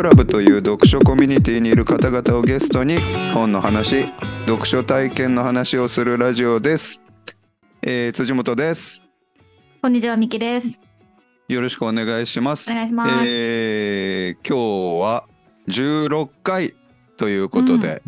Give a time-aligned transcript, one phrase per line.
[0.00, 2.96] クラブという読書コミュニティにいる方々をゲストに
[3.34, 4.06] 本の話
[4.46, 7.02] 読書体験の話をするラジオです、
[7.82, 9.02] えー辻本です
[9.82, 10.82] こんにちは、みきです。
[11.48, 13.24] よろしくお願いしますお願いします。
[13.26, 15.26] えー今日は
[15.68, 16.74] 16回
[17.18, 18.00] ということで、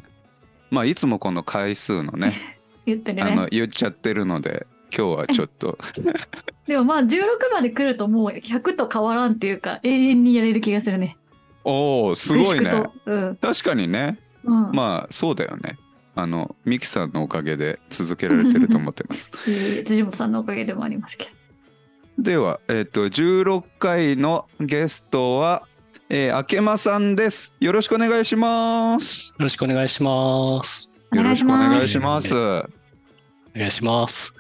[0.71, 3.49] まあいつもこの回数のね 言ってるあのね。
[3.51, 4.67] 言っちゃってるので
[4.97, 5.77] 今日はちょっと
[6.67, 7.19] でもまあ16
[7.53, 11.19] まで来るともう100と変わらんっていうか永遠にやれる気がするね。
[11.65, 12.71] おおすごいね
[13.07, 13.37] うん。
[13.37, 14.73] 確かにねうん。
[14.73, 15.79] まあそうだよね
[16.15, 21.31] あのミキさんのおかげで続けられてると思ってますえー辻本さんのおかげでもありますけど。
[22.19, 25.67] ではえっ、と16回のゲストは
[26.11, 30.91] えー、あけまさんですよろしくお願いしますよろしくお願いします。
[31.11, 32.39] よろしくお願いしおますお
[33.57, 34.35] 願いします。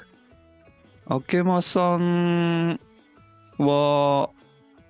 [1.06, 2.80] あけまさん
[3.58, 4.30] は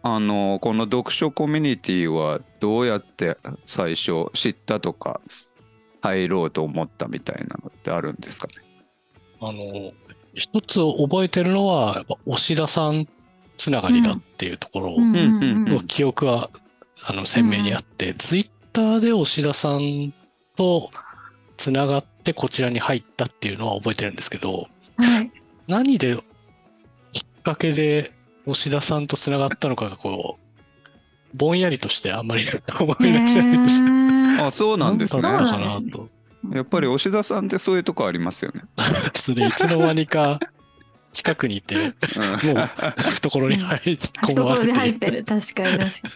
[0.03, 3.37] あのこの読書コミュニティはどうやって
[3.67, 5.21] 最初知ったとか
[6.01, 8.55] 入ろうと思ったみたいなのってあるんですかね？
[9.41, 9.93] あの、
[10.35, 13.09] 一つ覚えてるのは、やっぱ押田さん
[13.57, 16.51] つながりだっていうところの記憶は、
[17.05, 20.15] あの鮮明にあって、ツイッターで押田さん
[20.57, 20.91] と
[21.57, 25.31] つながってこちらに入ったっていうのは覚えてるんですけど、はい。
[25.67, 26.17] 何で
[27.13, 28.13] きっかけで
[28.47, 32.45] 押田さんとつながったのかがこう、ぼんやりとしてあんまり
[32.79, 33.83] 思い出せないんです。
[34.45, 36.57] あそうなんですねなそうなんですねんだろうかなと。
[36.57, 38.63] やっぱり押田さんってそういうとこありますよね。
[39.15, 40.41] それいつの間にか
[41.13, 41.95] 近くにいて、うんもう
[42.97, 45.25] 懐に入って懐に入ってる。
[45.25, 46.09] 確かに確か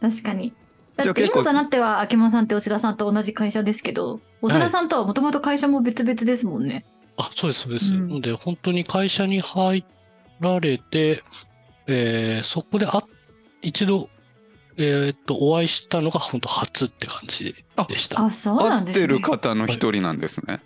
[0.00, 0.12] に。
[0.12, 0.54] 確かに。
[0.96, 6.84] だってじゃあ結構今となっては秋間さんって押田さんと同じ会社ですけど、押田さんとはもともと会社も別々ですもんね。
[7.16, 7.94] あ、そうです、そうです。
[7.94, 9.84] うんので、本当に会社に入
[10.40, 11.22] られて、
[11.86, 13.02] えーそこであ
[13.62, 14.08] 一度、
[14.76, 17.54] えーっと、お会いしたのが本当初って感じ
[17.88, 18.20] でした。
[18.20, 19.06] ああ、そうなんですね。
[19.06, 20.60] てる方の一人なんですね。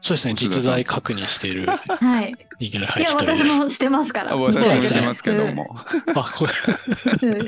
[0.00, 0.34] そうですね。
[0.34, 2.34] 実在確認しているはい。
[2.60, 3.10] 人間のいや。
[3.16, 4.32] 私もしてますから。
[4.32, 5.76] あ私もしますけども。
[6.14, 7.38] あ、これ、うん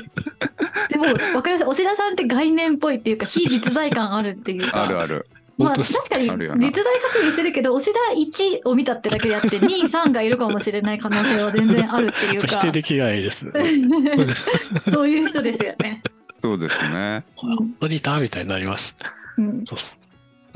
[0.89, 1.05] でも、
[1.35, 1.65] わかります。
[1.65, 4.83] 押田さんって概念っぽいっていうか、非実在感あるっていうか。
[4.83, 5.27] あるある。
[5.57, 6.83] まあ、確かにあるよな実在
[7.13, 12.47] 確認してるけど、押田1を見たってだけであって、2、3がいるかもしれない可能性は全然あるっていうか。
[12.47, 13.51] 否定できないです。
[14.91, 16.03] そういう人ですよね。
[16.41, 17.23] そうですね。
[17.35, 19.13] 本当にいたみたいになりました。
[19.37, 20.05] うんそうそう。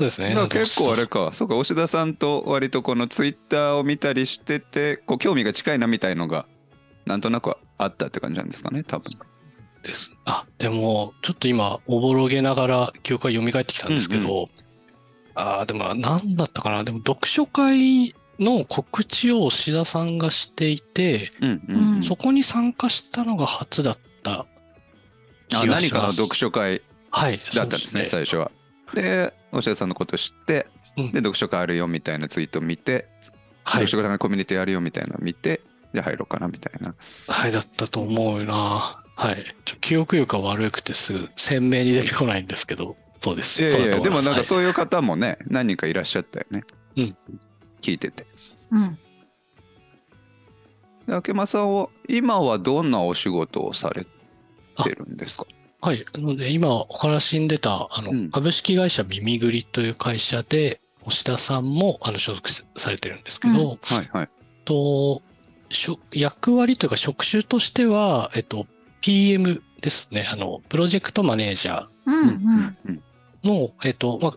[0.02, 0.34] ですね。
[0.48, 6.46] 結構あれか、そうか、押田さんと割とこのツイッターを見たりしてて、こう興味が近いなみたいのが、
[7.06, 9.04] なんとなくあったって感じなんですかね、多分。
[9.82, 10.10] です。
[10.24, 14.48] あ、でも、ちょっと今、おぼろげながら記憶が蘇ってきたんですけど、
[15.34, 16.84] ああ、でも、何だったかな。
[16.84, 22.02] でも、読書会の告知を志田さんがしていて、うんううんん。
[22.02, 24.46] そこに参加したのが初だった
[25.48, 25.66] 気あ。
[25.66, 28.50] 何かの読書会はい、だったんですね、そう最初は。
[28.94, 33.08] で、押田さんのこと知って、うんで、読書会あるよみたいなツイートを見て、
[33.64, 35.60] はい読書会のコミュニティあるよみたいなのを見て、
[35.92, 36.94] じゃあ入ろうかなみたいな。
[37.28, 39.02] はい、だったと思うな。
[39.16, 39.54] はい。
[39.64, 43.62] ちょ記憶力が悪くてすぐ鮮明に出てこないんですけど、そうです。
[43.62, 46.64] いやいや、でもなんかはいそういう方もね、何人かいらっしゃったよね。
[46.96, 47.16] うん
[47.82, 48.26] 聞いてて。
[48.70, 48.98] うん。
[51.06, 54.06] で明間さんは今はどんなお仕事をされ
[54.82, 55.44] てるんですか？
[55.82, 56.04] はい。
[56.14, 64.28] なので、今お話に出た、あの、うん株式会社耳ぐりという会社で、押田さんもあの所属されてるんですけど、はいはい。
[64.66, 65.22] と
[65.70, 68.66] しょ役割というか職種としては、えっと、
[69.00, 70.28] PM ですね。
[70.30, 72.76] あの、プロジェクトマネージャうんうん。
[72.86, 74.36] うんーの、えっと、まあ、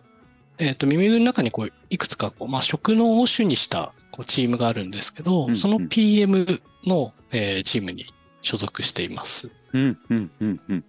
[0.58, 6.46] えっと、耳の中にこう、いくつかこう、まあ、職能を主にしたこうチームがあるんですけど、うんうんその PM
[6.86, 8.06] の、えーチームに
[8.40, 9.50] 所属しています。
[9.72, 10.84] うんうんうんうん。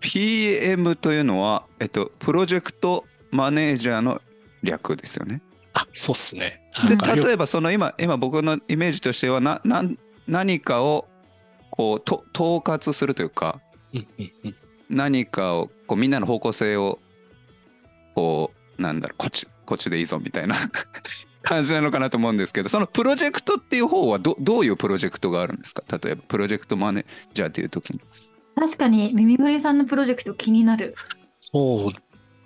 [0.00, 4.20] PM というのは、えっと、プロジェクトマネージャーの
[4.62, 5.40] 略ですよね。
[5.74, 6.60] あ、そうっすね。
[6.88, 11.06] で、例えばその今、今僕のイメージとしてはな、なん何かを
[11.70, 13.60] こうと統括するというか、
[13.92, 14.56] うんうんうん
[14.90, 16.98] 何かをこうみんなの方向性を
[18.14, 20.56] こうなんだろうこっちこっちでいいぞみたいな
[21.42, 25.82] 感じなのかなと思うんですけどそのプロジェクトっていう方はどどういうプロジェクトがあるんですか？
[25.98, 27.04] 例えばプロジェクトマネー
[27.34, 28.00] ジャーっていう時に。
[28.56, 30.94] 確かに、耳ぐりさんのプロジェクト気になる。
[31.40, 31.92] そう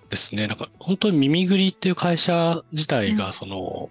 [0.08, 0.46] ですね。
[0.46, 3.90] なんか本当に耳ぐりっていう会社自体うが、その、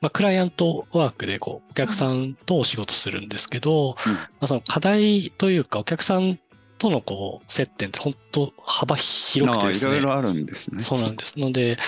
[0.00, 6.38] まあ、クライアントワークでこうお客さんとお仕事するんですけど、うんまあ、その課題というかお客さん
[6.80, 9.92] とのこう接点って本当幅広くてですね。
[9.92, 10.82] いろいろあるんですね。
[10.82, 11.38] そうなんです。
[11.38, 11.78] ので、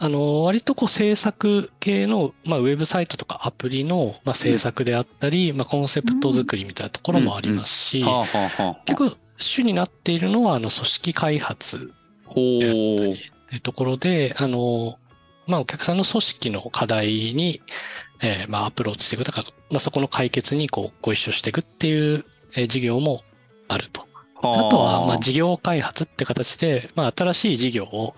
[0.00, 8.04] あの、割とこう制作系の、まあ、ウェブサイトとかアプリの、まあ、制作であったり、まあ、コンセプト作りみたいなところもありますし。
[8.86, 11.92] 結構主になっているのは、あの、組織開発
[12.24, 13.14] ほであったりう。
[13.14, 13.16] っ
[13.50, 14.98] ていうところで、あの、
[15.46, 17.62] まあ、お客さんの組織の課題に、
[18.20, 22.24] えーまあ、アプローチしていくとか、まあ、そこの解決にこう、ご一緒していくっていう、
[22.56, 23.22] えー事業も
[23.68, 24.09] あると。
[24.42, 28.14] あとは、まあ、事業開発って形で、まあ、新しい事業を、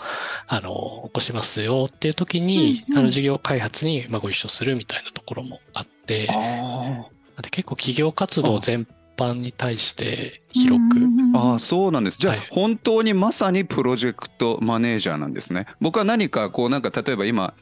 [0.46, 2.98] あの、起こしますよっていう時に、うんうん。
[3.00, 8.86] あの、事業開発に、まあ、ご一緒するみたいなところもあって、あで結構企業活動全
[9.16, 12.18] 般に対して広く、ーあー、そうなんです。
[12.18, 12.48] じゃあ、はい。
[12.50, 15.66] 本当にまさにプロジェクトマネージャーなんですね。
[15.80, 17.54] 僕は何かこうなんか例えば今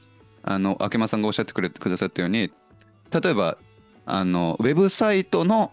[0.43, 2.51] あの明間さんがおっしゃってくれくださったように
[3.13, 3.59] 例えば
[4.07, 5.73] あのウェブサイトの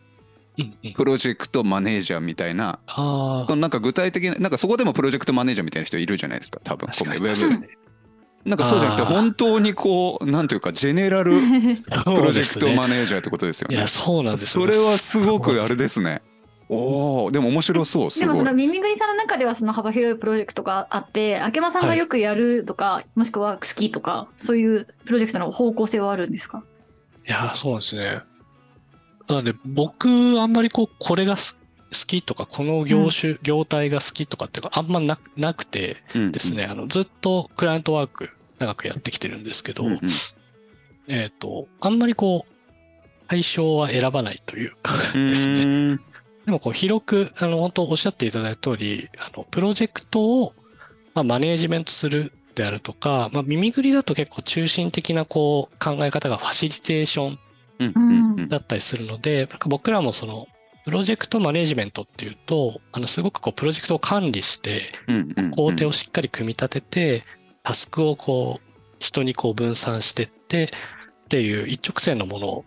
[0.96, 2.80] プロジェクトマネージャーみたいな。
[2.88, 6.88] あそのなんか具体的ななんかそこでもプロジェクトマネージャーみたいな人いるじゃないですか多分。
[6.88, 7.68] このウェブ。
[8.46, 11.76] なんかそうじゃなくて本当にこうなんていうかジェネラルに。
[11.76, 13.76] ププロジェクトマネージャーってことですよね。
[13.76, 13.88] いや、。
[13.88, 14.66] そうなんですよ。
[14.66, 16.22] それはすごくあれですね。
[16.70, 18.54] おおでも面白そうすごいでもその。
[18.54, 26.64] 耳ぐりさんの中ではその幅広いプロジェクトがあって、あけまさんがよくやるとか、もしくは好きとか、そういうプロジェクトの方向性はあるんですか？
[27.26, 28.22] いや、そうですね。
[29.28, 30.10] なので、僕、
[30.40, 31.58] あんまりこう、これがす
[31.92, 36.32] 好きとか、この業種、業態が好きとかっていうか、あんまななくてうん。
[36.32, 38.30] ですね、あの、ずっとクライアントワーク
[38.60, 40.00] 長くやってきてるんですけど、うんうん。
[41.08, 42.54] えっ、と、あんまりこう、
[43.28, 45.64] 対象は選ばないというかうですね。
[45.64, 46.02] ーん
[46.46, 50.54] でもこう広く、あの、本当おっしゃっていただいた通り、あの、プロジェクトを、
[51.14, 57.47] まあ、マネージメントするであるとか、まあ、耳ぐりだと結構中心的なこう考え方がファシリテーションうんうんうん
[58.50, 60.48] だったりするので、僕らもその、
[60.86, 64.82] プロジェクトマネージメントっていうと、あの、すごくこう、プロジェクトを管理して、
[65.56, 67.24] 工程をしっかり組み立てて、
[67.64, 68.68] タスクをこう、
[69.00, 72.66] 人にこう分散してって、っていう一直線のものを、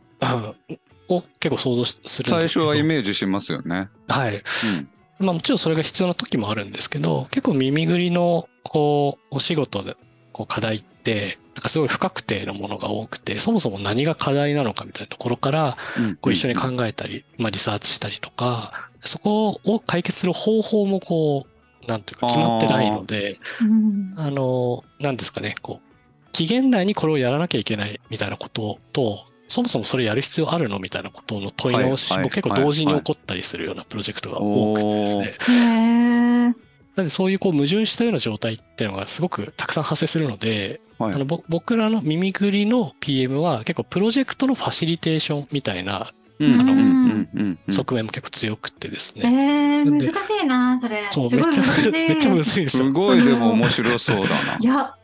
[1.09, 2.43] を結構想像しするん最。
[2.43, 3.89] 初はイメージしますよね。
[4.09, 4.37] はい。
[4.37, 4.89] うん
[5.21, 9.97] まあもちろんそれが必要な時もあるんですけど、結構耳ぐりの、こう、お仕事で、
[10.33, 16.17] こう課題って、なんかすごい不確定なものが多くて、そもそも何が課題なのかみたいなところから、うん。
[16.17, 21.47] こう一緒に考えたり、まあリサーチしたりとか、そこを解決する方法もこ
[21.87, 24.15] う、なんていうか決まってないので、うん。
[24.17, 36.57] あの、なんですかね、こう、期限内にこれをやらなきゃいけないみたいなことと、そもそもそれやる必要あるのみたいなことの問い直しも結構同時に起こったりするようなプロジェクトが多くてですね。
[36.97, 46.09] なんでそういうこう矛盾したような状態っていうのがすごくたくさん発生するので、はいあのぼ僕らの耳ぐりの PM は結構プロジェクトのファシリテーションみたいな
[46.39, 49.83] うんうんあのうんうんうん側面も結構強くてですえね。
[49.83, 51.07] ー、なんで難しいな、それ。
[51.11, 52.85] そう、すごいめっちゃ、難しい めっちゃむずいですよ。
[52.85, 54.59] すごいでも面白そうだな。
[54.61, 54.95] いや、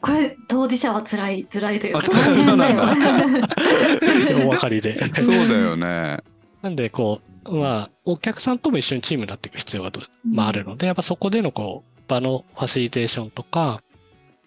[0.00, 2.84] これ、当事者は辛い、辛いというか、あそうそうなんだ
[4.46, 5.12] お分かりで。
[5.14, 6.18] そうだよね。
[6.62, 13.82] なんで、こう、まあ、お客さんとも一緒にチームになっていく必要がど、まあ、あるので、やっぱそこでのこう、場のファシリテーションとか、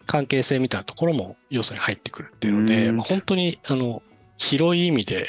[0.06, 2.98] 関係性みたいなところも要素に入ってくるっていうので、うん。
[2.98, 4.02] まあ、本当に、あの、
[4.38, 5.28] 広い意味で、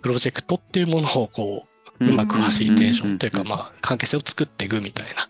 [0.00, 1.66] プロジェクトっていうものをこ
[2.00, 3.48] う、うまくファシリテーションというか、ん。
[3.48, 5.28] まあ、関係性を作っていくみたいな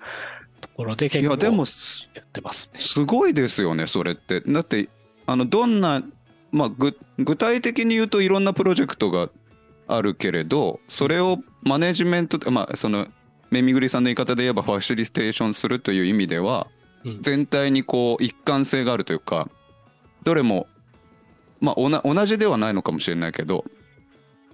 [0.60, 1.38] ところで結構い
[2.14, 2.80] やってますね。
[2.80, 4.40] すごいですよねそれって。
[4.40, 4.88] だって
[5.26, 6.02] あのどんな
[6.52, 9.30] まあぐ具体的に言うといろんなプロジェクトが
[9.94, 13.08] あるけれどそれをマネジメントまあその
[13.50, 16.66] めみぐりさんの言い方で言えばファシリテーションするという意味では
[17.04, 17.22] うん。
[17.22, 19.48] 全体にこう一貫性があるというか
[20.22, 20.66] どれも
[21.60, 23.64] まあ同じではないのかもしれないけど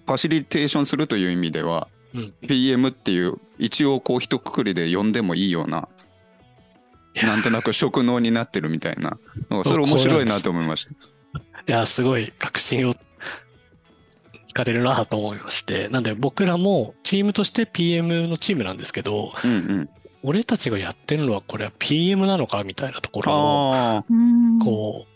[0.06, 2.34] ファシリテーションするという意味ではうん。
[2.46, 5.88] PM っていう一応こう一括りで呼んでもいいような
[7.24, 9.18] なんとなく職能になってるみたいな
[9.64, 10.92] それ面白いなと思いました。
[11.68, 12.98] いや、すごい確信をつ
[14.56, 15.88] かれるなと思いまして。
[15.88, 19.88] なんで僕らもチームとして PM のチームなんですけど、うんうん、
[20.22, 24.58] 俺たちがやってるのはこれは PM なのかみたいなところも、ああ、うん。
[24.58, 25.06] こ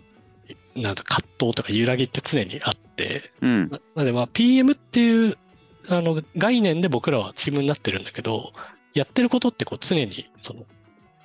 [0.77, 3.71] う、なんて葛藤とか揺らぎって常にあって、うん。
[3.71, 5.37] ななのでまあ PM っていう
[5.89, 8.53] あの概念で僕らはチームになってるんだけど、
[8.95, 10.65] やってることってこう常にその、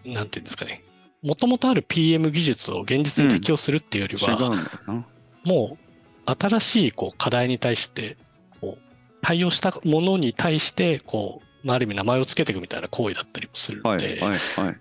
[0.06, 0.84] なんていうんですかね、
[1.22, 5.06] もともとある PM 技術を現実に適用するっていうより違は、うんだよな。
[5.44, 5.85] もう
[6.26, 8.18] 新しいこう課題に対して
[8.62, 14.78] こう対応したものに対してこう、まあ、ある意味名前を付けていくみたいな行為だったりもするのはいで、はいはい。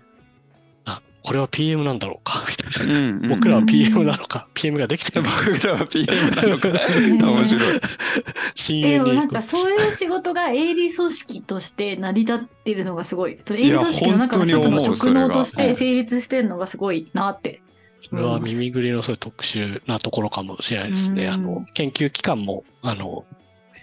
[0.85, 2.93] あこれは PM なんだろうかみたいな。
[2.93, 6.69] うんうん僕らは PM なのか、PM ができてるのか、僕らは PM なのか。
[7.25, 8.81] 面白い。
[8.81, 13.39] でもなんかそういう仕事が営利組織として成り立ってるのがすごい。
[13.45, 17.61] その営利組織の中の一つの職能として成立してるのがすごいなって
[18.09, 21.25] それは耳ぐりのそういう特殊なところかもしれないですね。
[21.25, 23.25] うんあの、研究機関も、あの、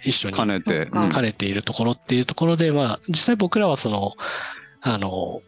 [0.04, 0.88] 一緒に兼ねて。
[0.90, 4.14] 兼ねているところっていうところで、まあ、実際僕らはその、
[4.80, 5.42] あの、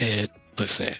[0.00, 0.92] えーっとですね、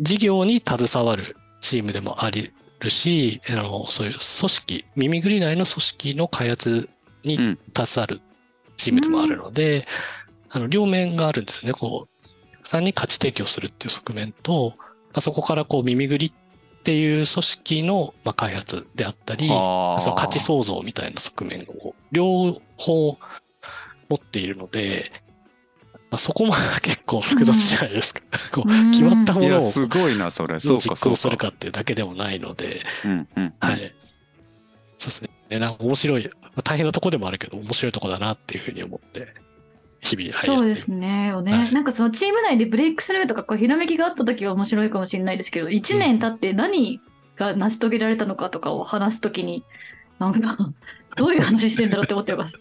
[0.00, 6.88] 事業に携わるチームでもありるし、あの、そういう組織、耳ぐり内の組織の開発
[7.24, 8.20] にうん携わる
[8.76, 9.86] チームでもあるので、
[10.50, 11.78] あの、両面があるんですよね。
[11.78, 14.84] こう、さんに価値提供するっていう側面と、ま
[15.14, 16.32] あ、そこからこう、耳ぐりっ
[16.84, 23.18] ていう組織の、まあ、開発であったり、その価値創造みたいな側面を両方
[24.08, 25.10] 持っているので、
[26.10, 28.20] まあ、そこも結構複雑じゃないですか。
[28.52, 30.54] こううん決まったものをすごいな、それ。
[30.54, 30.96] どそう実。
[30.96, 33.54] 行するかっていうだけでもないので、うんうん。
[33.58, 33.94] はい。
[34.96, 35.58] そうですね。
[35.58, 39.34] なんか面白い、まあ大変なとこでもあるけど、面白いとこだなっていうふうに思って、
[40.04, 41.32] 日々、はいそうですね。
[41.42, 41.72] ねはい。
[41.72, 47.00] なんかそのチーム内でブレイクスルーとかこうひらめきがあった時は面白いかもしれないですけど、1年経って何
[47.36, 49.64] が成し遂げられたのかとかを話すときに、
[50.18, 50.56] なんか、
[51.16, 52.58] どういう話してんだろうって思っちゃいます。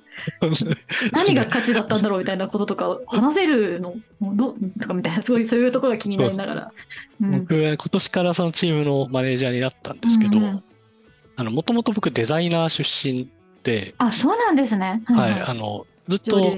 [1.11, 3.95] 何が価値だったんだろうみたいなこととかを話せるの？
[4.21, 4.79] どう？
[4.79, 6.71] とかみたいな、そういうそういうところが気になりながら。
[7.19, 7.39] うん。
[7.39, 13.27] 僕は今年からそのチームのマネージャーになったんですけど、もともと僕デザイナー出身
[13.63, 15.01] で、あ、そうなんですね。
[15.05, 16.57] はい、あの、ずっ上と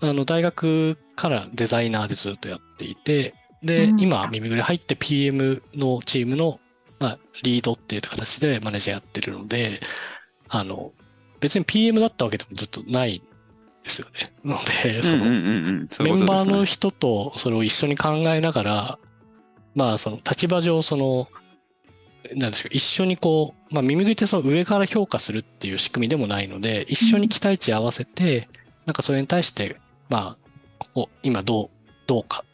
[0.00, 6.60] あの、大学からデザイナーでずっとやっていて、で、うん今、耳ぐり入って PM のチームの、
[7.00, 9.80] まあ、リードっていう形でマネージャーやってるので、
[10.48, 10.92] あの、
[11.40, 13.22] 別に PM だったわけでもずっとないん
[13.84, 14.32] ですよね。
[14.44, 15.88] なので、その、うんうんうんうん。
[15.88, 18.98] そういうメンバーの人とそれを一緒に考えながら、
[19.74, 21.28] まあその立場上その、
[22.34, 28.48] なんですか、一緒にこう、まあ耳ぐりってその上から評価するっていう仕組みでもないので、一緒に期待値合わせて、
[28.86, 29.76] なんかそれに対して、
[30.08, 30.48] まあ、
[30.78, 31.70] ここ、今どう、
[32.06, 32.44] どうか、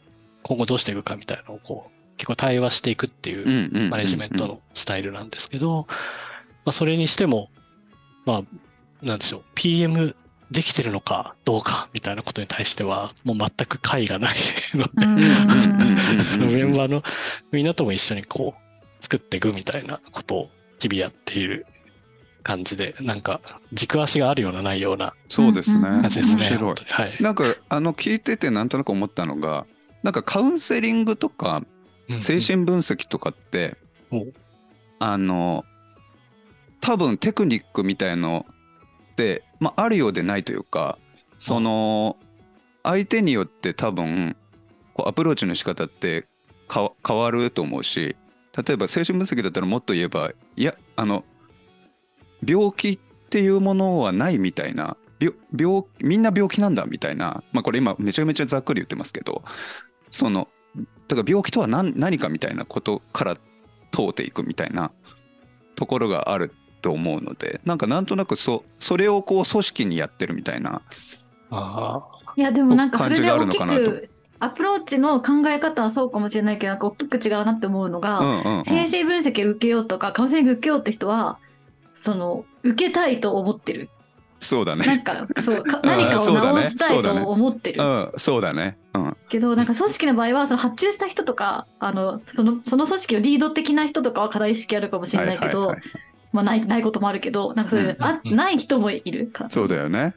[0.43, 5.95] 今後どうしていくかみたいなのをこう、結構対話していくっていうマネジメントのスタイルなんですけど、ま
[6.67, 7.49] あ、それにしても、
[8.25, 10.15] まあ、なんでしょう、PM
[10.51, 14.35] できてるのかどうかみたいなことに対しては、もう全く解がない
[14.73, 17.03] ので、メンバーの
[17.51, 21.65] みんなとも一緒にこう、作っていくみたいなことを日々やっている
[22.45, 23.41] 感じで、なんか
[23.73, 25.89] 軸足があるようなないようなそうですね。
[25.89, 26.43] うんうん感じですね。
[26.43, 27.13] 面白いはい。
[27.19, 29.65] なんかあの聞いててなんとなく思ったのが
[30.03, 31.63] なんかカウンセリングとか
[32.07, 33.75] うん精神分析とかって、
[34.11, 34.33] うん
[34.99, 35.65] あの
[36.81, 38.45] 多分テクニックみたいの
[39.13, 40.99] って、まあ、あるようでないというか
[41.39, 42.15] その
[42.83, 44.37] 相手によって多分
[44.93, 46.27] こうアプローチの仕方って
[46.71, 48.15] 変わると思うし
[48.55, 51.25] 例えば精神分析だったらもっと言えばいやあの
[52.43, 52.99] 病気っ
[53.29, 59.43] ていうものはないみたいな病病みんな病気なんだみたいな、まあ、これ今めちゃめちゃざっくり言ってますけど
[60.09, 60.47] その
[61.07, 63.37] だから病気とは何何かみたいなことから
[63.91, 64.91] 問うていくみたいな
[65.75, 70.81] ところがあると思うのでなんかなんとなくそそれをこう組織にやってるみたいな
[71.49, 72.03] あ
[72.35, 78.65] いやでもなんかそれで大き感じがあるのかくアプローチの考え方はそうかもしれないけどなんか大きく違うなって思うのが、うんうんうん。
[78.65, 81.39] 精神分析を受けようとかカウンセリング受けようって人は
[81.95, 83.89] その受けたいと思ってる。
[84.39, 84.85] そうだね。
[84.85, 88.77] なんかそうかうん何かを直したいと思ってる、うんそうだね。
[88.93, 89.17] うん。
[89.29, 95.73] けどなんか組織の場合はその発注した人とかあのそのその組織のリード的な人とかは課題意識あるかもしれないけど、
[96.33, 98.35] まあ、ないないこともあるけどなんかそういう、うんあうん。
[98.35, 99.47] ない人もいるか。
[99.49, 100.13] そうだよね。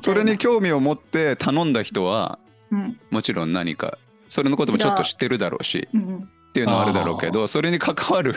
[0.00, 2.38] それに興味を持って頼んだ人は
[2.70, 3.00] うん。
[3.10, 6.28] もちろん何かそれのこともちょっと知ってるだろうしうん。
[6.48, 8.34] っていうのはあるだろうけどそれに関わる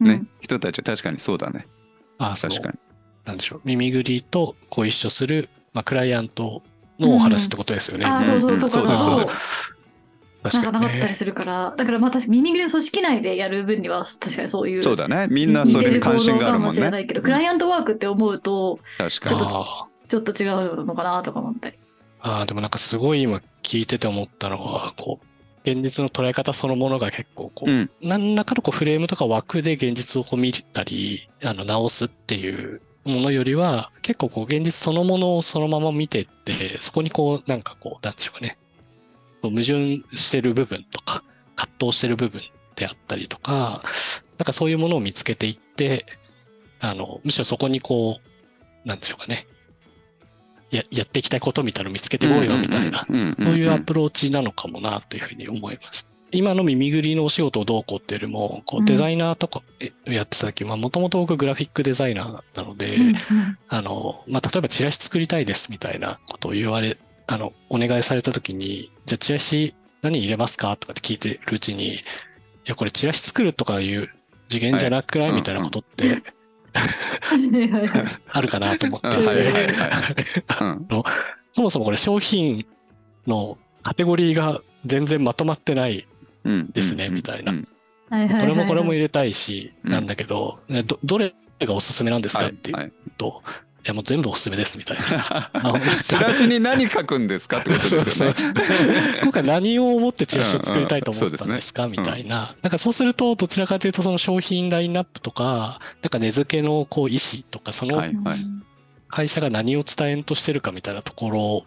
[0.00, 0.06] うん。
[0.06, 1.66] ね、人たちは確かにそうだね
[2.20, 2.78] あ、確かに。
[3.24, 6.62] なんでしょう、耳ぐりとご一緒する、まあ、クライアント
[6.98, 8.06] のお話ってことですよね。
[8.06, 9.24] あーそうそううんとかだとそう
[10.42, 15.28] なんかなかったりねするから、だからまあ確かに耳ぐりの組織内でやる分には確かにそういうそうだね。
[15.30, 19.38] みんなそれに関心があるもん似てる行動かもしれなねいけど、クライアントワークって思うと確かに。
[19.38, 21.76] ちょっとあちょっと違うのかなとか思ったり。
[21.76, 21.78] ー
[22.20, 25.26] あー、でもなんかすごい今聞いてて思ったのは、こう、
[25.64, 27.90] 現実の捉え方そのものが結構こう、うん。
[28.00, 38.58] 何らかのこうフレームとか枠で現実をこう見たり、あの直すっていうものよりは、結構こう現実そのものをそのまま見てって、そこにこうなんかこう、なんでしょうかね、
[39.42, 41.22] 矛盾してる部分とか、
[41.56, 42.40] 葛藤してる部分
[42.74, 43.82] であったりとか、
[44.38, 46.06] なんかそういうものを見つけていって、
[46.80, 48.18] あの、むしろそこにこ
[48.84, 49.46] う、なんでしょうかね、
[50.70, 56.08] ややっていきたいことみたいなのを見つけていこうよみたいな、そういうアプローチなのかもなというふうに思います。
[56.32, 62.96] 今の耳ぐりのお仕事をどうこうっていうよりも、こうデザイナーとかえやってた時、まあもともと僕グラフィックデザイナーだったので、
[63.68, 66.96] あの、まあ例えばチラシ作りたいですみたいなことを言われ、
[67.26, 71.98] あの、お願いされた時に、じゃあチラシ何入れますかとかって聞いてるうちに、い
[72.64, 74.08] や、これチラシ作るとかいう
[74.48, 76.22] 次元じゃなくない、はいみたいなことって
[78.32, 79.08] あるかなと思って。
[81.52, 82.64] そもそもこれ商品
[83.26, 86.06] のカテゴリーが全然まとまってない。
[86.44, 86.70] うん。
[86.70, 87.52] ですねみたいな。
[87.52, 93.42] これもこれも入れたいし、うんなんだけど、ねど、どれがおすすめなんですかはいっていうはいと、
[93.82, 95.50] いやもう全部おすすめですみたいな。
[95.54, 98.10] あチラシに何書くんですかってことですよね。
[98.12, 98.54] そうそう
[99.22, 101.88] 今回何を思ってチラシを作りたいと思ったうんですか？
[101.88, 102.54] みたいな。
[102.62, 108.02] なんかそうすると、どちらかというとその商品ラインナップとか、なんか値付けのこう意思とか、その
[109.08, 111.64] 会社が何を伝えんとしてるかみたいなところ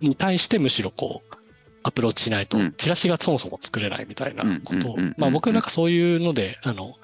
[0.00, 1.34] に対してむしろこう、
[1.82, 4.90] アプローチしないとうん、チラシがそもそも作れないみたいなこと。
[4.92, 6.94] をまあ僕なんかそういうので、あの、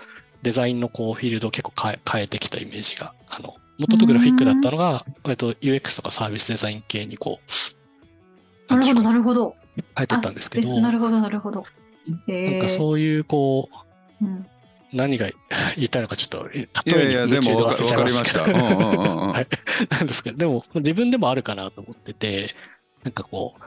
[0.42, 7.40] デザインのこうフィールドを結構変え変えてきたイメージが、あの、もともとグラフィックだったのが、割と UX とかサービスデザイン系にこ
[8.68, 9.56] う、なるほど、なるほど。
[9.94, 11.64] 変えてったんですけど、あなるほど、なるほど。
[12.28, 13.68] えなんかそういうこ
[14.22, 14.46] う、うん
[14.92, 15.28] 何が
[15.76, 18.46] 言いたいのかちょっと、例えに夢中で忘れちゃいました。
[18.46, 22.54] なんですけど、でも自分でもあるかなと思ってて、
[23.02, 23.62] なんかこう、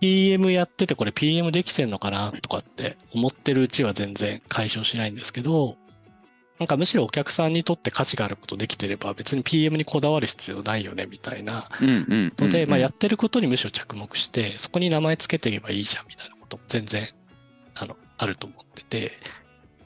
[0.00, 5.76] PM やっててこれ PM できてんのかなとかって思ってるうちは全然解消しないんですけど、
[6.58, 17.06] なんかむしろお客さんにとって価値があることできてれば別に PM にこだわる必要ないよねみたいなので、まあやってることにむしろ着目して、そこに名前つけていけばいいじゃんみたいなことも全然、
[17.76, 19.12] あの、あると思ってて、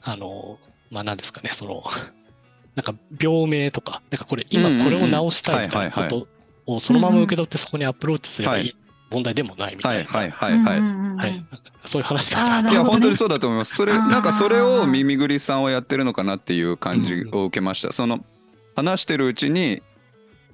[0.01, 0.57] あの、
[0.89, 1.83] まあ何ですかね、その、
[2.75, 6.27] なんか病名とか、なんかこれ今これを直したいみたいなこと
[6.65, 8.75] をそのまま受け取ってそこにアプローチすればいい
[9.13, 10.09] 問題でもないみたいな。
[10.09, 11.45] はいはいはいはい。
[11.85, 12.71] そういう話かな。
[12.71, 13.75] いや本当にそうだと思います。
[13.75, 17.93] それなんかそれを耳ぐりさんはやってるのかなっていう感じを受けました。
[17.93, 18.25] その
[18.75, 19.81] 話してるうちに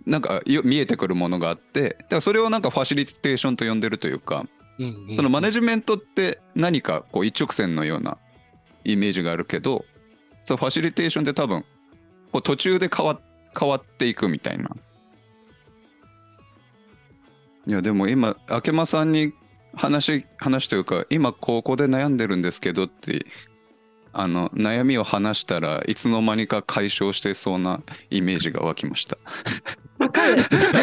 [0.06, 4.46] なんかよ見えてくるものがあって、だからそれをなんかファシリテーションと呼んでるというか、
[4.80, 8.18] うんうんそのマネジメントって何かこう一直線のような
[8.86, 9.86] イメージがあるけど、
[10.44, 11.66] そうファシリテーションって多分
[12.32, 13.20] こう途中で変わ
[13.58, 14.70] 変わっていくみたいな。
[17.68, 19.34] いやでも今明間さんに
[19.76, 23.26] 話話というか今ここで悩んでるんですけどって
[24.12, 29.18] あの悩みを話したらいつの間にか解消してそうなイメージが湧きました。
[30.00, 30.38] わかる。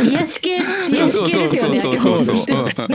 [0.04, 1.80] 癒し系、癒し系ですよね。
[1.80, 2.88] そうそうそうそう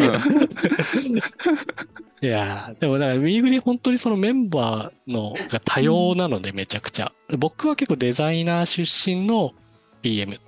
[2.24, 7.12] いやーでもだから、ミーグリ本当にそのメンバーのが多様なので、めちゃくちゃ。
[7.38, 9.52] 僕は結構デザイナー出身の
[10.04, 10.40] PM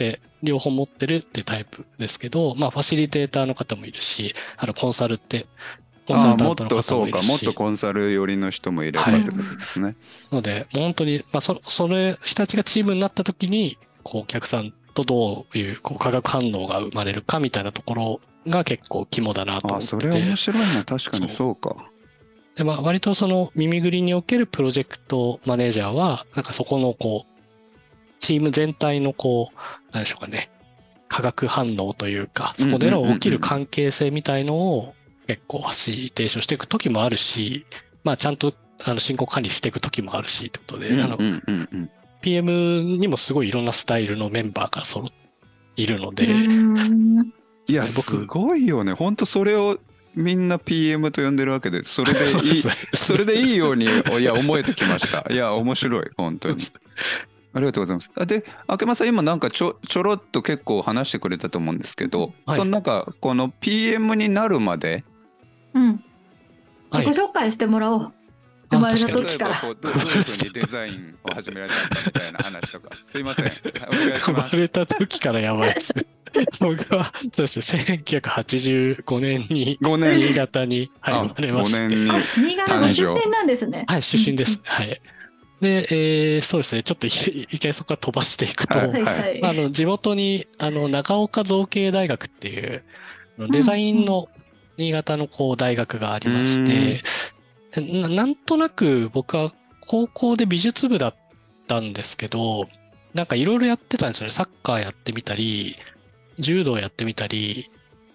[0.00, 5.46] で、両方持ってるってタイプですけど、まあ、ファシリテーターの方もいるし、あの、コンサルって、
[6.08, 7.44] コンサルタントのとそうか方もいるし。
[7.44, 9.96] もっとコンサル寄りの人もいればはいってことですね。
[10.32, 19.96] ので、もう本当に、まあ、そそれ、人たちがチームになった時に、こう、お客さんとどういうこう化学反応が生まれるかみたいなところが結構肝だなと思ってて。
[19.96, 21.76] あそれ面白いな確かにそうか。
[22.56, 27.30] で、まあ、割とその耳ぐりにおけるプロジェクトマネージャーは、なんかそこのこう、
[28.20, 30.50] チーム全体のこう、なんでしょうかね、
[31.08, 34.94] 化学反応というか、そこでの起きる関係性みたいのを
[35.26, 37.66] 結構ファシリテーションしていく時もあるし、
[38.04, 41.18] まあちゃんとあの進行管理していく時もあるしってことで、あの。
[42.22, 47.32] PM にもすごいいろんなスタイルのメンバーが揃っているので、うん。
[47.68, 47.90] いや僕。
[47.90, 48.92] すごいよね。
[48.92, 49.78] 本当それを
[50.14, 52.62] みんな PM と呼んでるわけでそれでいい
[52.94, 55.32] それでいいようにいや思えてきました。
[55.32, 56.56] いや面白い本当に
[57.52, 65.04] ありがとうございますあで明間さん今なんかちょちょろっと結構話してくれたと思うんですけど、はいそのなんかこの PM になるまで
[65.74, 65.86] うん。
[66.90, 68.12] はい自己紹介してもらおう。
[68.70, 69.54] 生まれた確かに例え時から。
[69.54, 75.94] ばこうどどういうふうにデザインを始められたかみたいな話とか すいません生まれた時からやばいです。
[76.60, 81.88] 僕は、そうですね、1985年に5年新潟に、はい、あ生まれまし5て。
[81.88, 83.84] 年にあ、新潟ご出身なんですね。
[83.88, 84.60] はい、出身です。
[84.64, 85.00] はい。
[85.60, 89.02] で、えーそうですね、ちょっとい一回そこから飛ばしていくと、はいはい。
[89.02, 89.44] はい。
[89.44, 92.82] あの地元にあの長岡造形大学っていう
[93.38, 94.28] あのデザインの
[94.78, 97.02] 新潟のこう大学がありまして、
[97.80, 101.14] ななんとなく僕は高校で美術部だっ
[101.68, 102.68] たんですけど、
[103.12, 104.30] なんかいろいろやってたんですよね。
[104.30, 105.76] サッカーやってみたり、
[106.38, 107.70] 柔道やってみたり、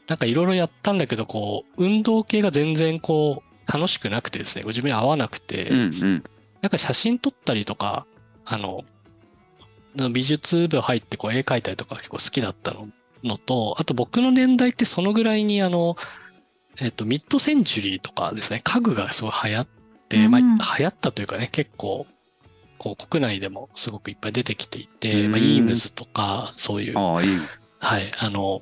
[0.07, 6.23] なんかいろいろやったんだけど、こう、運動系が全然こう、楽しくなくてですね、自分に合わなくて、うんうん
[6.65, 8.07] なんか写真撮ったりとか、
[8.43, 8.85] あの、
[10.11, 12.89] 美術部入ってこう絵描いたりとか結構好きだったの
[13.23, 15.95] のと、あと僕の年代ってそのぐらいにあの、
[16.81, 19.67] えっと、ミッドセンチュリーとかですね、家具がすごい流行っ
[20.09, 22.07] て、まあ、うん流行ったというかね、結構、
[22.79, 25.31] こう国内でもすごくいっぱい出てきていて、うん。
[25.33, 27.41] まあ、イームズとか、そういう、ああいい。
[27.77, 28.61] はい、あの、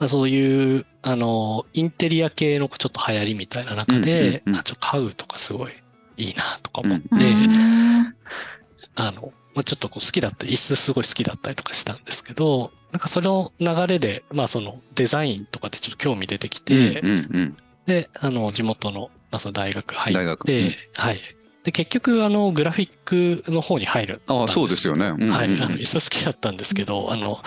[0.00, 5.72] まあ、そういう、あの、インテリア系のちょっと流行りみたいな中で、あ、ちょっと買うとかすごい
[6.16, 8.14] いいなとか思って、うーん
[8.96, 21.20] あの、まあ、ちょっとこう好きだったり、椅子すごい好きだったりとかしたんですけど、なんかその流れで、まあそのデザインとかでちょっと興味出てきて、うんうんで、あの、地元の、まあその大学入って、うんはい。
[21.64, 24.22] で、結局、あの、グラフィックの方に入る。
[24.26, 25.46] ああそうですよねうんうんうんはい。
[25.46, 27.42] あの、椅子好きだったんですけど、あの、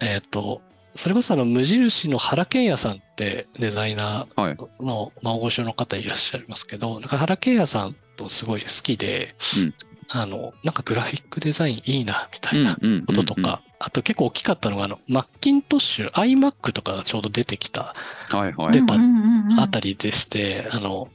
[0.00, 0.60] えっ、と、
[0.94, 9.74] それこそあの、無印の原健也さんってデザイナはいーの、まあ、大御所の方いらっしゃいますけど、なんか原健也さんとすごい好きで、うん。
[10.14, 17.94] あの、なんかグラフィックデザインいいな、みたいなうんうんうんこととか、あと結構大きかったのが、あの、マッキントッシュ、iMac とかがちょうど出てきた
[18.28, 18.72] はいはい。
[18.72, 19.60] 出たうんうんうんうん。
[19.60, 21.08] あたりでして、あの、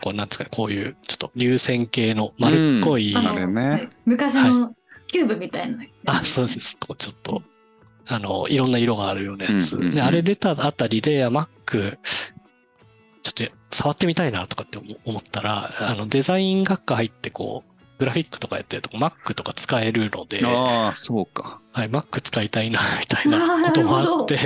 [0.00, 3.68] こうなんですかね、こういうちょっと流線形の丸っこい、あのあれね。
[3.68, 3.88] はい。
[4.04, 4.74] 昔の
[5.08, 5.84] キューブみたいな。
[6.06, 6.76] あ、そうです。
[6.78, 7.42] こうちょっと、
[8.10, 9.76] あの、いろんな色があるようなやつ。
[9.76, 9.94] うんうんうん。
[9.94, 11.46] で、あれ出たあたりで、あ Mac、
[13.22, 21.60] ちょっと触ってみたいなとかって思思ったら、あの、デザイン学科入ってこう、グラフィックとかやってると Mac とか使えるので、ああそうか。
[21.72, 24.36] はい、Mac 使いたいな、みたいなこともあって、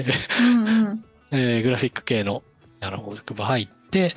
[0.41, 1.05] うんうん。
[1.31, 2.43] えーグラフィック系の、
[2.81, 4.15] あの、学部入って、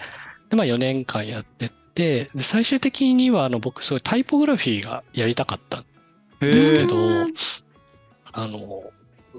[0.49, 5.85] で、まあ4年間やってって、で最終的には、あの、僕、そういうタイポグラフィーがやりたかったん
[6.41, 7.33] ですけどうん、
[8.31, 8.59] あの、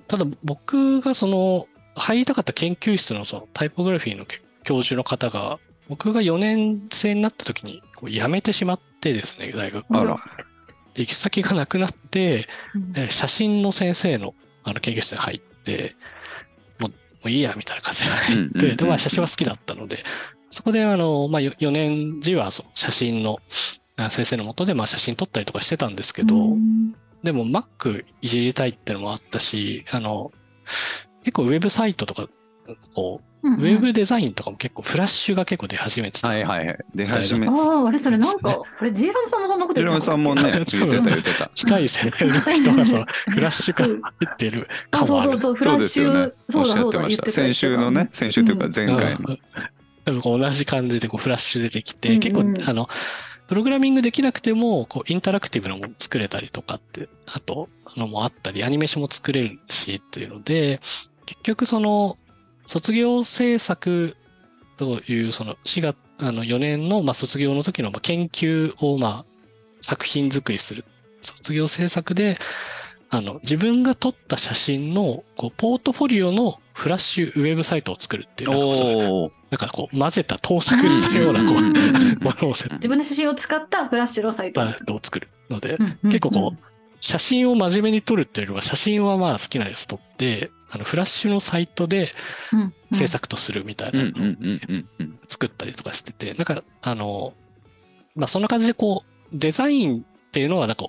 [0.09, 4.25] ただ僕がその、入りたかった研究室のそのタイポグラフィーの
[4.64, 10.21] 教授の方が、僕が4年生になった時にこう辞めてしまってですね、大学あら
[10.94, 12.92] で行き先がなくなって、うん。
[12.97, 15.94] えー写真の先生のあの研究室に入って、
[16.79, 19.99] もうもういいや、みたいな感じで入うんうんうんって、で、まあ写真は好きだったので、
[20.51, 23.38] そこであの、まあ4年時はその写真の
[23.97, 30.33] あ先生のもとでまあ写真撮ったりとかしてたんですけど、うんでも Mac いじりたいってのもあったし、あの、
[31.24, 32.28] 結構ウェブサイトとか、
[32.94, 33.61] こう、うんうん。
[33.61, 36.28] ウェブデザインとかも結構フラッシュが結構出始めてた。
[36.28, 36.78] はいはいはい。
[36.94, 41.50] 出始めああ、あれそれなんか、あれ、ジーラムさんもそんなことジェロムさんもね 言ってた言ってた。
[41.54, 43.94] 近い世代の人がそのフラッシュが入
[44.33, 45.33] ってるかもある。
[45.37, 46.20] うそうそう、フそうラッシですよね。
[46.20, 47.16] ュ、そおっしゃうだそうだ、ってました。
[47.16, 47.31] 言ってた。
[47.31, 49.38] 先週のね先週というかうん前回のうん。
[50.04, 52.20] でもこう同じ感じでこうフラッシュ出てきて、うんうん。
[52.20, 52.88] 結構あの、
[53.49, 60.81] プログラミングできなくても、こうインタラクティブなもの作れたりとかって、あと、あのもあったり、アニメーションも作れるしっていうので、
[61.25, 62.19] 結局その、
[62.67, 64.17] 卒業制作
[64.77, 69.25] という、その4月、あの4年の、まあ、卒業の時のまあ研究を、まあ、
[69.81, 70.85] 作品作りする。
[71.23, 72.37] 卒業制作で、
[73.11, 85.29] あの、自分が撮った写真の、こう、ポートフォリオのフラッシュウェブサイトを作るっていう、なんかこう、混ぜた、盗作したような、こう、ものを自分の写真を使ったフラッシュのサイトを作る。
[85.51, 86.59] ので、うんうん結構こう、
[87.01, 92.09] 写真を真面目に撮るっていうよりは、写真はまあ好きなやつ撮って、あの、フラッシュのサイトで
[92.92, 97.35] 制作とするみたいうんなのを作ったりとかしてて、なんか、あの、
[98.14, 100.87] まあそんな感じでこう、デザインっていうのはなんか、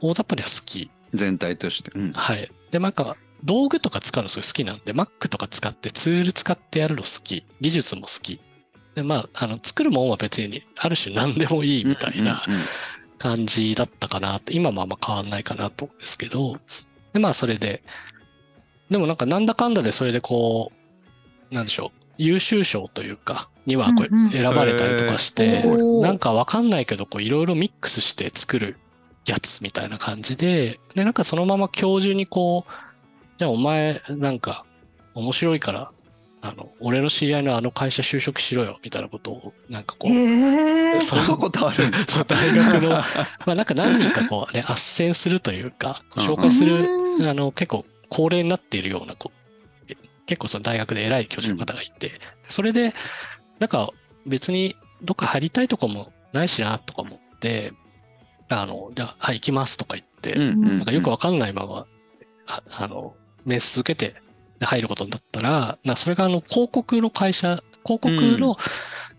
[0.00, 0.90] 大雑把には好き。
[1.14, 1.90] 全体として。
[1.94, 2.12] うん。
[2.12, 2.50] はい。
[2.70, 7.44] で、なんか、道具とか使うのすごい好きなんで、Mac とか使ってツール使ってやるの好き。
[7.60, 8.40] 技術も好き。
[8.94, 12.60] で、まあ、あの、作るもんは別にある種何でもいいみたいなうんうん
[13.20, 16.56] 感じだったかなって、今もあんま変わんないかなと思うんですけど、
[17.12, 17.82] で、まあそれで、
[18.90, 20.72] でもなんかなんだかんだでそれでこ
[21.52, 24.30] う、なんでしょう、優秀賞というか、にはこううんうん。
[24.30, 26.02] 選ばれたりとかして、おー。
[26.02, 28.78] なんかわかんないけど、こういろいろミックスして作る
[29.30, 32.72] やつみたいな感じで、で、なんかそのまま教授にこう、
[33.38, 34.64] じゃあお前なんか
[35.14, 35.90] 面白いから、
[36.42, 41.00] あの、俺の知り合いのあの会社就職しろよ、みたいなことを、なんかこう、へえ。
[41.00, 43.04] そんなことあるんですそうか大学の、 ま
[43.46, 46.86] あなんか何人かこうね、斡旋するというか、紹介する、
[47.18, 47.28] うん。
[47.28, 52.12] あの、結構高齢になっているような、こう、え結構その大学で偉い教授の方がいて、
[52.48, 52.94] それで、
[53.58, 53.90] なんか
[54.26, 57.72] 別にどっか入りたいとかもないしな、とか思って、
[58.50, 61.86] あの、じゃあ、はい、行きますとか言って、うんうんなんかよくわかんないまま、
[62.46, 64.20] ああの、面接受けて
[64.60, 68.56] 入ることになったら、なそれがあの、広告の会社、広告の、うん。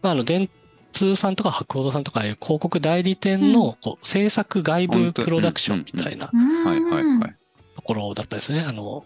[0.02, 0.50] まあ、あの、電
[0.92, 7.36] 通さんとか博報堂さんとかいう広告代理店の、こう制作外部プロダクションみたいなはいはいはい。
[7.76, 8.62] ところだったですね。
[8.62, 9.06] あの、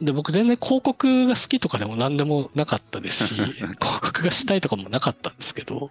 [0.00, 5.90] で、僕全然広告が好きとかでも何でもなかったですし、 広告がしたいとかもなかったんですけど、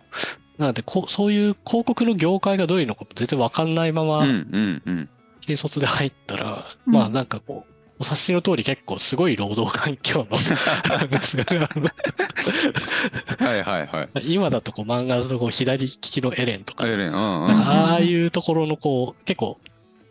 [0.57, 5.09] なのでこう、そういう広告の業界がどういうのかも全然わかんないまま、うんうんうん。
[5.39, 6.93] 新卒で入ったら、うん。
[6.93, 10.37] まあなんかこう、お察しの通り結構すごい労働環境の
[11.07, 14.33] ですがあのはいはいはい。
[14.33, 19.59] 今だとこう漫画だとこう左利きのエレンとか、エレンうんなんかああいうところのこう、結構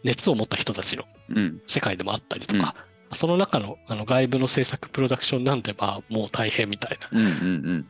[0.05, 1.39] 熱を持った人たちのうん。
[1.39, 2.75] うん世界でもあったりとか、
[3.13, 7.89] その中のあの外部の制作プロダクションなんで、まあ、もう大変みたいなうんうんで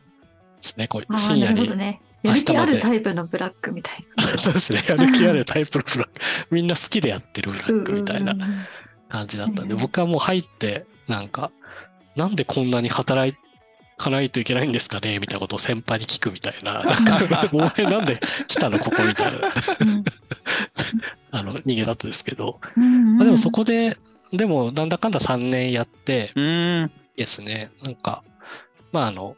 [0.61, 0.87] すね。
[0.87, 2.01] こう深夜にるほどね。
[2.23, 4.23] やる気あるタイプのブラックみたいな。
[4.37, 4.83] そうですね。
[4.87, 6.13] やる気あるタイプのブラック。
[6.51, 8.65] みんな好きでやってるブラックみたいなうんうんうん
[9.09, 11.51] 感じだったんで、僕はもう入って、なんか、
[12.15, 13.35] なんでこんなに働
[13.97, 15.19] かないといけないんですかね？
[15.19, 16.81] みたいなことを先輩に聞くみたいな。
[16.81, 18.79] なんか お前なんで来たの？
[18.79, 19.39] ここみたいな、
[19.81, 20.03] うん
[21.31, 22.59] あの、逃げだったですけど。
[22.77, 23.93] うんうんまあでもそこで、
[24.31, 26.43] でもなんだかんだ3年やってうん。
[26.43, 26.91] うん。
[27.15, 28.23] ですね、なんか、
[28.91, 29.35] まああの、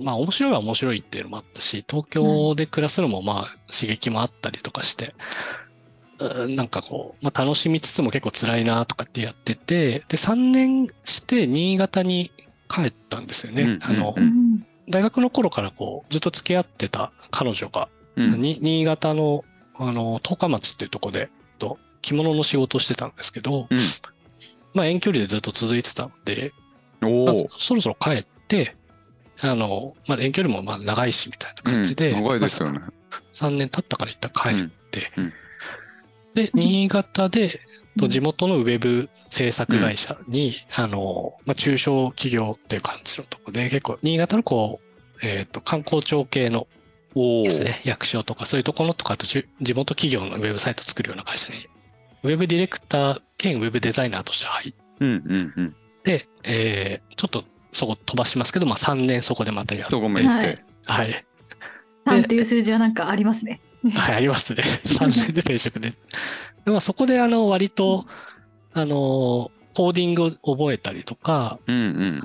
[0.00, 5.14] んまあ面白いは面白いっていうのもあったし、東京で暮らすのもまあ刺激もあったりとかして、
[6.18, 12.30] うんなんかこう、まあ楽しみつつも結構辛いなとかってやってて、で、3年して新潟に
[12.68, 13.62] 帰ったんですよね。
[13.62, 18.40] うんあのう、うん大学の頃からこう、ずっと付き合ってた彼女が、うん。
[18.40, 19.44] に新潟の、
[19.78, 23.78] あの、十日町っていうとこで、と着物の仕事をしてたんですけど、うん
[24.74, 26.52] まあ遠距離でずっと続いてたので、
[27.00, 27.34] まあ。
[27.58, 28.76] そろそろ帰って、
[29.40, 32.80] あの、まあ遠距離もまあ長いしみたいな感じで、うん長いですよね。
[33.32, 35.32] 3年経ったから一旦帰って、うんうん
[36.36, 37.50] で、新潟で、うん
[37.98, 46.66] と地元のウェブ制作会社に、あの、まあ、中小企業っていう感じのとこで、結構、新潟のこう、えっ、と、観光庁系の。
[47.44, 51.58] ですね、役所とかそういうところとか、あとじ地元企業のウェブサイト作るような会社に、
[52.22, 55.76] ウェブディレクター兼ウェブデザイナーとして入っうんうんうん。
[56.04, 59.90] て、えーちょっとそこ飛ばしますけど、まあ3年そこでまたやる。
[59.90, 60.64] そこも行っはいて。
[60.86, 61.24] はい。
[62.06, 63.60] 3っていう数字はなんかありますね。
[63.94, 64.62] はい、ありますね。
[64.86, 65.90] 3年で転職で。
[65.90, 65.96] で
[66.70, 68.06] まあ、そこで、あの、割と、
[68.72, 71.80] あの、コーディングを覚えたりとかうんう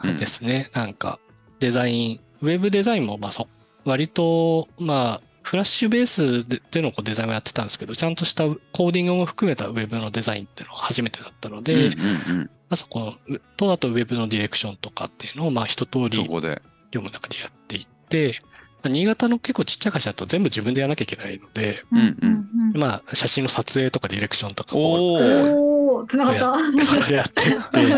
[0.08, 0.26] んうんで。
[0.28, 0.70] すね。
[0.74, 1.20] なんか、
[1.60, 3.48] デザイン、ウェブデザインも、まあ、そ、
[3.86, 12.38] 割と、まあ、フラッシュベースででのこうデザインをやってたんですけど、ちゃんとしたコーディングも含めたウェブのデザインっていうのは初めてだったので、うんうんうん。
[12.44, 16.62] まあ、そこの、と、あとウェブのディレクションとかっていうのを、まあ、一通りそこで。
[16.92, 18.42] 業務の中でやっていって、
[18.84, 25.96] まあ新潟の結構ちっちゃい会社だと全部自分でやらなきゃいけないので、うんうんうんまあ、写真の撮影とかディレクションとかをおお。
[25.96, 26.86] おお、つながった。
[26.86, 27.96] それやってって、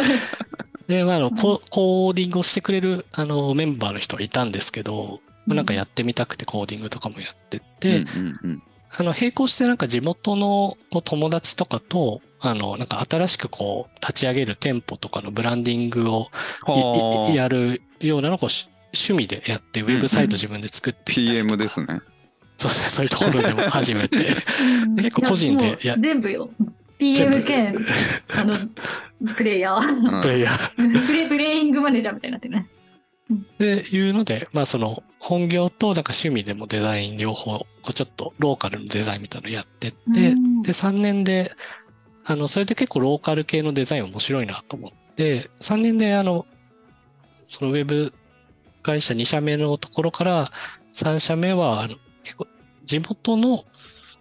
[0.87, 8.07] で、まあ、あの、ココーディングをしてくれる、あの、メンバーの人はいたんですけど、まあなんかやってみたくてコーディングとかもやってて、うん
[8.43, 8.63] うんうん。
[8.95, 16.29] あの、並行してなんか地元のこう友達とかと、あの、なんか新しくこう、立ち上げる店舗とかのブランディングを。
[17.33, 22.01] やるようなのをこうし趣味でやって、ウェブサイト自分で作っていたりとか PM ですね。
[22.57, 24.17] そうですそういうところでも始めて。
[24.83, 26.49] うん結構個人でいや全部よ。
[26.99, 27.73] PM 兼、
[28.29, 28.57] あの、
[29.35, 30.15] プレイヤー。
[30.15, 32.67] うんプレイヤープレプレイングマネージャーみたいになってるね。
[33.33, 40.61] っていうので、まあその本業となんか趣味でもデザイン両方、こうちょっとローカルのデザインみたいなのやってって、うん。
[40.63, 41.49] で3年で、
[42.25, 46.45] あの、それで結構ローカル系のデザイン面白いなと思って、3年であの、
[47.47, 48.13] そのウェブ
[48.81, 50.51] 会社2社目のところから
[50.93, 52.47] 3社目は、あの、結構
[52.83, 53.63] 地元の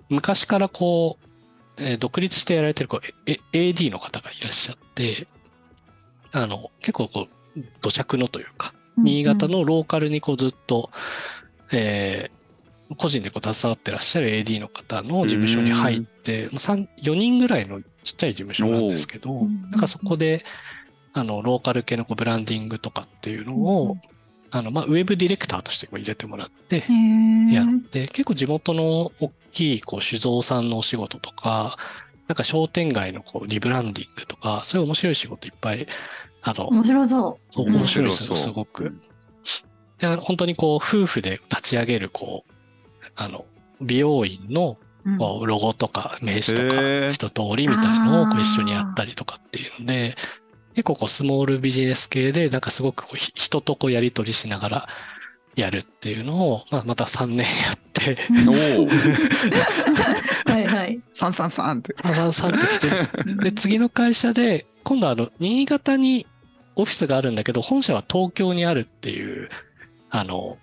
[0.08, 1.26] 昔からこう、
[1.78, 5.26] えー独立してやられてるこうええ AD の方がいらっしゃって、
[6.30, 10.90] あの、結構こう、土着のというか、新潟のローカルにこうずっと、
[11.72, 12.42] えー
[12.96, 20.44] 個人でこう携わってらっしゃる AD の方の事務所に入って、もう三4人ぐらいのちっちゃい事務所なんですけど、なんかそこで、
[21.12, 23.96] あの、ローカル系のこうブランディングとかっていうのを、
[24.50, 26.84] あの、まあ、ウェブディレクターとしてこう入れてもらって、
[27.50, 31.76] やって、結構地元の大きいこう酒造さんのお仕事とか、
[32.28, 35.86] なんか商店街のこうリブランディングとか、そういう面白い仕事いっぱい、
[36.42, 38.96] あの、面白そそう、うん面白いですよ、すごく。
[40.00, 42.52] いや本当にこう、夫婦で立ち上げる、こう、
[43.16, 43.44] あの、
[43.80, 44.84] 美容院のう。
[44.84, 50.14] うんこうロゴとか名刺とへかー一通りみたいのをこう一緒にやったりとかっていうので、
[50.74, 54.88] 結構こうスモールビジネス系でなんかすごくこうひ人とこうやり取りしながら
[55.54, 58.86] やるっていうのを、まあ、また3年やって、おお。
[60.50, 61.00] はいはい。
[61.10, 61.92] 三三三って。
[61.96, 66.26] サバンさんと来て、で、次の会社で、今度あの、新潟に
[66.76, 69.48] オフィスがあるんだけど、本社は東京にあるっていう、
[70.10, 70.58] あの、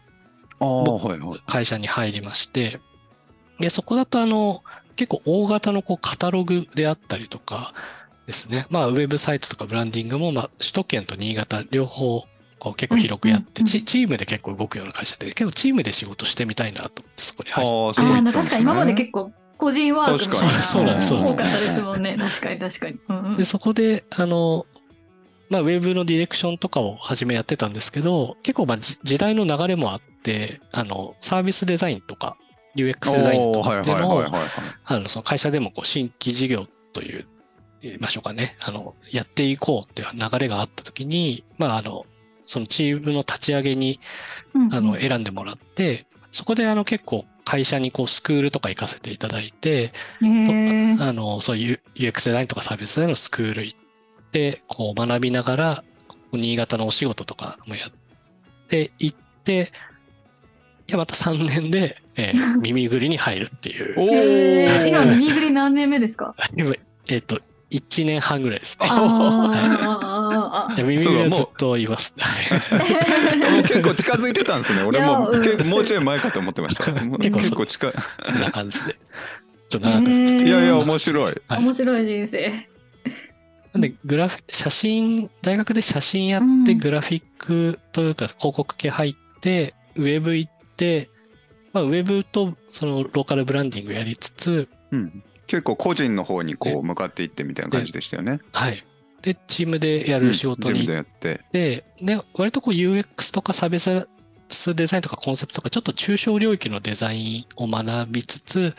[0.60, 1.39] ああ、はいはい。
[1.48, 2.80] 会社に入りまして、
[3.60, 4.63] で、そこだとあの、
[4.95, 7.74] 結構大型のこうカタログであったりとか
[8.28, 8.67] ですね。
[8.69, 12.24] まあ、ウェブサイトとかブランディングも、まあ、首都圏と新潟両方、
[12.60, 18.02] こう結構広くやって、うんうんうんチチームで結構動くような会社で、結構チームで仕事してみたいなと思って、そこに入って。
[18.02, 20.54] あねあ、確かに今まで結構個人ワークみたいな。
[20.54, 22.17] 確かにそうなんですそうなんです多かったですもんね。
[22.17, 23.00] 確かに確かに。
[23.08, 24.65] うんうんで、そこで、あの、
[25.49, 32.38] まあ、ウェブのディレクションとかを初めやってたんですけど、結構、まあ、じ時代の流れもあって、あの、サービスデザインとか、
[32.75, 34.23] UX デザインとかっていうのを
[34.85, 37.25] あの、その会社でもこう新規事業という
[37.81, 42.05] 言いましょうかね、あの、やっていこうっていう流れがあった時に、まあ、あの、
[42.45, 43.99] そのチームの立ち上げに、
[44.53, 53.78] うんあの、選んでもらって、そこであの結構会社にこうスクールとか行かせていただいて、あの、そういう UX デザインとかサービスデザインのスクール行っ
[54.31, 55.83] て、こう学びながら、
[56.31, 57.91] 新潟のお仕事とかもやっ
[58.67, 59.71] て行って、
[60.87, 63.95] いや、また3年で、えー 耳ぐりに入るっていう。
[63.97, 66.35] おへー今ー耳ぐり何年目ですか？
[66.57, 66.73] 今
[67.07, 67.39] えっ、と、
[67.71, 68.87] 1年半ぐらいですね。
[70.83, 72.13] 耳ぐりはずっといます。
[73.67, 74.83] 結構近づいてたんですね。
[74.83, 76.91] 俺もうん結構もうちょい前かと思ってました。
[76.93, 77.93] 結構結構近い。
[78.25, 78.95] こんな感じで。
[79.69, 80.45] ちょっと長くなっちゃって。
[80.45, 81.33] いやいや、面白い。
[81.33, 82.68] ー面白い人生。
[83.73, 91.10] なんで、グラフィ写真、大学で写真やって、うんグラフィックというか広告系入って、ウェブ行って、
[91.73, 98.39] まあ、ウェブとそのローカルブランディングやりつつ、うん結構個人の方にこう向かっていってみたいな感じでしたよね。
[98.53, 98.86] はい。
[99.23, 101.41] で、チームでやる仕事に行っでやって。
[101.51, 108.75] て、で、割とこう UX とかサービスデザインとかコンセプトとか、ちょっと抽象領域のデザインを学びつつ、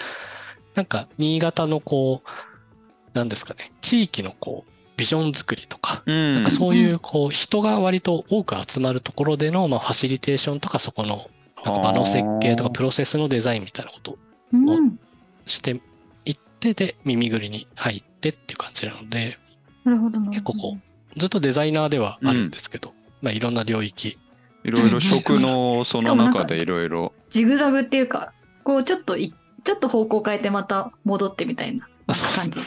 [0.74, 11.30] なんか、新潟のこう、なんですかね、地域のこう、ビジョン作りとか、うんなんかそういうこう人が割と多く集まるところでのまあファシリテーションとかそこの
[11.64, 14.18] 場の設計とかプロセスのデザインみたいなことを
[14.52, 14.98] うん。
[15.46, 15.80] して
[16.24, 19.38] いってで耳ぐりに入ってっていう感じなので
[19.84, 20.30] なるほどな。
[20.30, 24.18] 結構こうずっとデザイナーではあるんですけど、まあいろんな領域
[24.64, 27.12] いろいろ食のその中でいろいろ。
[27.30, 28.32] ジグザグっていうか、
[28.62, 29.34] こうちょっとい、
[29.64, 32.60] ちょっと方向変えてまた戻ってみたいな感じ。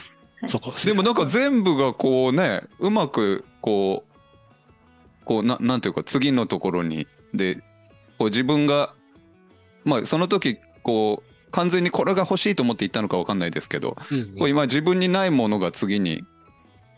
[0.43, 0.49] はい。
[0.49, 7.56] そこでもなんか全部がこうね、うまくこう、こうななんていうか次のところに、で、
[8.17, 8.93] こう自分が、
[9.86, 14.38] まあその時こう、完全にこれが欲しいと思って行ったのかわかんないですけど、うんうん。
[14.38, 16.23] こう今自分にないものが次に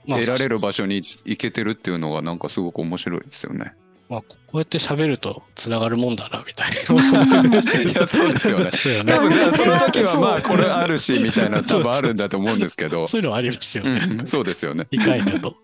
[0.07, 3.73] まあ得られる場所に行けてるっていうのがなんかすごく面白いですよね。
[4.07, 7.91] まあこうやって喋るとつながるもんだなみたいな。
[7.91, 8.71] いやそうですよね。
[9.05, 14.87] 多分ねその時はまあこれあるしみたいな 多分あるんだと思うんですけど、そういうのありますようね、ん、そうですよね。
[14.91, 15.55] 理解だと。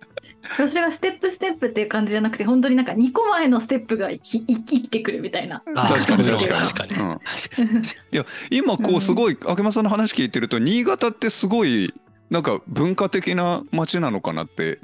[0.68, 5.64] それがステップステップっていう感じじゃなくて、本当になんか2個前のステップが生き生きてくるみたいな。
[5.76, 6.66] あ確かに確かに。
[6.66, 6.96] 確かに。
[6.96, 7.20] うん。
[7.20, 7.64] 確か
[8.12, 8.26] に。
[8.50, 11.94] 今こうすごい明間さんの話聞いてると新潟ってすごい
[12.32, 14.80] なんか文化的な街なのかなって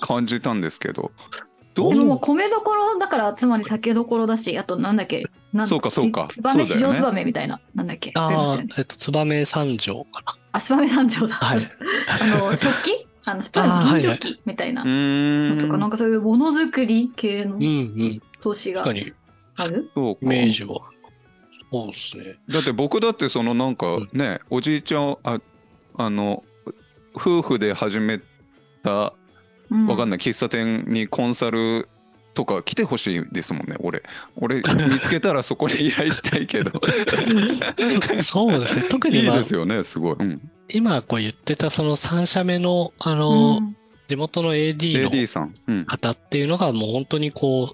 [0.00, 1.12] 感じたんですけど
[1.74, 6.28] ども米どころだから、つまり酒どころだし、あとなんだっけ、なんそうかそうか。
[6.30, 6.94] ちツバメそうだよね。
[6.94, 10.34] 市場ツバメみたいな、なんだっけ、ああえっと、燕三条かな。
[10.52, 11.34] あ、ツバメ山頂だ。
[11.34, 11.58] はい。
[12.08, 13.06] あの、 食器？
[13.26, 14.82] あの、スプーン銀食器みたいな。
[14.82, 14.88] うー
[15.54, 15.56] ん。
[15.56, 18.22] のとか、なんかそういうものづくり系のうんうん。
[18.40, 19.16] 投資がある？
[19.56, 20.20] そうか。
[20.22, 20.76] イメージは。
[21.72, 22.36] そうですね。
[22.48, 24.08] だって僕だってそのなんかうん。
[24.12, 25.40] ね、おじいちゃんあ
[25.96, 26.44] あの
[27.16, 28.20] 夫婦で始め
[28.82, 29.12] たうん
[29.86, 31.88] わかんない喫茶店にコンサル
[32.34, 34.02] とか来てほしいですもんね俺。
[34.36, 34.62] 俺見
[35.00, 36.72] つけたらそこに依頼したいけど。
[38.22, 38.88] そうですね。
[38.90, 43.76] 特いに、まあいですよねすごい、うん、今こう言ってたその3社目の、あの、うん。
[44.06, 47.72] 地元の AD の AD さん、うん、方っていうのがもう本当にこ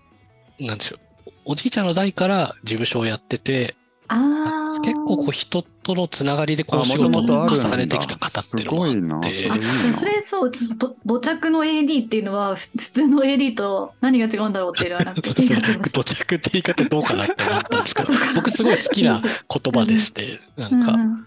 [0.60, 1.30] う、なんでしょう。
[1.44, 3.74] おじいちゃんの代から事務所をやってて、
[4.10, 4.80] あー。
[4.82, 9.50] 結構こう人とのつながりでこうあ仕事を重ねてきた方っていうのがあって。
[9.50, 15.34] あそれそう、ちょっと土着の AD っていうのは、ふ普通の AD と何が違うんだろうっていうのは土
[16.14, 21.26] 着って言い方どうかなって思ったんですけど、 僕すごい好きな言葉でして、なんかう、ん。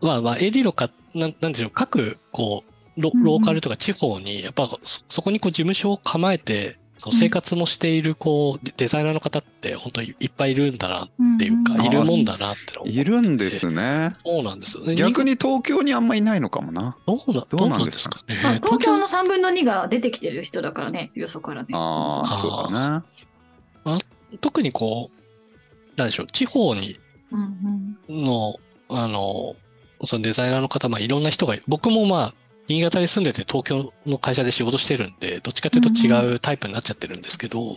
[0.00, 11.80] まあまあ AD のか、なんなんでしょう、各、こう、ロうんうんローカルとか地方に、やっぱそそこにこう事務所を構えて、その生活もしている、こう、デデザイナーの方って本当にいっぱいいるんだなっていうか、うん。
[11.80, 14.12] うんいるもんだなっているんですね。
[14.24, 14.94] そうなんですよね。
[14.94, 16.96] 逆に東京にあんまいないのかもな。
[17.04, 18.40] どうな、どうなんんですかかね。
[18.40, 21.70] まあ、東京の3分の2が出てきてる人だからね、よそからね。
[21.72, 23.98] ああそうだね
[24.40, 27.00] 特にこう、なんでしょう、地方に
[27.32, 28.54] うんうんの、
[28.90, 29.56] あの、
[30.04, 32.34] そのデザイナーの方、まあいろんな人が、僕もまあ、
[32.68, 37.72] 新潟に住んでて東京の会社で仕事してるんで、どっちかというと違うタイプになっちゃってるんですけど、う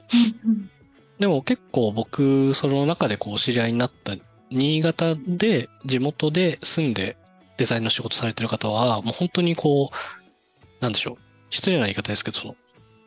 [0.47, 0.69] ん
[1.19, 4.15] でも結構僕、その中でこうお知り合いになった
[4.51, 7.17] 新潟で、地元で住んで
[7.57, 9.89] デザインの仕事されてる方は、もう本当にこう、
[10.81, 11.17] なんでしょう。
[11.49, 12.55] 失礼な言い方ですけど、その、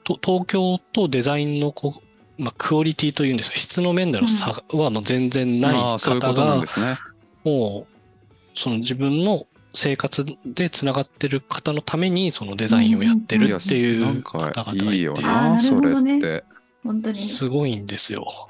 [0.05, 2.03] と東京とデザインのこ
[2.39, 6.99] う、まあ、クオリティというんですか、質の面での差はもう全然ない方がとなんで、すね。
[7.45, 9.45] もう、その自分の
[9.75, 16.45] 生活でつながってる方のために、そのデザインをやってるっていなんう方か々がいていいよなそれって
[16.83, 17.19] 本当に。
[17.19, 18.49] すごいんですよ。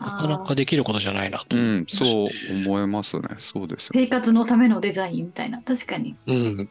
[0.00, 2.28] なかなかできることじゃないなと思ってうんそう
[2.66, 5.62] 思いますねそうですよ生活のためのデザインみたいな。
[5.62, 6.16] 確かに。
[6.26, 6.68] うん。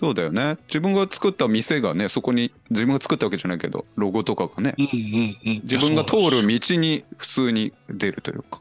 [0.00, 5.60] そうだよね自分が作った店がねそこに自分が作ったわけじゃないけどロゴとかがねうんうんうん。
[5.62, 8.60] 自分が通る道に普通に出るというか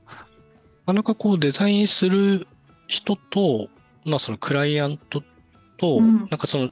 [0.85, 2.47] なかなかこうデザインする
[2.91, 3.69] 人と、
[4.05, 5.23] まあそのクライアント
[5.77, 6.17] と、うん。
[6.17, 6.69] なんかその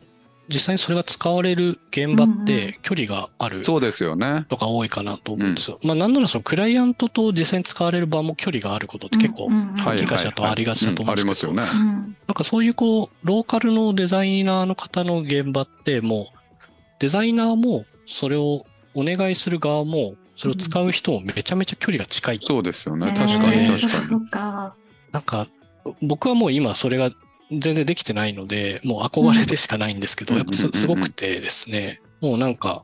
[0.50, 4.46] 実際にそれが使われる現場って距離があるそうですよね。
[4.50, 5.80] とか多いかなと思うんですよ。
[5.84, 9.70] まあなんならそのクライアントと実際に使われる場も距離があることって結構うんうん。
[9.70, 11.86] うんはい聞かしだとありがちだと思うんですけど、うんありますよね。
[11.86, 12.18] うん。
[12.28, 16.40] なんかそういうこう、ローカルのデザイナーの方の現場ってもう、
[17.00, 18.66] デザイナーもそれを
[18.96, 22.40] お願いする側も、それを使う人もめちゃめちゃ距離が近い。
[22.42, 23.14] そうですよね。
[23.16, 23.28] えー。
[23.28, 23.68] 確かに。
[23.68, 24.76] 確かに。
[25.12, 25.48] なんか、
[26.02, 27.12] 僕はもう今それが
[27.52, 30.40] 全然できてないので、もう憧れでしかないんですけど、うん。
[30.40, 32.84] やっぱすごくてですね、もうなんか、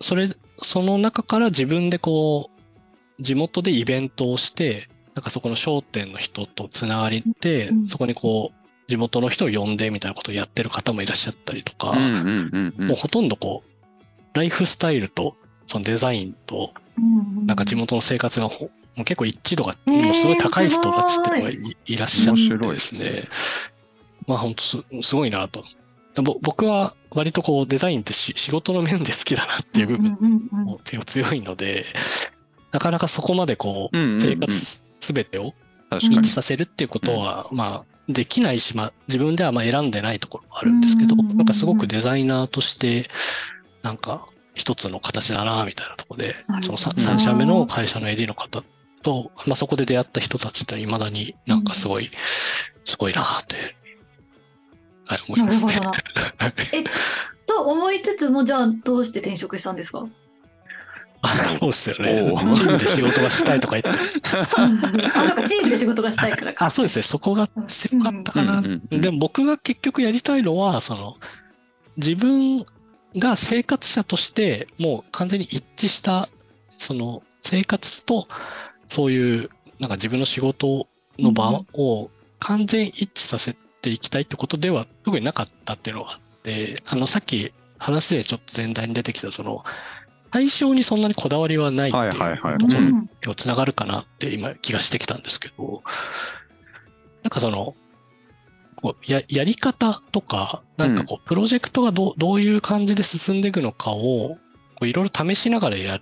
[0.00, 0.28] それ、
[0.58, 15.36] その中から自分でこう、地元でイベントをして、なんかそこの商店の人とつながりってうん、そこにこう、地元の人を呼んでみたいなことをやってる方もいらっしゃったりとか、もうほとんどこう、ライフスタイルと、
[15.66, 17.46] そのデザインと、うん。
[17.46, 21.76] なんか地元の生活がほもう結構一致度が、えーもうすごい高い人たちっていうのがすい。
[21.86, 23.10] いらっしゃって面白いですね。
[24.26, 25.64] まあ本当すすごいなと。
[26.22, 30.64] ぼ僕は割とこうデザインってし仕事の面で好きだなっていう部分うんうんうん。
[30.66, 31.84] も強いので、
[32.70, 35.54] なかなかそこまでこう、生活すべてを
[35.98, 43.08] 一致させるっていうことは、まあ、できないし、まあ、自分ではまあ選んでないところもあるんですけど、うんうんうんなんかすごくデザイナーとして、
[43.82, 46.96] なんか一つの形だな、みたいなところでそのほど。
[47.00, 48.62] 3, 社目の会社の AD の方
[49.04, 52.10] と、まあそこで出会った人たちって未だになんかすごい、
[52.84, 53.76] すごいなって、
[55.06, 55.74] はい、思いなますね。
[56.72, 56.84] え、
[57.46, 60.04] と思いつつも、じゃあどうして転職したんですか？
[61.22, 61.28] あ
[61.58, 62.04] そうですよね。
[62.56, 64.00] チームで仕事がしたいとか言って。
[64.34, 64.46] あ、
[65.26, 66.66] そうか、チームで仕事がしたいからか。
[66.66, 67.02] あ、そうですね。
[67.02, 68.58] そこが強かったかな。
[68.58, 71.16] うんうんうんでも僕が結局やりたいのは、その、
[71.96, 72.66] 自分
[73.16, 76.28] が生活者としてもう完全に一致した、
[76.76, 78.28] その生活と、
[78.88, 80.86] そういう、なんか自分の仕事
[81.18, 89.64] の場を完全一致させていきたいってことでは特になかったっていうのがあって、あの、さっき話でちょっと全体に出てきた、その、
[90.30, 92.58] 対象にそんなにこだわりはないっていうはいはいはい。
[92.58, 95.82] ところうんにつながるかなって今気がしてきたんですけど、
[97.22, 97.76] なんかその、
[98.76, 104.36] こうややり方とか、なんかこう、プロジェクトがどうどういう感じで進んでいくのかを、
[104.82, 106.00] いろいろ試しながらや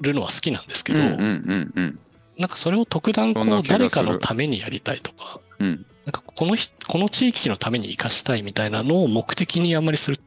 [0.00, 1.98] るのは好きなんですけど、うんうんうんうん。
[2.38, 5.86] なんかそれを特段こう誰かのためにやりたいとか、うん。
[6.04, 10.18] なんかこのひこの地域のために生かしたいみたいなのを目的にあんまりする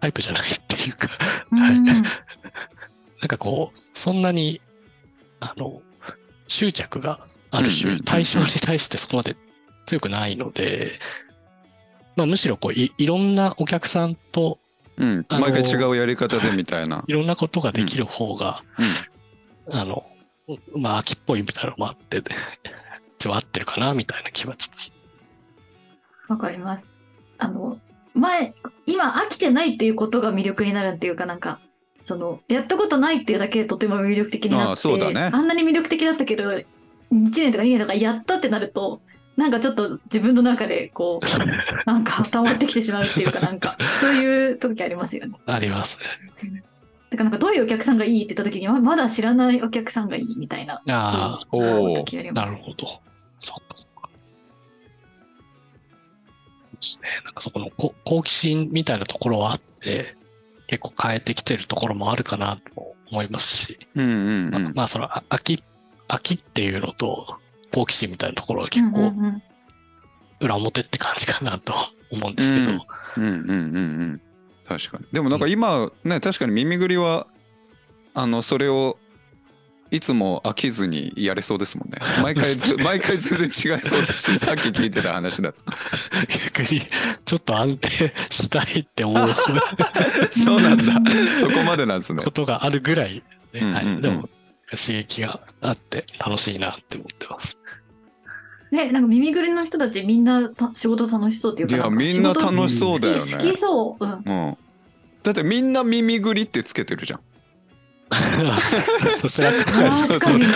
[0.00, 1.08] タイプじゃないっていうか、
[1.50, 1.74] はい。
[1.76, 1.84] うん
[3.22, 4.60] なんかこう、そんなに、
[5.38, 5.80] あの、
[6.48, 7.20] 執着が
[7.52, 9.36] ある種、対象に対してそこまで
[9.86, 10.88] 強くないので、
[12.16, 14.58] まあむしろこうい、いろんなお客さんと
[14.98, 17.04] うんあの毎回違うやり方でみたいな。
[17.06, 18.62] いろんなことができる方が、
[19.70, 20.04] あの、
[20.74, 22.22] うまあ秋っぽいみたいなのもあって、
[23.18, 24.92] 一応合ってるかなみたいな気はちょっとし
[26.28, 26.88] わかります。
[27.38, 27.78] あの、
[28.14, 28.54] 前、
[28.86, 31.60] 今飽きてないっていうことが魅力になるっていうかなんか、
[32.02, 36.64] その、やったことないっていうだけでとても魅力的になって、ああそうだねあんなに魅力的だったけど、1
[37.10, 39.02] 年とか2年とかやったってなると、
[39.36, 41.26] なんかちょっと自分の中でこう、
[41.90, 45.34] なんか溜まってきてしまうっていうかなんか、そういう時ありますよね。
[45.46, 45.98] あります
[46.50, 46.62] ね。
[47.10, 50.82] だからなんかどういうお客さんがいいって言った時にままだ知らないお客さんがいいみたいな。
[50.88, 51.92] あおお。
[51.92, 53.00] あ、時ありますなるほど。
[53.38, 54.10] そうか、そうか。
[56.70, 57.08] そうですね。
[57.24, 60.16] なんかそこのこ好奇心みたいなところはあって、
[60.66, 64.50] 結構変えてきてるところもあるかなと思いますし、うんうんうん。
[64.50, 65.62] まあまあそのあ秋、
[66.08, 67.38] 秋っていうのと
[67.72, 69.12] 好奇心みたいなところは結構
[70.40, 71.74] 裏表って感じかなと
[72.10, 73.54] 思うんですけど、うんうんうんうんう
[74.14, 74.20] ん。
[74.66, 75.06] 確かに。
[75.12, 77.26] でもなんか今ね、確かに耳ぐりは、
[78.14, 78.98] あの、それを、
[79.90, 81.98] いつも飽きずにやれそうですもんね。
[82.22, 85.58] 毎回ず、毎回全然違いそうですし、 さっき聞いてた話だと。
[86.54, 86.80] 逆に
[87.24, 90.84] ちょっと安定したいって思うそうなんだ。
[91.38, 92.30] そこまでなんですねこ。
[92.30, 93.60] とがあるぐらいですね。
[93.60, 94.02] うんうんうんはい。
[94.02, 94.28] でも、
[94.70, 97.58] 刺激があって楽しいなって思ってます。
[98.72, 103.54] ね、なんか耳ぐりの人たちみんなた仕事楽しそうっていうかいや、みんな楽しそうだよ好き好きね。
[103.54, 104.04] そう。
[104.04, 104.12] うん。
[104.12, 104.16] う
[104.50, 104.56] ん。
[105.22, 107.20] だってみんな耳ぐりってつけてるじゃん。
[109.10, 110.46] そうそう確かにね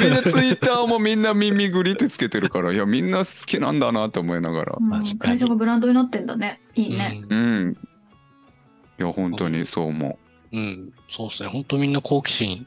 [0.00, 4.76] みんなツイッターもみんな耳ぐりってつけてるから、いや、みんな好きなんだなって思いながら。
[4.78, 6.60] うん会社がブランドになってんだね。
[6.74, 7.22] いいね。
[7.28, 7.78] うんうん。
[8.98, 10.18] いや、本当にそう思
[10.52, 11.48] うん、そうですね。
[11.48, 12.66] 本当みんな好奇心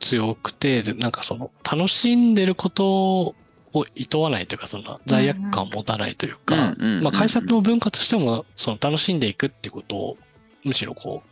[0.00, 3.34] 強くて、でなんかその楽しんでること
[3.74, 10.16] を厭わないというか、その罪悪感を持たないというか、まあ会社の文化としても、その楽しんでいくってことを、
[10.62, 11.28] むしろこう、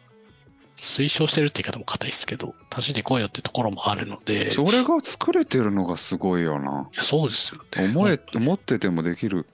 [0.77, 6.89] 推奨してるって言い方も硬いですけど、楽しんでいこうよってところもあるので、それが作れてるのがすごいよな。
[6.93, 7.93] いやそうですよね。
[7.95, 9.47] 思え、思っててもできる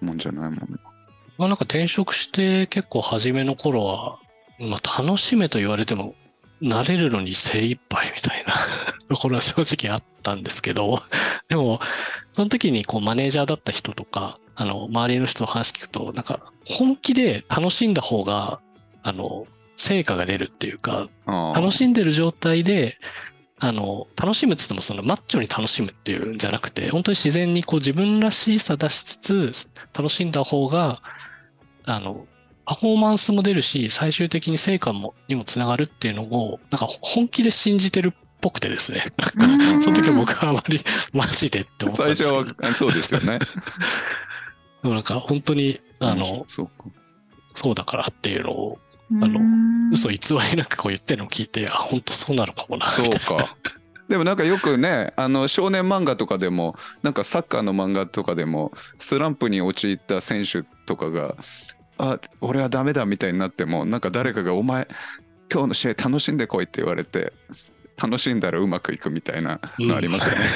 [0.00, 0.66] もんじゃないもんね。
[1.36, 4.18] まあなんか転職して結構初めの頃は、
[4.58, 6.14] まあ楽しめと言われても、
[6.62, 8.54] 慣れるのに精一杯みたいな
[9.08, 11.02] ところは正直あったんですけど、
[11.48, 11.80] でも、
[12.32, 18.60] その時にこうマネージャーだった人とか、あの、周りの人と話聞くと、なんか本気で楽しんだ方が、
[19.02, 19.46] あの、
[19.76, 22.98] 成果が出るっていうか、楽しんでる状態で、
[23.58, 29.16] あの、楽しむって言ってもそのマッチョに楽しむっていうんじゃなくて、本当に自然にこう自分らしさ出しつ
[29.52, 31.02] つ、楽しんだ方が、
[31.86, 32.26] あの、
[32.64, 39.04] パフォーマンスも出るし、最終的に成果も、にもつながるっていうのを、なんか本気で信じてるっぽくてですね。
[39.82, 42.44] その時は僕はあまり マジでって思ったん最ですけど。
[42.44, 43.38] 初はそうですよね。
[44.82, 46.72] でもなんか本当に、あの、そうか。
[47.54, 48.78] そうだからっていうのを、
[49.20, 49.40] あの
[49.92, 50.18] 嘘偽
[50.50, 53.56] りなくこう言ってるのを聞いて、あ、本当そうなのかもな、そうみたいなか。
[54.08, 61.34] でもなんかよくねあの少年漫画とかでもなんかサッカーの漫画とかでもスランプに陥った選手とかが
[61.98, 64.88] 「あ俺はダメだ」みたいになってもなんか誰かが「お前
[65.52, 67.32] 今日の試合楽しんでこい」って言われて
[68.02, 70.46] 楽しんだらうまくいくみたいなのありますよね。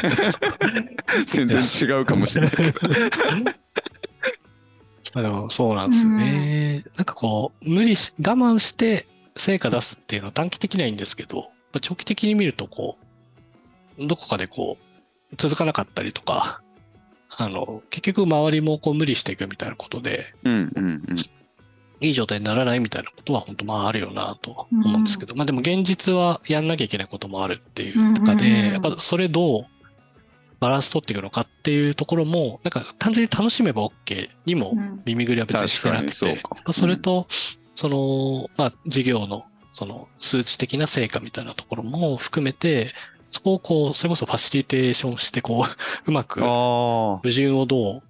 [1.27, 2.89] 全然違うかもしれないけど。
[5.15, 6.85] ま あでもそうなんですよね。
[6.97, 9.07] なんかこう、無理し、我慢して
[9.37, 12.99] 成果出すっていうのは短期的にはいいんですけど、まあ長期的に見るとこ
[13.99, 16.61] う、どこかでこう、続かなかったりとか、
[17.31, 21.17] あの、結局周りもこう無理していくみたいなことで、うんうんうん。
[22.01, 28.73] いい状態にならないみたいなことは本当まああるよなと思うんですけど、まあでも現実はやんなきゃいけないこともあるっていうとかで、うんうんうん。
[28.73, 29.67] やっぱそれどう
[30.61, 35.03] バランス取っていくのかっていうところも、なんか単純に楽しめば OK にもうん。
[35.05, 37.27] 耳ぐりは別にしてなくて、確かにそまあそれと、
[37.75, 42.89] その、まあ事業のその数値的な成果みたいなところも含めて、
[43.31, 48.03] そこをこう、それこそファシリテーションして、こう、うまく矛あ盾をどう、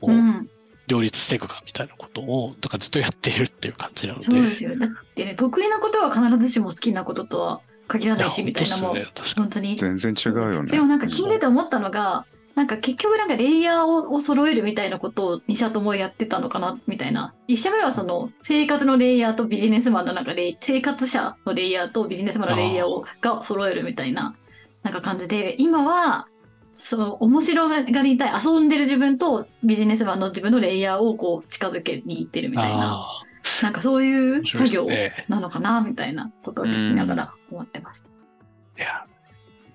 [0.00, 0.48] こううん
[0.86, 4.26] 両立していくかみたいなことを、とかずっとやっているっていう感じなので。
[4.26, 4.78] そうですよ。
[4.78, 9.28] だってね、得意なことは必ずしも好きなこととは限らないし、みたいなもんや本当に。
[9.36, 9.76] 本当にあ。
[9.76, 10.70] 全然違うよね。
[10.70, 12.24] でもなんか聞いてて思ったのが、
[12.56, 17.34] なんか結局なんかレイヤーをを揃えるみたいなことを二社ともやってたのかなみたいな。
[17.46, 24.34] 一社目はその生活のレイヤーとビジネスマンのなんかレイ生活者のレイヤーとビジネスマンのレイヤーをが揃えるみたいな
[24.82, 26.28] なんか感じで、今は
[26.72, 32.94] そう面白がりたい遊んでる自分とビジネスマンの自分のレイヤーをこう近づけに行ってるみたいな。
[32.94, 33.22] あ
[33.62, 34.86] なんかそういう作業。
[35.28, 38.08] なのかなみたいなことを聞きながら思ってました。
[38.08, 39.06] いや、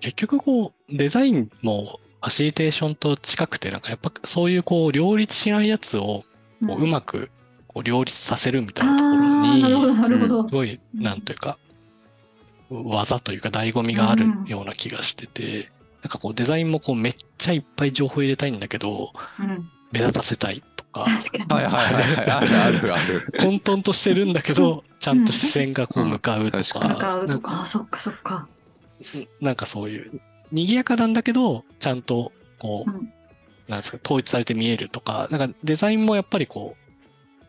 [0.00, 6.24] 結局こう、デザインもファシリテーションと近くて、なんかやっぱそういうこう、両立しないやつを
[6.66, 7.30] こううまく
[7.68, 9.62] こう両立させるみたいなところに、
[10.00, 10.48] なるほど。
[10.48, 11.58] すごい、なんというか、
[12.70, 15.70] 技というか醍醐味があるような気がしてて、
[16.02, 21.44] なんかこうデザインもこうめっちゃいっぱい情報入れたいんだけど、うん、目立たせたいとか、確かに。
[21.46, 22.30] はいはいはいはい。
[22.30, 23.32] あるあるある。
[23.40, 28.48] 混沌としてるんだけど、ちゃんと視線がこう向かうとか、向かうとか、あそっかそっか。
[29.40, 30.20] なんかそういう、
[30.52, 33.12] 賑やかなんだけど、ちゃんと、こう、うん
[33.68, 36.76] なんですか、統一されて見えるとか、なんかデザインもやっぱりこ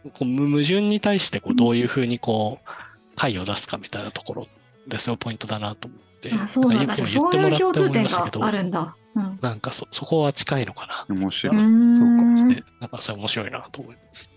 [0.05, 2.69] う、こう無矛盾に対してこうどういうふうにこう、
[3.15, 4.47] 解を出すかみたいなところ
[4.87, 6.33] ですよ、ポイントだなと思って。
[6.33, 6.95] あそうなんだ。
[6.95, 8.95] 今そういう言ってもらって共通点があ、るんだ。
[9.15, 9.39] うん。
[9.41, 11.15] なんかそ、そこは近いのかな。
[11.15, 11.57] 面白い。
[11.57, 14.29] うーんね、なんかそれ面白いなと思います。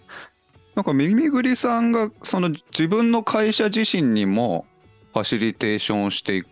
[0.74, 4.66] なんか耳ぐりさんがその自分の会社自身にも
[5.14, 6.44] ファシリテーションをしていっ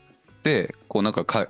[0.42, 1.48] てこうなんかか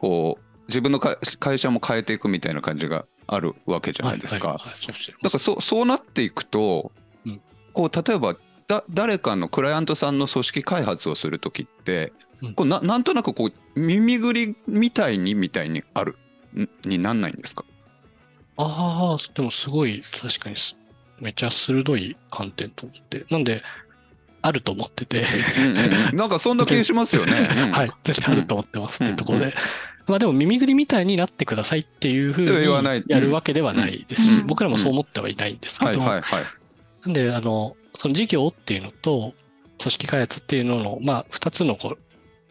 [0.00, 4.54] こう自分のか会社も変えていくみたいな感じがあるわけじゃないですか。
[4.54, 4.64] だか
[5.22, 6.90] らそそうなっていくと、
[7.24, 7.40] うん
[7.72, 8.36] こう例えば
[8.66, 16.16] だ誰かのクライアントさんの組織開発をする時って、うんこうななんとなくこう耳ぐりみたいにみたいにある
[16.56, 17.64] んになんないんですか？
[18.56, 20.76] ああ、でもすごい、確かにす
[21.18, 23.24] めっちゃ鋭い観点と思って。
[23.30, 23.62] なんで、
[24.42, 25.22] あると思ってて。
[25.58, 27.32] うんなんかそんな気しますよね。
[27.56, 27.72] うん。
[27.72, 27.90] はい。
[28.04, 29.52] 絶対あると思ってますっていうところで。
[30.06, 34.22] まあでも耳ぐりみたいになってくださいっていうふうにやるわけではないです。
[34.22, 34.46] し、うん。
[34.46, 36.00] 僕らもそう思ってはいないんですけど。
[36.00, 39.34] なんで、あの、その事業っていうのと、
[39.78, 41.96] 組織開発っていうのの、まあ、二つのこ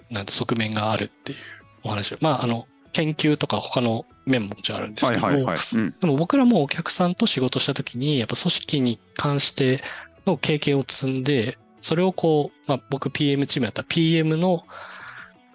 [0.10, 1.38] う、なんて側面があるっていう
[1.84, 2.14] お話。
[2.14, 9.84] を、まあ、あの、研究とか他の面ももちろんあるんですけど、でも僕らもお客さんと仕事したときに、やっぱ組織に関して
[10.26, 14.64] の経験を積んで、それをこう、まあ僕 PM チームやったら PM の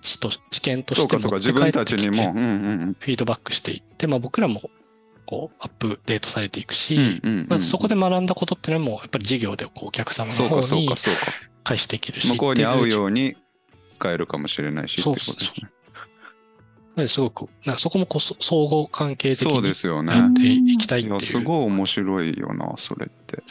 [0.01, 2.33] 知と知見としてそうかそうか、自分たちにも。
[2.33, 4.71] 持って帰ってきてフィードバックしていって、まあ僕らも
[5.27, 11.21] こうアップデートされていくし、まあ、そこで学んだことっていうのも、やっぱり事業でこうお客様そうかそうの方にかそうか。
[11.65, 12.29] 返していけるし。
[12.29, 12.89] 向こうに合うう。
[12.89, 13.37] ように
[13.89, 15.21] 使えるかもしれないしっていうこ
[16.97, 20.13] とですごく、なそこもこうそ相互関係的そうでにすよね。
[20.13, 21.19] やっていきたいっていう。
[21.19, 23.43] いや、すごい面白いよな、それって。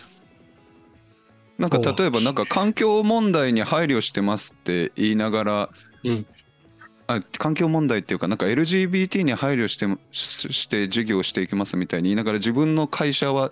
[1.58, 5.70] なんか例えば、なんか環境問題に配慮してますって言いながら、
[6.04, 6.26] うん。
[7.06, 13.52] あ環境問題っていうか、なんか LGBT に配慮してしして事業していきますみたいに言いながら、自分の会社は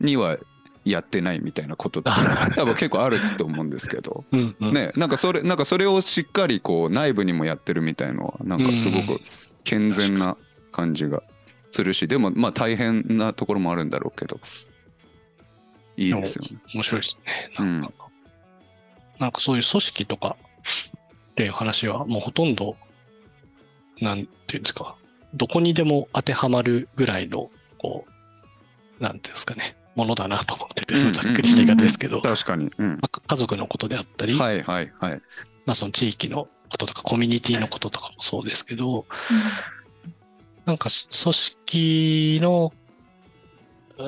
[0.00, 0.38] には
[0.84, 2.10] やってないみたいなことって、
[2.54, 4.74] 多分結構あると思うんですけど、うんうん。
[4.74, 9.20] ね、なんかそれ、なんかそれをしっかりこう内部にもやってるみたいのは、なんかすごうんく
[9.64, 10.36] 健全な
[10.70, 11.22] 感じが
[11.70, 14.40] するし、でもまあ大変なところもあるんだろうけど、
[15.96, 16.58] いいですよね。
[16.74, 17.50] 面白いですね。
[17.58, 17.92] なんか、
[19.18, 20.36] なんかそういう組織とか
[21.32, 22.76] っていう話はもうほとんど、
[24.00, 24.96] なんていうんですか、
[25.34, 28.06] どこにでも当てはまるぐらいの、こ
[29.00, 32.70] う、なんていうんですかね、ものだなと思ってて、ざっくりした言い方ですけど、確かに。
[32.76, 32.88] うん。
[33.00, 35.20] まあ家族のことであったり、はいはいはい。
[35.66, 39.06] まあその地域のこととかコミュニティのこととかもそうですけど、
[40.64, 42.72] なんかし組織の、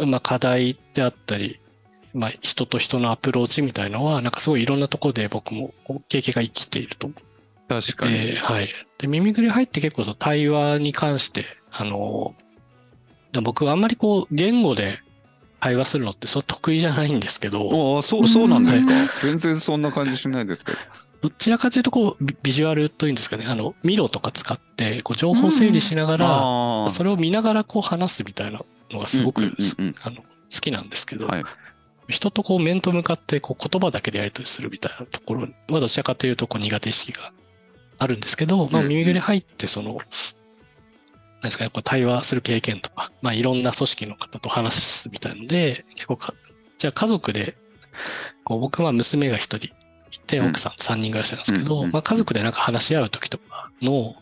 [0.07, 1.61] まあ、課題であったり、
[2.15, 5.75] まあ、人と人のアプローチみたいのは、なんかすごいいろんなところで僕も
[6.09, 7.17] 経験が生きていると思
[7.69, 8.33] 確かに。
[8.37, 8.69] はい。
[8.99, 12.35] で、耳ぐり入って結構その対話に関して、あの、
[13.33, 15.01] で僕はあんまりこう言語で
[15.59, 18.93] 会話するのってそう得意じゃないんですけど、おあそうそうなんですか？
[19.21, 20.79] 全然そんな感じしないですけど。
[21.23, 26.91] どちらかというとこうビビジュアルというんですかね、あの、ミロとか使って、こう情報整理しながら、ああ。
[26.91, 28.61] それを見ながらこう話すみたいな
[28.91, 29.43] のがすごく
[30.03, 30.25] あの好
[30.61, 31.45] きなんですけど、はい。
[32.09, 37.33] 人とこう面と向かってこう言葉だけでやり取りするみたいなところはどちらかというとこう苦手意識が
[37.99, 40.01] あるんですけど、まあ耳ぐり入ってその、なん
[41.43, 46.35] ですかね、こう対話する経験とか、まあいろんな組織の方と話すみたいので、結構か、
[46.79, 47.57] じゃあ家族で、
[48.45, 49.71] こう僕は娘が一人い
[50.27, 54.15] て、うん奥さんと三人暮らしなんですけど、うんうんまあ家族でなんか話し合う時とかの、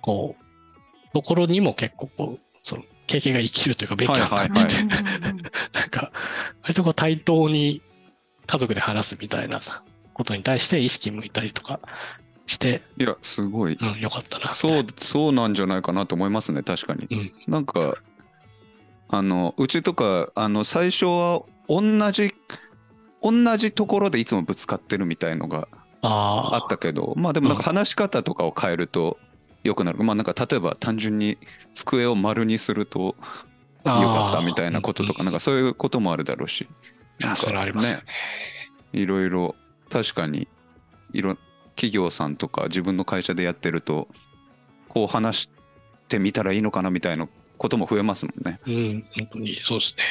[0.00, 5.31] こう、ところにも結構こう、その経験が生きるというか勉強になってはいはい
[6.62, 7.82] 割とこう対等に
[8.46, 9.60] 家族で話すみたいな
[10.12, 11.80] ことに対して意識向いたりとか
[12.46, 13.78] して、いや、すごい。
[13.80, 14.46] うん、よかったな。
[14.48, 17.06] そう、そうなんじゃないかなと思いますね、確かに。
[17.10, 17.96] うんなんか、
[19.08, 21.82] あの、うちとか、あの、最初は同
[22.12, 22.34] じ、
[23.22, 25.68] 同じところでいつもぶつかってるみたいのが
[26.02, 29.18] ああったけど、まあでもなんか話し方とかを変えると
[29.62, 30.02] 良くなる。
[30.02, 31.38] まあなんか例えば単純に
[31.72, 33.14] 机を丸にすると
[33.90, 36.68] かったみたいなこととか、なんかそういうこともあるだろうし。
[37.20, 38.04] いや、それありますよね。
[38.92, 39.54] いろいろ
[39.90, 40.48] 確かに
[41.12, 41.36] いろ
[41.76, 44.08] 企業さんとか自分の会社でやってると
[44.88, 45.50] こう話し
[46.08, 48.60] てみたらいいのかなみたいなことも増えますもんね。
[48.66, 50.04] うん、本当にそうですね。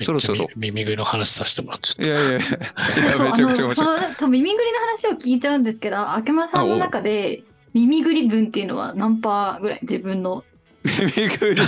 [0.00, 2.40] そろそろみ耳ぐりの話させてもらっちゃっいいやいやいや
[3.22, 4.00] めちゃくちゃ面あ白い。
[4.00, 7.44] のその耳ぐりの話を聞いちゃうんですけど、あけまさんの中で
[7.74, 9.78] 耳ぐり分っていうのは何パーぐらい？
[9.82, 10.44] 自分の。
[10.84, 11.60] ミニグリ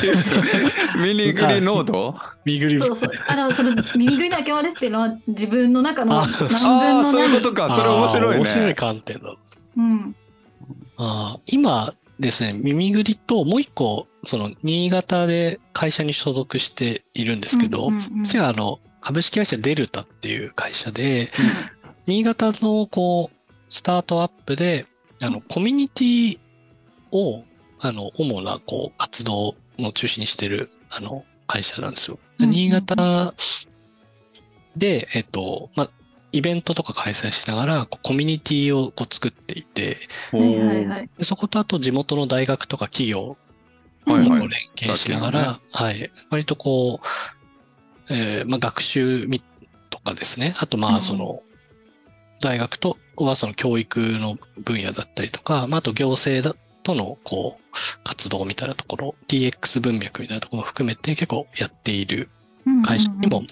[1.00, 2.16] ミニグリ濃度？
[2.44, 3.10] 耳ぐりそうそう。
[3.28, 8.36] あのその耳ぐりのあけまですっていうのは自分の中のあ何分のああそういう何ことかそれ面白いね。
[8.38, 9.34] 面白い観点だ。
[9.76, 10.16] うん。
[10.96, 21.30] あー今ですね、耳ぐりともう一個、その新潟で会社に所属しているんですけど、うんうんうん私はあの株式会社デルタっていう会社で、
[22.06, 24.86] 新潟のこう、スタートアップで、
[25.20, 26.38] あの、コミュニティ
[27.12, 27.44] を、
[27.80, 32.18] あの、主なこう、活動の中心にしてる、あの、会社なんですよ。
[32.38, 33.34] 新潟
[34.76, 35.90] で、えっと、まあ、
[36.32, 39.96] イベントとか開催しながら、こうコミュニティをこう作っていて、
[40.32, 41.10] はいはいはい。
[41.16, 43.36] でそことあと地元の大学とか企業
[44.04, 44.40] はいはい。
[44.40, 47.00] と連携しながら、はい、割とこ
[48.10, 49.42] う、えーまあ、学習み
[49.90, 50.94] とかですね、あとまうん。
[50.96, 51.40] あその、
[52.40, 62.28] 大学とはその教育の分野だったりとか、まあ、あと行政だとのこう活動みたいなところ、DX 文脈みたいなところも含めて結構やっている
[62.84, 63.44] 会社にも、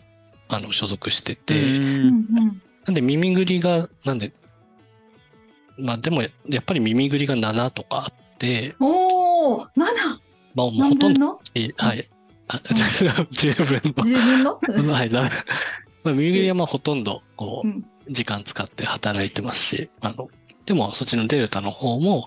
[0.49, 4.33] あの所属してて、うんうんなんで耳ぐりが、なんで、
[5.79, 6.29] まあでもや
[6.61, 9.69] っぱり耳ぐりが7とかあって、おお、7!
[9.77, 12.09] まあもうほ何とんどはい。
[12.49, 12.61] あ、
[13.31, 13.95] 十分の。
[13.95, 14.93] ?10 分の？
[14.93, 15.31] はい、ダメ。
[16.03, 20.29] まあ、耳ぐりはまあほとんど、こうんう、時間使って働いてますし、あの、
[20.67, 22.27] でもそっちのデルタの方も、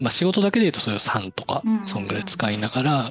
[0.00, 3.10] まあ仕事だけで言うとそれを3とかうんうんう、んそんぐらい使いながら、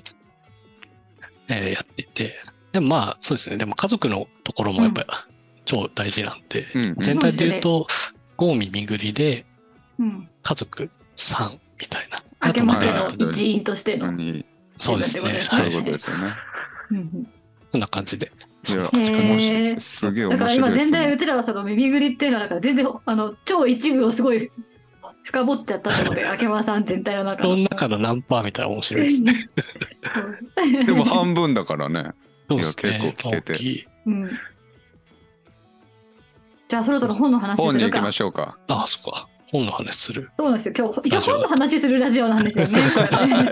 [1.49, 2.31] えーやっていて、
[2.71, 5.07] でもまあそうですね、でも家族のところもやっぱり
[5.65, 7.87] 超大事なんで、うんうん全体で言うと、
[8.37, 9.45] ゴーミみぐりで
[9.99, 10.27] うん。
[10.43, 12.23] 家族3みたいな。
[12.39, 12.87] あけまで
[13.31, 14.07] 一員としての。
[14.07, 14.45] 何
[14.77, 15.31] そうですね。
[15.49, 15.73] そういうはい。
[15.73, 16.33] ことですよね。
[16.91, 17.27] うんうん
[17.71, 18.31] そんな感じで。
[18.69, 21.17] いや、へー面白いすげえだから面白いです今全然うね。
[21.17, 24.51] ちらはその耳ぐりっていうのはだから全然あの超一部をすごい
[25.23, 27.49] 深掘っちゃったってことで、あけまさん全体の中の。
[27.49, 29.49] この中の何パーみたいな面白いですね。
[30.85, 32.11] でも半分だからね。
[32.49, 32.89] そうですね。
[32.89, 34.31] いや結構聞けてうん。
[36.67, 38.11] じゃあそろそろ本の話するか本に行きま。
[38.11, 38.57] しょうか。
[38.69, 39.27] あ、そっか。
[39.51, 40.31] 本の話する。
[40.37, 40.73] そうなんですよ。
[40.77, 42.79] 今日一応本の話するラジオなんですよね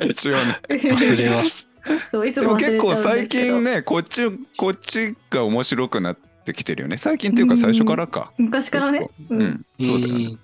[0.10, 0.60] 一応ね。
[0.70, 1.69] 忘れます。
[2.12, 3.64] そういつでも結構最近。
[3.64, 4.24] ね、こっち、
[4.58, 6.98] こっちが面白くなってきてるよね。
[6.98, 8.32] 最近っていうか最初からか。
[8.38, 9.10] 昔からね。
[9.30, 10.26] ううんん、そうだよね。
[10.26, 10.40] ん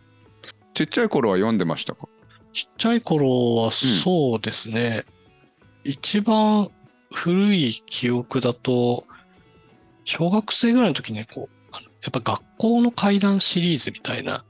[0.74, 2.08] ちっちゃい頃は読んでましたか？
[2.54, 5.04] ちっちゃい頃はそうですね。
[5.84, 6.70] 一番
[7.14, 9.06] 古い記憶だと、
[10.04, 14.46] 小学生ぐらいの時にこう、やっぱ学校の怪談シリーズみたいなあ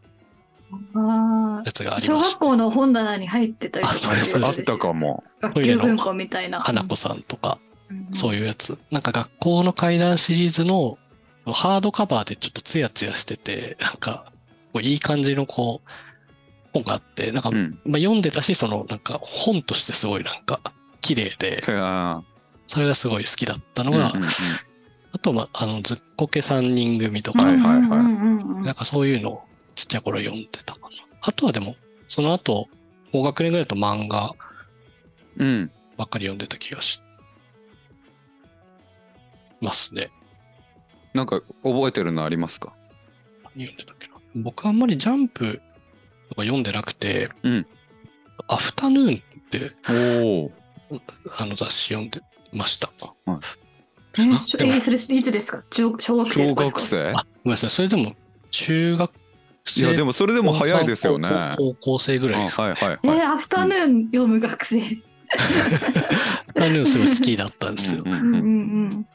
[1.66, 2.30] やつがありました。
[2.30, 5.24] 学校の本棚に入ってたりとかあそうあったかも。
[5.41, 6.61] 学級文庫みたいな。
[6.61, 7.66] 花子さんとか、うん
[8.13, 8.80] そういうやつ。
[8.89, 10.97] なんか学校の怪談シリーズの
[11.45, 14.26] ハードカバーでちょっとツヤツヤしてて、なんか、
[14.74, 15.89] こういい感じのこう、
[16.74, 17.80] 本があって、なんか、うん。
[17.86, 20.59] まあ、読んでたし、そのなんか本としてすごいなんか
[21.01, 22.24] 綺麗で、あ
[22.68, 24.32] それがすごい好きだったのが、ーうんうんうん
[25.16, 27.86] あと、まあ、あの、ずっこけ三人組とか、はいはいはい
[28.66, 29.43] なんかそういうのを
[29.76, 30.89] ちっちゃい頃読んでたかな。
[31.21, 31.76] あとはでも、
[32.07, 32.67] その後、
[33.11, 34.34] 高学年ぐらいだと漫画
[35.38, 35.71] うん。
[35.97, 37.01] ばっかり読んでた気がし
[39.61, 40.11] ますね。
[41.13, 42.73] なんか覚えてるのありますか？
[43.55, 44.15] 何読んでたっけな。
[44.36, 45.61] 僕あんまりジャンプ
[46.30, 47.67] とか読んでなくて、うん
[48.49, 50.51] アフタヌーンっておお。
[51.39, 52.19] あの雑誌読んで
[52.51, 52.91] ました。
[54.17, 55.63] えしょでもえそれいつですか？
[55.71, 56.80] 小小学生小とかですか？
[56.80, 57.09] 学生？
[57.11, 57.69] あ、ごめんなさい。
[57.69, 58.13] それでも
[58.51, 59.11] 中学
[59.68, 59.86] い生。
[59.88, 61.30] や、でもそれでも早いですよね。
[61.30, 62.61] 高校高校生ぐらいあですか。
[62.63, 63.20] はいはいえはい。
[63.20, 64.80] ーアフタヌーン読む学生。
[64.82, 68.03] アフタヌーンすごい好きだったんですよ。
[68.05, 69.05] うんうんうんうん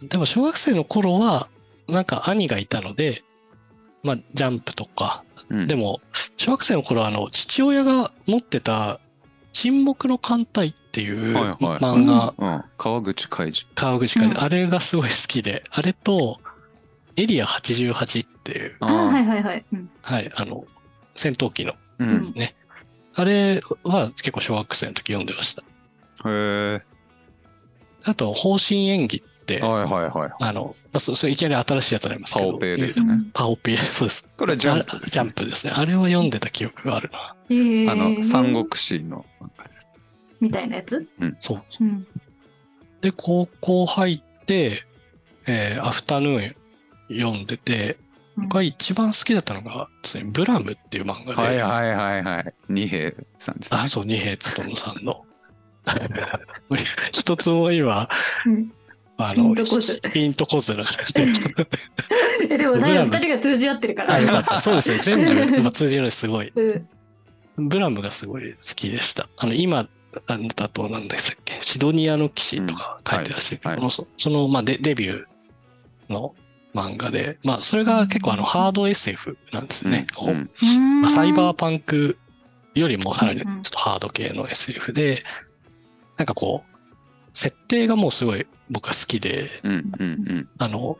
[0.00, 0.08] うん。
[0.08, 1.48] でも小学生の頃は、
[1.88, 3.22] なんか兄がいたので、
[4.02, 5.22] まあ、ジャンプとか。
[5.50, 6.00] うんでも、
[6.36, 9.00] 小学生の頃は、あの、父親が持ってた、
[9.52, 12.64] 沈黙の艦隊っていうはいはい漫画、うん。
[12.76, 13.66] 川口海二。
[13.74, 16.40] 川口海うんあれがすごい好きで、あれと、
[17.16, 19.64] エリア88っていう、あーはいはいはい。
[19.72, 20.64] うんはい、あの、
[21.14, 22.16] 戦闘機のうん。
[22.18, 22.54] ですね。
[23.16, 25.62] あれは結構小学生の時読んでました。
[26.28, 26.82] へえ。
[28.04, 30.32] あと、方針演技って、はいはいはい。
[30.40, 32.50] あの、まあ、そそれいきなり新しいやつになりますけど。
[32.50, 33.14] パオペですうね。
[33.14, 34.26] んパオペ、そうです。
[34.36, 35.72] これジャンプですねあジャンプですね。
[35.76, 37.36] あれを読んでた記憶があるな。
[37.50, 39.24] えーあの、三国志の。
[40.40, 41.08] みたいなやつ？
[41.38, 41.62] そう。
[41.80, 42.06] うん。
[43.00, 44.82] で、高校入って、
[45.46, 48.03] えーアフタヌーン読んでて、僕
[48.36, 52.54] が一番好きだったのがですね、ブラムっていう漫画で、はいはいはいはい。
[52.68, 53.88] 二平さんですねあ、。
[53.88, 55.24] そう、二平勉さんの。
[57.12, 58.08] 一つも今、
[58.46, 58.72] うん
[59.16, 61.14] あの、ピンとこずピンとこずな感じ
[62.50, 64.14] えでも二人が通じ合ってるから。
[64.14, 64.60] あ、よかった。
[64.60, 64.98] そうですね。
[65.02, 66.52] 全部、 まあ通じるのすごい。
[66.54, 66.88] うん
[67.56, 69.28] ブラムがすごい好きでした。
[69.36, 69.88] あの、今
[70.56, 76.34] だと何だっけ、シドニアの騎士とか書いてらっしゃるけど、うんはいそその、まあデ、デビューの
[76.74, 80.06] 漫画で、まあ、それが結構あの、ハード SF なんですね。
[80.14, 80.30] こう。
[80.30, 80.50] うん。
[80.62, 81.00] うん。
[81.02, 82.18] まあ、サイバーパンク
[82.74, 85.22] よりもさらにちょっとハード系の SF で、
[86.16, 86.74] なんかこう、
[87.32, 90.48] 設定がもうすごい僕は好きで、うんうんうん。
[90.58, 90.98] あの、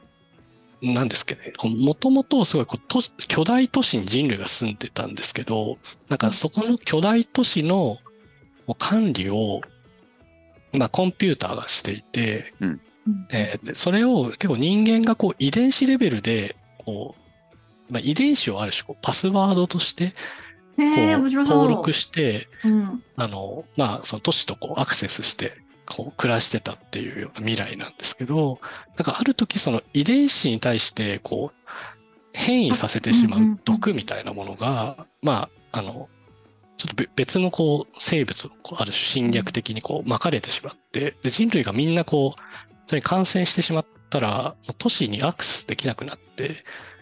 [0.81, 1.53] なんですけどね、
[1.85, 7.99] もともとすごいこう巨大都市に人類が住んでたんですけど、なんかそこの巨大都市の
[8.79, 9.61] 管理を、
[10.73, 12.81] まあコンピューターがしていて、うん
[13.31, 17.15] えーでそれを結構人間がこう遺伝子レベルで、こ
[17.89, 20.15] う、まあ、遺伝子をある種こうパスワードとして
[20.79, 21.45] えー、こう。
[21.45, 23.03] 登録して、うん。
[23.17, 25.53] あの、まあ、その都市とこうアクセスして、
[25.87, 28.59] こう暮らしてたっていうような未来なんですけど、
[28.97, 31.71] なんかある時その遺伝子に対してこう
[32.33, 36.09] 変異させてしまう毒みたいなものが、まあ、あの、
[36.79, 46.51] ちょっとべ別のこう生物をこうある種侵略的にこう巻かれてしまって、で人類がみんなこう、それに感染してしまったら、都市にアクセスできなくなって、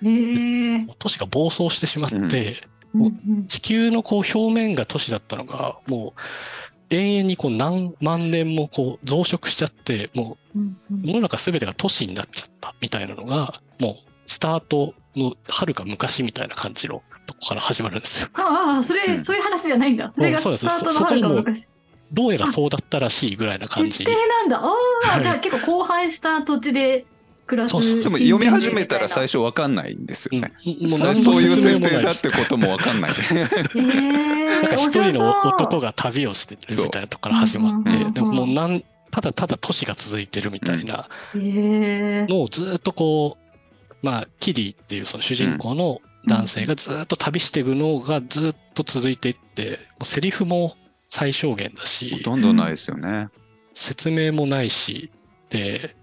[0.02, 10.58] えー都市が暴走してしまって、うんうんうん地球のこう表面が都市だったのが、もう永遠にこう何万年もこう増殖しちゃって、もう
[11.04, 18.28] 世の中全てが都市になっちゃったみたいなのが、もうスタートの遥か昔みたいな感じのとこから始まるんですよ。
[18.34, 20.12] ああ、それ、うんそういう話じゃないんだ。
[20.12, 21.68] それがスタートのはるか昔。
[22.12, 23.98] どうやらそうだったらしいぐらいな感じ。
[23.98, 24.58] 設定なんだ。
[24.58, 25.22] ああ、はい。
[25.22, 27.06] じゃあ結構荒廃した土地で
[27.46, 27.82] 暮らすそう。
[27.82, 30.52] そうでも読み始めたら最初わかんないんですよね。
[30.80, 33.10] もうそ何のそういう設定だってこともわかんない。
[33.12, 38.14] へなんかえ一人の男がが旅をしてるみたいなとこから始まって、そううんうんうんうん。
[38.14, 50.76] でももうなんただただ都市が続いてるみたいなのをずっとこう、まあ、キリっていうその主人公の男性がずっと旅していくのがずっと続いていって、もうセリフも
[51.14, 53.28] 最小限だほし、とんどないですよね。
[53.74, 55.10] 説明もないし、
[55.50, 55.94] で、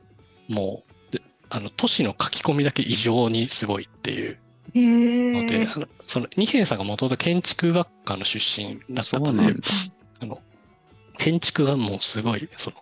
[0.47, 4.37] もう、であの、都市の書き込みだけ異常にすごいっていう
[4.75, 9.61] へので、えあのその二平さんがもともと建築学科の出身だったのでそうなんだ、。
[10.19, 10.41] あの、
[11.17, 12.77] 建築がもうすごい、その、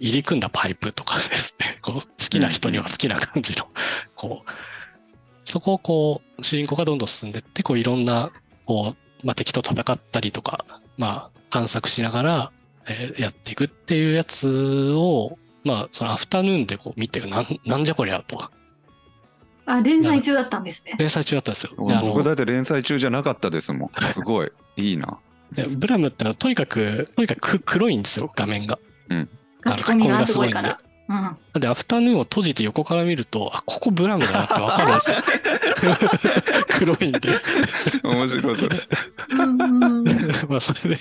[0.00, 3.68] 入り組んだパイプとかですね、 こう好きな人には好きな感じの、
[4.14, 4.50] こう、
[5.48, 8.32] そこをこう、主人公がどんどん進んでいって、こう、いろんな、
[8.66, 10.66] こう、まあ、敵と戦ったりとか、
[10.98, 12.52] まあ、探索しながら、
[12.88, 18.50] えーやっていくっていうやつを、まあ、そのアフタヌーンでこう見て、なん、なんじゃこりゃと。
[19.66, 21.86] あ連載中だったんですね連載中だったんですよ。
[21.86, 23.90] であの僕だって連載中じゃなかったですもん。
[24.00, 24.50] すごい。
[24.76, 25.18] いいな。
[25.52, 28.80] でブラムってのはとにかく、とにかく黒いんですよ、画面が。
[29.64, 35.10] 書き込みがすごいからうんで、アフタヌーンを閉じて横から見ると、あ、ここブラムだなってわかるんです
[35.86, 35.94] よ。
[36.68, 37.20] 黒いんで。
[38.02, 38.78] 面白いそれ。
[39.30, 40.04] うん
[40.48, 41.00] まあ、それで、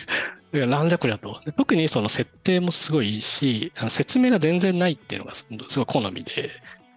[0.53, 1.41] なんじゃこりゃと。
[1.45, 6.49] で特にその設定もすごいいいし、あの説明が全然ないっていうのがすすごい好みで、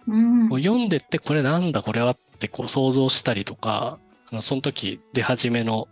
[0.07, 0.49] うん。
[0.49, 3.99] 読んでってこれなんだこれはってこう想像したりとか、
[4.31, 5.87] あのその時出始めの、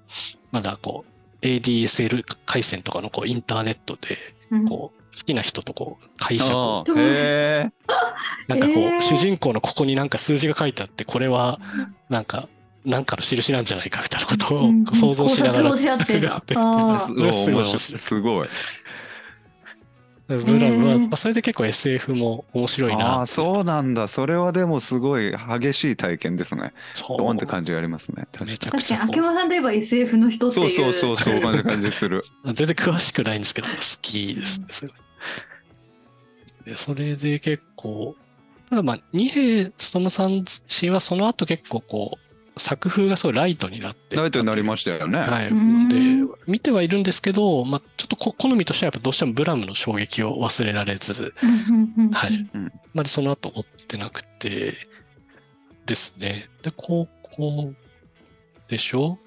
[0.51, 1.05] まだこ
[1.41, 4.18] う、ADSL 回線とかのこうインターネットで、
[4.51, 4.68] うん。
[4.68, 6.51] こう、好きな人とこう、解釈。
[6.51, 9.01] なんかこう、えー。
[9.01, 11.59] 主人公のここになんか数字が書いてあって、これは
[12.09, 12.47] なんか、
[12.86, 15.70] なんかの印なんじゃないかみたいなことをうん想像しながら。
[15.70, 17.28] 考察をし合ってやってあすご
[17.62, 18.48] いすごい。
[20.28, 24.08] ブラムは、それで結構 SF も面白いあなあ、そうなんだ。
[24.08, 26.74] それはでもすごい激しい体験ですね。
[27.08, 28.28] ドーンって感じがありますね。
[28.32, 32.24] 確かめちゃく確かにちゃこ秋山さんといえば SF の人っていうそうそうそう、そう感じする。
[32.44, 34.66] う全然詳しくないんですけど、好きですね。
[34.70, 34.96] すごい
[36.66, 38.16] でそれで結構、
[38.72, 42.24] ただまあ、二平勉さん自身はその後結構こう、
[42.58, 44.16] 作風がすごいライトになって。
[44.16, 45.20] ライトになりましたよね。
[45.20, 45.49] はい。
[45.49, 45.95] うんで、
[46.47, 51.34] 見てはいるんですけど、まあ、ちょっとこ好みとしてはやっぱどうしてもブラムの衝撃を忘れられず、
[52.14, 52.47] はい。
[52.93, 54.74] まりその後追ってなくて、
[55.86, 56.45] ですね。
[56.64, 57.74] で、高校
[58.68, 59.20] でしょ？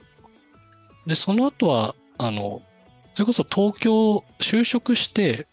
[1.06, 2.62] で、その後は、あの、
[3.12, 5.46] それこそ東京就職して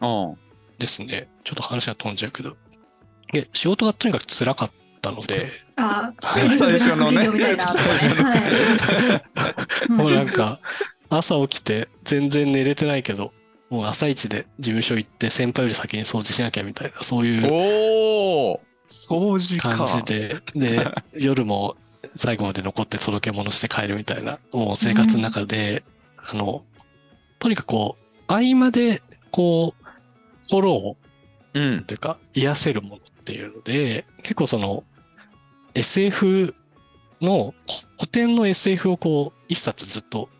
[0.00, 0.32] あ
[0.78, 2.56] ですね、ちょっと話が飛んじゃうけど、
[3.32, 5.46] で、仕事がとにかく辛かったので、
[5.76, 6.50] あはい。
[6.54, 7.28] 最初のね。
[9.88, 10.60] もうなんか、
[11.10, 13.32] 朝起きて全然寝れてないけど、
[13.70, 19.70] もう朝一で事務所行って先輩より先に掃除しなきゃみたいな、そういうおお掃除か。
[19.70, 21.76] 感じで、で、 夜も
[22.14, 25.82] 最後まで残って届け物して帰るみたいな、もう生活の中で、
[26.32, 26.64] あの、
[27.38, 29.84] とにかくこう、合間で、こう、
[30.48, 30.96] フォロ
[31.54, 31.62] うん。
[31.62, 31.84] ー。
[31.84, 34.84] というか、癒せるものっていうので、結構その、
[35.74, 36.54] SF
[37.20, 40.30] の、こ古典の SF をこう、一冊ずっと、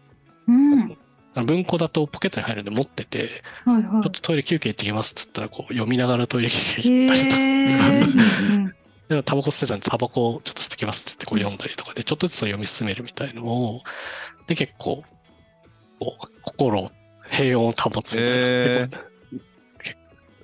[0.46, 0.96] うん。
[1.44, 3.28] 文庫だとポケットに入るんで持ってて、
[3.64, 7.06] はいはちょっとトイレ休憩行ってきますっつったら、こう、読みながらトイレ休憩い。
[7.06, 8.72] 行ったりとか、へー。
[9.08, 13.82] で タバコ吸ってたんで、タバコをちょっと吸ってきますって言ってこう読んだりとかで、ちょっとずつ読み進めるみたいのを、
[14.46, 15.04] で、結構、
[16.00, 16.90] こう心を、
[17.30, 18.36] 平穏を保つみたいな。
[18.36, 19.07] へー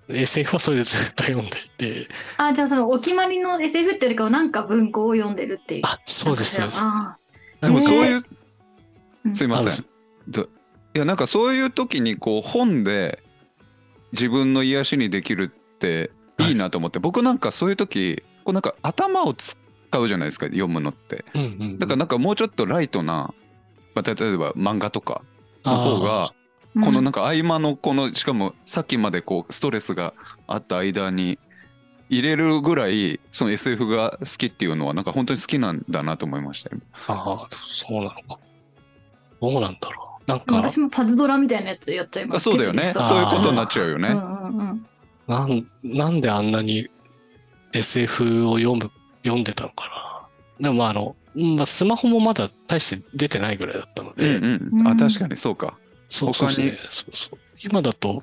[0.08, 5.82] SF はそれでずっと読んでいて、あ、じゃあそのお決まりの SF ってよりかはなんか文庫を読んでるっていう。
[5.84, 6.68] あ、そうですよ。
[6.74, 7.16] あ
[7.60, 9.86] でもそういう、うんすいませあん。
[10.28, 10.42] ど
[10.94, 13.22] いや、なんかそういう時にこう本で
[14.12, 19.56] 自分の癒しにできるっていいなと思って、僕なんかそういう時、こうなんか頭を使
[19.98, 21.24] うじゃないですか、読むのって。
[21.34, 21.78] うんうん。
[21.78, 23.32] だからなんかもうちょっとライトな、
[23.94, 25.22] まあ、例えば漫画とか
[25.64, 26.43] の方が、うん
[26.82, 30.12] このなんか合間のこのしかもさっきまでこうストレスが
[30.46, 31.38] あった間に
[32.08, 36.80] 入れるぐらいその SF が好きっていうのはなんか本当に好きなんだなと思いましたよ。
[37.06, 38.38] ああ、そうなのか。
[39.40, 40.30] どうなんだろう。
[40.30, 42.36] なんか、私もパズドラみたいなやつやっちゃいます。
[42.36, 44.08] あそうだよねそういうことになっちゃうよね。
[44.08, 44.86] うんうんうん
[45.26, 46.88] なん、なんであんなに
[47.72, 48.90] SF を読む、
[49.22, 50.28] 読んでたのか
[50.60, 50.64] な。
[50.64, 55.78] でもまああの、うんまあ、スマホもまだ大して出てないぐらいだったのうで、んうん、うんあ確かにそうか。
[56.08, 57.38] そうそうですねそうそう。
[57.62, 58.22] 今だと、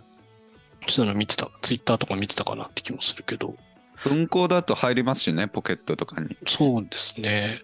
[0.88, 3.56] そういうの見てた、ツイッターとか見てたかなって気もするけど、
[4.04, 6.38] 文庫だと入りますしねポケットとかに。
[6.48, 7.56] そうですね。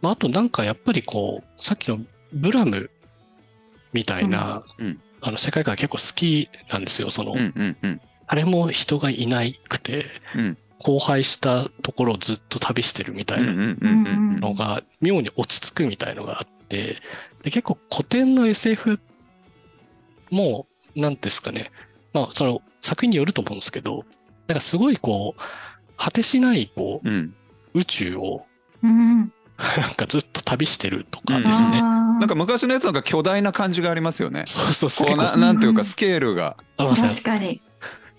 [0.00, 2.00] まあ、あとなんかやっぱりこう、さっきの
[2.32, 2.90] ブラム
[3.92, 7.10] みたいな、うんうんあの世界観結構好きなんですよ。
[7.10, 10.04] その、うんうんうん誰も人がいなくて、
[10.36, 16.96] うん荒廃したところをずっと旅してるみたいなのが妙に落ち着くみたいのがあって、
[17.42, 19.00] で結構古典の SF
[20.30, 20.66] も、
[20.96, 21.70] なんですかね、
[22.12, 24.04] まあその作品によると思うんですけど、
[24.46, 25.42] なんかすごいこう、
[25.96, 27.34] 果てしないこうん。
[27.74, 28.46] う宇宙を
[28.82, 29.32] うん。
[29.76, 31.80] なんかずっと旅してるとかですね。
[31.82, 34.44] あーなんか昔のやつなんか巨大な感じがありますよね。
[34.46, 35.08] そうそうそう。
[35.08, 36.56] こうなんていうかスケールが。
[36.76, 37.60] 確かに。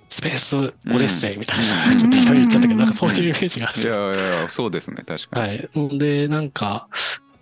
[0.09, 3.99] スペースオデッセイみたいな、うんちょっといろいろ言っちゃったけど、なんかそういうイメージがあるんいです。
[3.99, 5.47] やいやそうですね確かに。
[5.47, 5.97] はい。
[5.99, 6.87] で、なんか、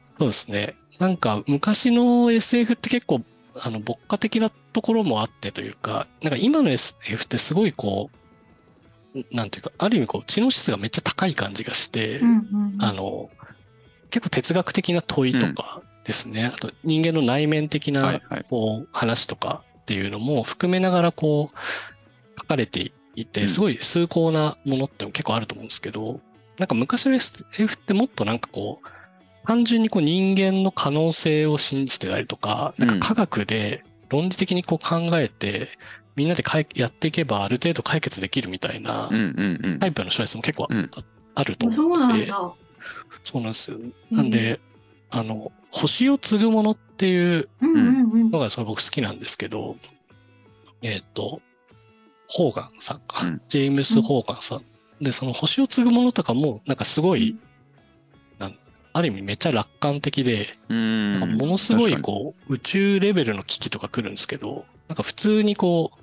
[0.01, 0.75] そうですね。
[0.99, 3.21] なんか昔の SF って結構、
[3.61, 8.17] あの、牧歌的なところもあってというか、なんか今の SF ってすごいこう、
[9.31, 13.29] なんていうか、ある意味こう、知能指数がめっちゃ高い感じがして、うんうんあの、
[14.09, 18.45] 結構哲学的な問いとかですね、あと人間の内面的な、はいはい。
[18.49, 23.47] こう、話とかっていうのも含めながらこう、書かれていて、うん。
[23.47, 26.19] すごい崇高なものって結構あると思うんですけど、
[26.57, 28.87] なんか昔の SF ってもっとなんかこう、
[29.47, 35.69] 単純にこう人間の可能性を信じてたりとか、なんか科学で論理的にこう考えて、
[36.17, 39.09] みんなでかいやっていけばある程度解決できるみたいな
[39.79, 40.67] タイプの小説も結構
[41.35, 42.25] あ,、ると思そうなんだ。
[43.23, 43.77] そうなんですよ。
[44.11, 44.59] なんで、
[45.11, 49.77] あの、星を継ぐものっていうのがそれ僕好きなんですけど、
[50.81, 51.41] えっ、と、
[52.27, 53.25] ホーガンさんか。
[53.25, 54.61] うんジェームス・ホーガンさん。
[55.01, 57.37] で、その星を継ぐものとかも、なんかすごい、
[58.97, 61.19] ある意味めっちゃ楽観的で、うん。
[61.19, 66.01] なんかものすごいこう、宇宙レベルの危機とか来るんですけど、なんか普通にこう、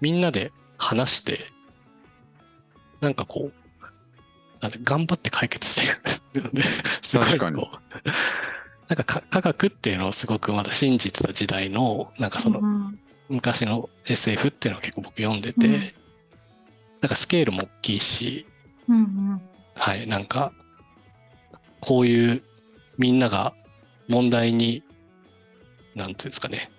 [0.00, 1.38] みんなで話して、
[3.02, 6.62] なんかこう、なんで頑張って解決していくので、
[7.02, 7.70] すごいこう確かに。
[8.88, 12.98] なんかか科学っていうのをすごくまだ信じてた時代の、なんかそのうん。
[13.28, 15.72] 昔の SF っていうのを結構僕読んでて、うん。
[17.02, 18.46] なんかスケールも大きいし、
[18.88, 19.40] うんうん。
[19.74, 20.52] はい、なんか、
[21.80, 22.42] こういう
[22.98, 23.54] みんなが
[24.08, 24.82] 問題に、
[25.94, 26.70] なんていうんですかね、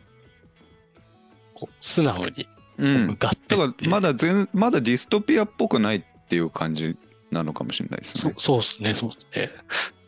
[1.53, 6.95] こう素直にうん向かってだって、からまだ全まだディストピアっぽくないっていう感じ
[7.31, 8.33] なのかもしれないですね。
[8.37, 9.63] そそうですね、そうですね。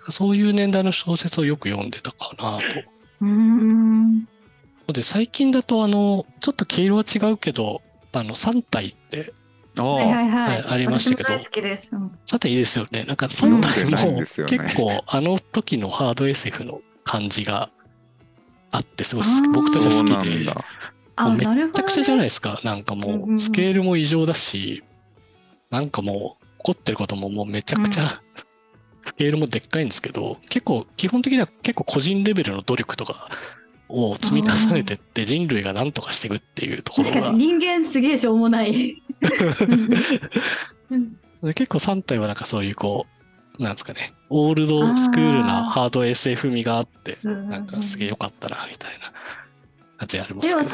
[0.09, 2.63] そういう年代の小説をよく読んでたかなと。
[3.21, 4.27] うん
[4.93, 7.81] で、最近だとあの、ちょっと毛色は違うけど、
[8.11, 9.38] あの、3体って、あ
[9.77, 10.63] はいはいははいい。
[10.67, 11.95] ありましたけど私も大好きです。
[11.95, 13.03] うん3体いいですよね。
[13.03, 17.69] なんか読ん3体でないんもですよね結構あの時のハード SF の感じが
[18.71, 20.53] あって、すごい好きあー僕たちはそう好きで。
[21.35, 22.59] めちゃくちゃじゃないですか。
[22.63, 24.83] なんかもうスケールも異常だし、
[25.69, 28.21] なんかもう起こってることももうめちゃくちゃ、
[29.01, 33.29] スケールもでっかいんですけど、結構基本的には結構個人レベルの努力とか
[33.89, 39.01] を積み重ねてって人類が何とかしていくっていうところが確かに、人間すげえしょうもない。
[41.55, 43.05] 結構3体はなんかそういうこ
[43.59, 49.11] う、なんですかね、オールドスクールなハード SF 味があって、うんなんかすげえ良かったな、みたいな
[49.97, 50.59] 感じありますけど。
[50.61, 50.71] でも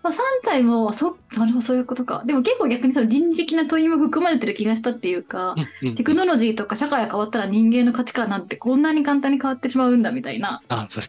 [0.00, 2.22] まあ、3体もそそれもそういうことか。
[2.24, 10.62] でも結構逆にその倫理的な問いも含まれてる気がしたっていうか、うんうんテクノロジーとか社会が変わったら人間の価値観なんてこんなに簡単に変わってしまうんだみたいな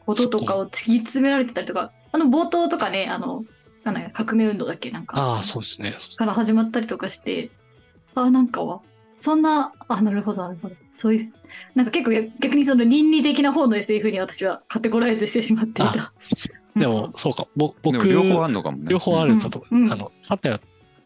[0.05, 3.45] こととかを突き詰められてたりとか、あの冒頭とかね、あの、
[3.91, 4.91] なんだっけ革命運動だっけ？
[4.91, 5.21] なんか。
[5.21, 5.93] ああ、そうですね。
[6.17, 7.49] から始まったりとかして、
[8.15, 8.81] あ、なんかは、
[9.17, 10.75] そんな、あ、なるほど、なるほど。
[10.97, 11.33] そういう、
[11.75, 16.13] なんか結構逆逆にその倫理的な方の SF に私はカテゴライズしてしまっていた。
[16.75, 18.85] でも、そうか、ぼ僕、両方あるのかもね。
[18.87, 19.75] 両方あるんだと思う。
[19.75, 20.59] うんうんあの、さては、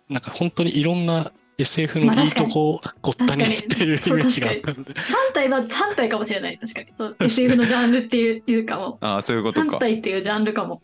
[0.10, 4.94] なんか本当にいろんな SF まあのいいとこをごったにってるイメージがあったんで。
[4.94, 6.58] 3体は3体かもしれない。
[6.60, 6.88] 確かに。
[6.96, 8.98] そう SF のジャンルっていういうかも。
[9.02, 9.78] ああ、そういうこと3か。
[9.80, 10.82] 体っていうジャンルかも。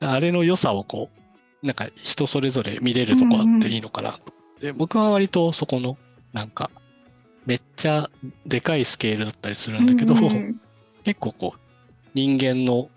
[0.00, 1.19] あれの良さをこう、
[1.62, 4.12] なんか人それぞれ見れるとこあっていいのかな。
[4.12, 4.20] と。
[4.60, 5.96] で僕は割とそこの、
[6.32, 6.70] なんか、
[7.46, 8.10] めっちゃ
[8.46, 10.60] でかいスケールだったりするんだけど、うんうん。
[11.04, 11.60] 結構こう、
[12.14, 12.88] 人間の、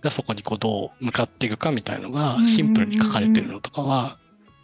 [0.00, 4.18] がそこにこうどう向かっていくかみたいのがうんシンプルに書かれてるのとかは、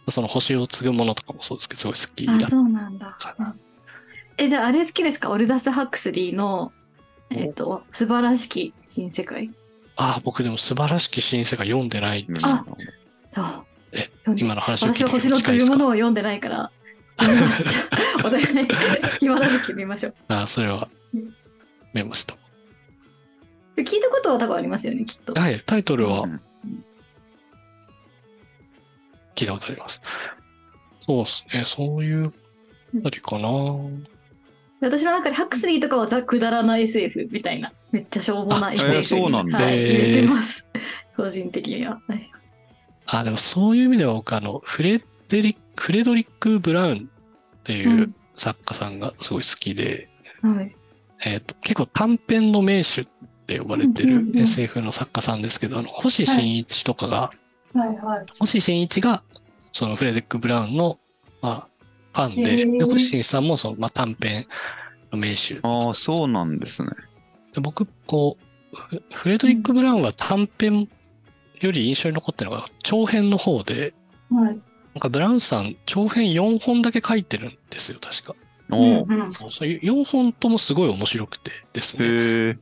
[0.09, 3.17] その星を継ぐものとかもそうですけど、すごい好きだあ、そうなんだ。
[4.37, 5.29] え、じゃああれ好きですか？
[5.29, 6.71] オルダス・ハクスリーの、
[7.29, 9.51] えっ、と、素晴らしき新世界？
[9.97, 12.51] ああ、僕でも素晴らしき新世界読んでないんですよ。
[12.51, 12.65] あ
[13.31, 13.45] そう。
[13.93, 15.73] え今の話を聞いて私は星の近いですか？
[15.73, 16.71] 継ぐものを読んでないから、
[17.19, 17.69] 読みます。
[17.69, 18.67] じゃあお互い、
[19.19, 20.15] 暇な時見ましょう。
[20.29, 21.33] ああ、それはうん
[21.93, 22.35] メモした。
[23.75, 25.33] で聞いたことは多分ありますよね、きっと。
[25.39, 26.41] はい、タイトルはうん
[29.35, 30.01] 聞いたことあります。
[30.99, 32.33] そうですね、そういう
[32.99, 33.49] あたりかな。
[34.81, 40.65] 私の中でハクスリーとかはザ・くだらない SF みたいな、めっちゃしょうもないあ SF えーそうなんだはい、入れてます。
[41.15, 42.01] 個人的には。
[42.07, 42.30] はい
[43.07, 47.09] あ、でもそういう意味では僕、あの、フレデリック、フレドリック・ブラウン
[47.57, 50.09] っていう、うん作家さんがすごい好きで、
[50.41, 50.75] はい。
[51.27, 53.07] えっ、と、結構短編の名手っ
[53.45, 57.31] て呼ばれてる SF の作家さんですけど、あの、星新一とかが、
[57.73, 58.25] はいはい。
[58.39, 59.21] 星新一が、
[59.71, 60.97] そのフレデリック・ブラウンの、
[61.43, 61.67] ま
[62.13, 64.47] あ、ファンで、へーで星新一さんもその、まあ、短編
[65.11, 65.59] の名手。
[65.61, 66.89] ああ、そうなんですね。
[67.53, 68.37] で僕、こ
[68.73, 70.89] う、フフレドリック・ブラウンは短編
[71.61, 73.93] より印象に残ってるのが長編の方で、
[74.29, 74.59] はい。
[74.93, 78.35] なんかブラウンさん長編4本だけ書いてるんですよ、確か。
[78.69, 82.57] そうそういう4本ともすごい面白くてですね。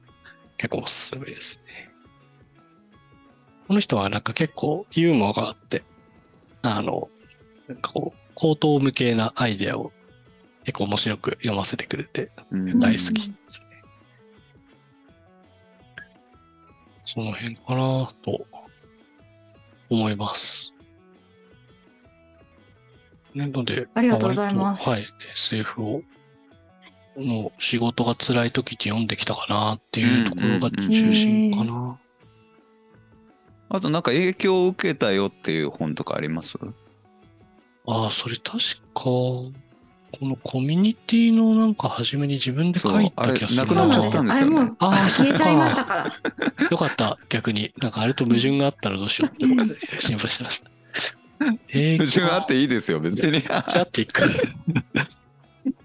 [0.57, 1.91] 結構おすすめですね。
[3.67, 5.83] この人はなんか結構ユーモアがあって、
[6.63, 7.09] あの、
[7.67, 9.91] なんかこう、高等無形なアイデアを
[10.63, 13.67] 結構面白く読ませてくれてうん大好きですね。
[17.05, 18.45] その辺かなと
[19.89, 20.73] 思います。
[23.35, 26.01] なので、ありがとうございますはい、SF を、
[27.17, 31.99] の仕事が辛い時に読んできたかなっていうところが中心かな。
[33.69, 36.57] あとなんか影響を受けたよっていう本とかあります？
[37.85, 38.57] ああ、それ確
[38.93, 39.09] か、
[40.11, 46.05] このコミュニティのなんか初めに自分で書いた気がするそうあれなくなっちゃったんですよねあれもうあー消えちゃいましたから。
[46.71, 47.73] よかった、逆に。
[47.81, 49.45] なんかあれと矛盾があったらどうしようって
[49.99, 50.71] 心配してました。
[51.71, 53.41] 影 矛盾あっていいですよ、別に。
[53.41, 54.29] じゃっていく。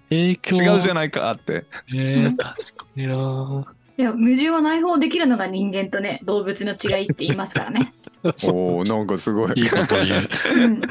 [0.09, 1.65] 影響違うじゃないかって。
[1.93, 3.65] ねえ確かにな
[3.97, 7.93] いや、矛盾を内包できるのが人間とね、動物の違いって言いますからね。
[8.49, 9.53] おおなんかすごい。
[9.55, 10.29] いいこと言う。
[10.57, 10.81] うん。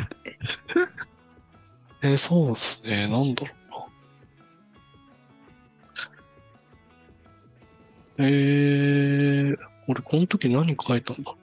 [2.05, 3.09] えーそうですね。
[3.09, 3.52] なんだろ
[8.18, 8.28] うな。
[8.28, 9.57] えー、
[9.88, 11.34] 俺この時何書いたんだ？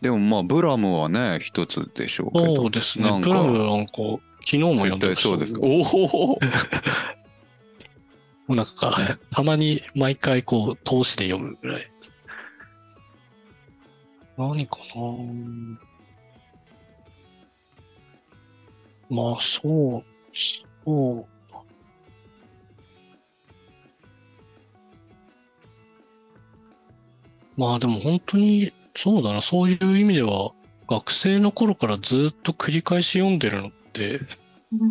[0.00, 2.56] でもまあ、ブラムはね、一つでしょうけど。
[2.56, 3.08] そうですね。
[3.10, 3.92] なんかプラムなんか
[4.40, 5.22] 昨日も読んでました。
[5.28, 5.54] そうです。
[5.60, 6.38] おお
[8.48, 11.82] もうなんか、たまに毎回こう、通しで読むぐらい。
[14.38, 14.84] 何かな
[19.12, 20.04] まあ、そう、
[20.84, 21.26] そう。
[27.58, 30.52] まあでも本当に、そうだな、そういう意味では、
[30.88, 34.26] 学生の頃からずっと繰り返し読んでるのって、うん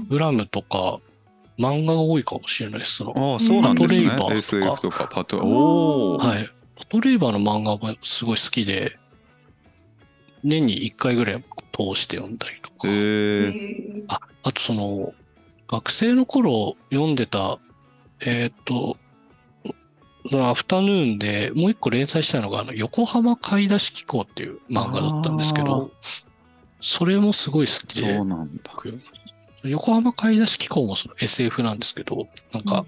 [0.08, 1.00] ブラムとか
[1.58, 2.98] 漫画が多いかもしれないです。
[2.98, 4.46] そのああ、そうなんですねパトレイバ。
[4.46, 6.18] ーとか SF とかパト。
[6.20, 6.48] はい。
[6.76, 9.00] パトレイバーの漫画もすごい好きで、
[10.44, 11.44] 年に1回ぐらい
[11.74, 12.61] 通して読んだり。
[12.88, 13.48] へえ。
[13.48, 15.14] へあ、あとその、
[15.68, 17.60] 学生の頃読んでた、
[18.26, 18.98] えーっと、
[20.30, 25.92] そのアフタヌーンでもう一個連載したのが、あの、横浜買い出し機構っていう漫画だったんですけど、
[26.80, 28.72] それもすごい好きでそう、なんだ。
[29.64, 32.86] 横浜買い出し機構もその SF なんですけど、なんうか、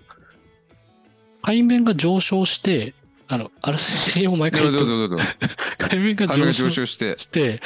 [1.41, 2.94] 海面が上昇して、
[3.28, 4.62] あの、あらすじを毎回。
[5.78, 7.62] 海面が上昇して。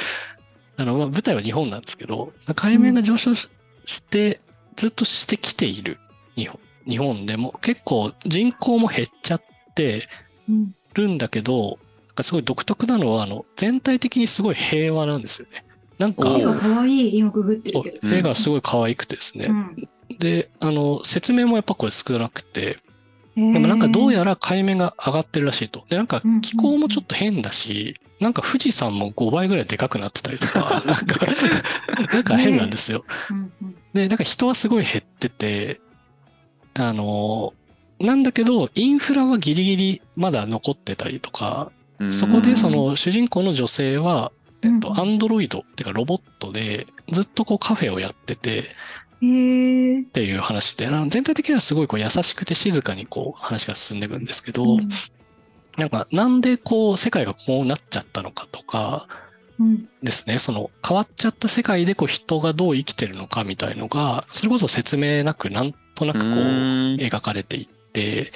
[0.78, 3.50] あの、まあ、舞台は日本なんですけど、海面が上昇し
[3.84, 4.40] して、
[4.76, 5.98] ずっとしてきている
[6.36, 6.58] 日本。
[6.88, 9.42] 日本でも結構人口も減っちゃっ
[9.74, 10.08] て
[10.48, 15.64] うんるんだけど、なんかすごい独特なのは、あの、全体的にすごい平和なんですよね。
[15.98, 17.98] なんか、お絵が可愛い今ググってるけど。
[18.02, 19.46] うん絵がすごい可愛くてですね。
[19.46, 22.78] うんで、あの、説明もやっぱこれ少なくて、
[23.36, 25.84] ででもなんかどうやら海面が上がってるらしいと。
[25.88, 31.26] で、なんかうん気候もちょっと変だし、なんか富士山も5倍ぐらいでかくなってたりとか、 なんか、
[32.12, 33.04] なんか変なんですよ。
[33.30, 35.80] うんうんで、なんか人はすごい減ってて、
[36.74, 37.54] あの、
[37.98, 41.72] なんだけど、インフラはギリギリまだ残ってたりとか、
[42.10, 44.30] そこでその主人公の女性は、
[44.62, 48.64] えっと、アンドロイドっていうかロボットでずっとこうカフェをやってて。
[49.20, 54.88] っていう話で、全体的にはすごいこう優しくて静かにこう話が進んでいくんですけど、うん
[55.78, 59.06] なんかなんでこう世界がこうなっちゃったのかとか
[59.58, 59.88] うん。
[60.02, 68.32] ですね、その変わっちゃった世界でこう人がどう生きてるのかみたいのが、それこそ説明なくなんとなくこう描かれていって、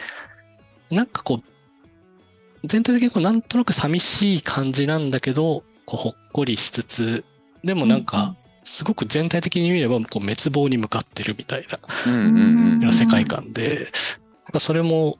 [0.90, 7.24] なんかこう、全体的にこうなんとなく寂しい感じなんだけど、こうほっこりしつつ、
[7.62, 12.92] でもなんか、すごく全体的に見ればこう滅亡に向かってるみたいなうん。
[12.92, 13.86] 世界観で、
[14.44, 15.18] なんかそれも、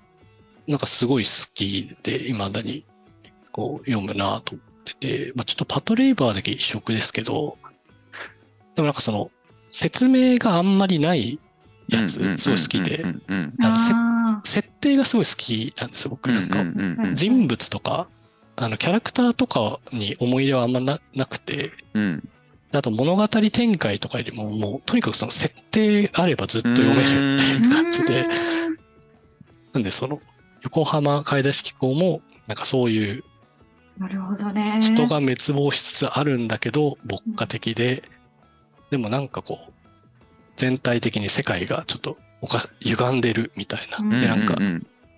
[0.66, 2.84] なんかすごい好きで、未だに
[3.51, 7.59] こう読むなと思ってて、まあ、ちょっとパトレイバーだけ異色ですけど、
[8.74, 9.30] でもなんかその、
[9.70, 11.39] 説明があんまりない
[11.89, 13.05] やつ、すごい好きで
[13.62, 16.30] あの設定がすごい好きなんですよ、僕。
[16.30, 16.64] なんか、
[17.14, 18.09] 人物とか、
[18.56, 22.28] あの、キャラクターとかに思い入れはあんまななくて、うん。
[22.70, 28.26] であと物語展開とかよりも、もうとにかくその設定あればずっと読めるっていう感じで、
[29.74, 30.20] なんでその
[30.62, 33.24] 横浜買い出し機構も、なんかそういう
[33.98, 34.80] なるほどね。
[34.80, 38.02] 人が滅亡しつつあるんだけど、牧歌的で、
[38.90, 39.72] でもなんかこう、
[40.56, 43.98] 全体的に世界がちょっとおか歪んでるみたいな。
[43.98, 44.56] うんで、なんか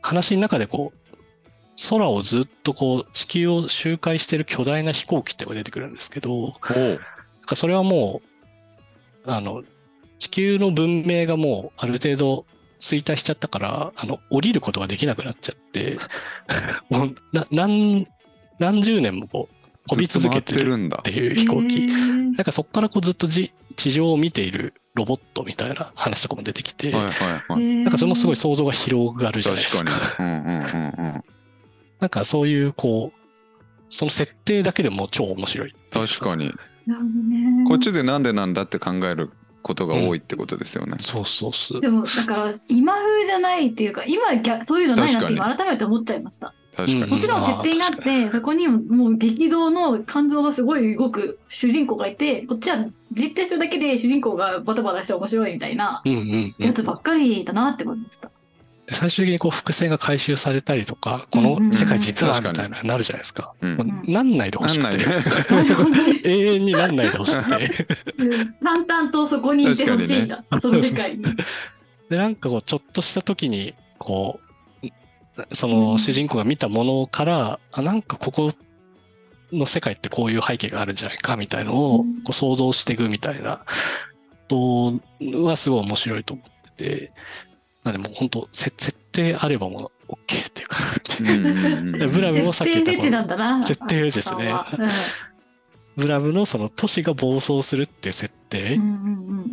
[0.02, 1.12] 話の中でこう、
[1.88, 6.98] 空をずっとこう、地球を周回してる巨大な飛行機ってのが出てくるんですけど、なん
[7.46, 8.22] かそれはも
[9.24, 9.62] う、あの、
[10.18, 12.46] 地球の文明がもうある程度
[12.84, 15.98] 衰退しちゃったから、あの、降りることができなくなっちゃって、
[16.90, 18.06] もうな何、
[18.58, 21.82] 何十年もこう、飛び続けてるずってるんだっていう飛行機。
[21.82, 27.64] へーなんかそこからこうずっとじ地上を見ているロボットみたいな話とかも出てきて、はいはいはい。
[27.82, 30.16] なんかそれもすごい想像が広がるじゃないです確か。
[30.16, 30.28] かに。
[30.28, 31.24] うんうんうんうん。
[32.00, 33.18] なんかそういうこう、
[33.88, 35.74] その設定だけでも超面白い。
[35.92, 36.52] 確かに。
[37.66, 39.30] こっちでなんでなんだって考える
[39.64, 40.96] ことが多いってことですよね。
[41.00, 41.80] そうそうそう。
[41.80, 46.52] でも、だから、今風じゃないっていうか、今逆、そういうのないなって今改めて思っちゃいました。
[46.76, 47.06] 確かに。
[47.06, 58.30] もちろん設定になっまあて、そこにももう激動の感情がすごい動く主人公がいて、こっちは実定してるだけで主人公がバタバタして面白いみたいなうんうんうんやつばっかりだなって思いました。
[58.90, 63.54] 最終的にこう伏線が回収されたりとか、この世界実はみたいななるじゃないですか。
[63.62, 63.76] うん。
[63.76, 66.28] もうなんないでほしくて。
[66.28, 67.86] 永遠になんないでほしくて。
[68.18, 68.54] うん。
[68.62, 71.24] 淡々とそこにいてほしいんだ、その世界に。
[72.10, 74.40] で、なんかこう、ちょっとした時に、こ
[74.82, 78.52] う、その主人公が見たものから、あ、なんかここ
[79.50, 82.16] の世界ってこういう背景があるんじゃないかみたいのをうん。
[82.22, 83.64] こう想像していくみたいな
[84.50, 85.00] の
[85.44, 87.12] はすごい面白いと思ってて、
[87.84, 90.78] なんでもう本当せ設定あればもう OK っていうか、
[92.08, 92.92] ブラムもさっき言った
[93.62, 94.50] 設定ですね。
[94.50, 94.88] あうん
[95.96, 98.80] ブラムのその都市が暴走するっていう設定。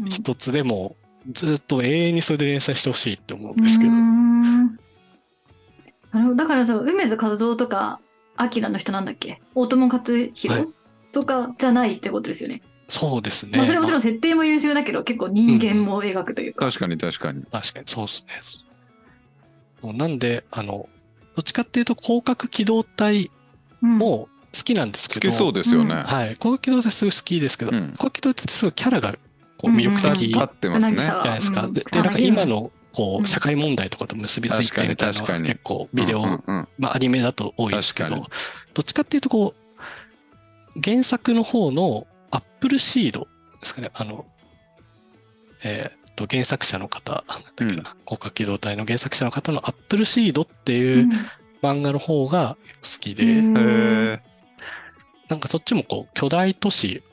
[0.08, 0.96] 一つでも
[1.32, 3.92] ずっと永遠にそれで連載してほしいって思うんですけど。
[3.92, 4.00] な
[6.14, 6.36] るほど。
[6.36, 8.00] だからそう梅津和夫とか
[8.38, 9.40] アキラの人なんだっけ？
[9.54, 10.32] 大友克はい。
[10.46, 10.68] 洋
[11.12, 12.64] とかじゃないってことですよね。
[12.92, 13.58] そうですね。
[13.58, 16.66] まあ、それはもちろん設定も優秀だけど結構人間も描くというか。
[16.66, 17.44] 確かに確かに。
[17.50, 18.26] 確かにそうです
[19.82, 19.94] ね。
[19.94, 20.90] なんで、あの、
[21.38, 23.32] どっちかっていうと広角機動隊
[23.82, 25.96] うんも好きなんですけど、好きそうですよね。
[25.96, 26.06] はい。
[26.06, 29.14] 広角機動隊すごい好きですけど、うん広角機動隊ってすごいキャラが
[29.58, 30.98] こう魅力うん的じ立ってますね。
[30.98, 31.64] 柳沢ゃないですか。
[31.64, 38.32] うんで、でなんか今のこうんう社会問題とかと結びついてみたいなの確かにが結構ビデオ、うんうんうんまあアニメだと多いですけど、確どか
[38.82, 43.28] っちかっていうとこう、原作の方のアップルシード
[43.60, 44.26] ですかね、あの、
[45.64, 47.76] えーっと、原作者の方、なんだっけな、うん。
[47.76, 51.12] 広角機動隊の原作者の方のアップルシードっていううん。
[51.62, 53.54] 漫画の方が好きで、うん。
[55.30, 57.04] なんかそっちもこう、巨大都市、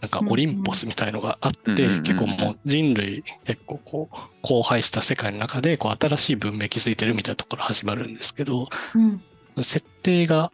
[0.00, 9.22] なんかオリンポスみたいのがあって、結構もう人類結構こう、荒廃した世界の中で、こう、新しい文明築いてるみたいなところ始まるんですけど、うん。
[9.62, 10.52] 設定が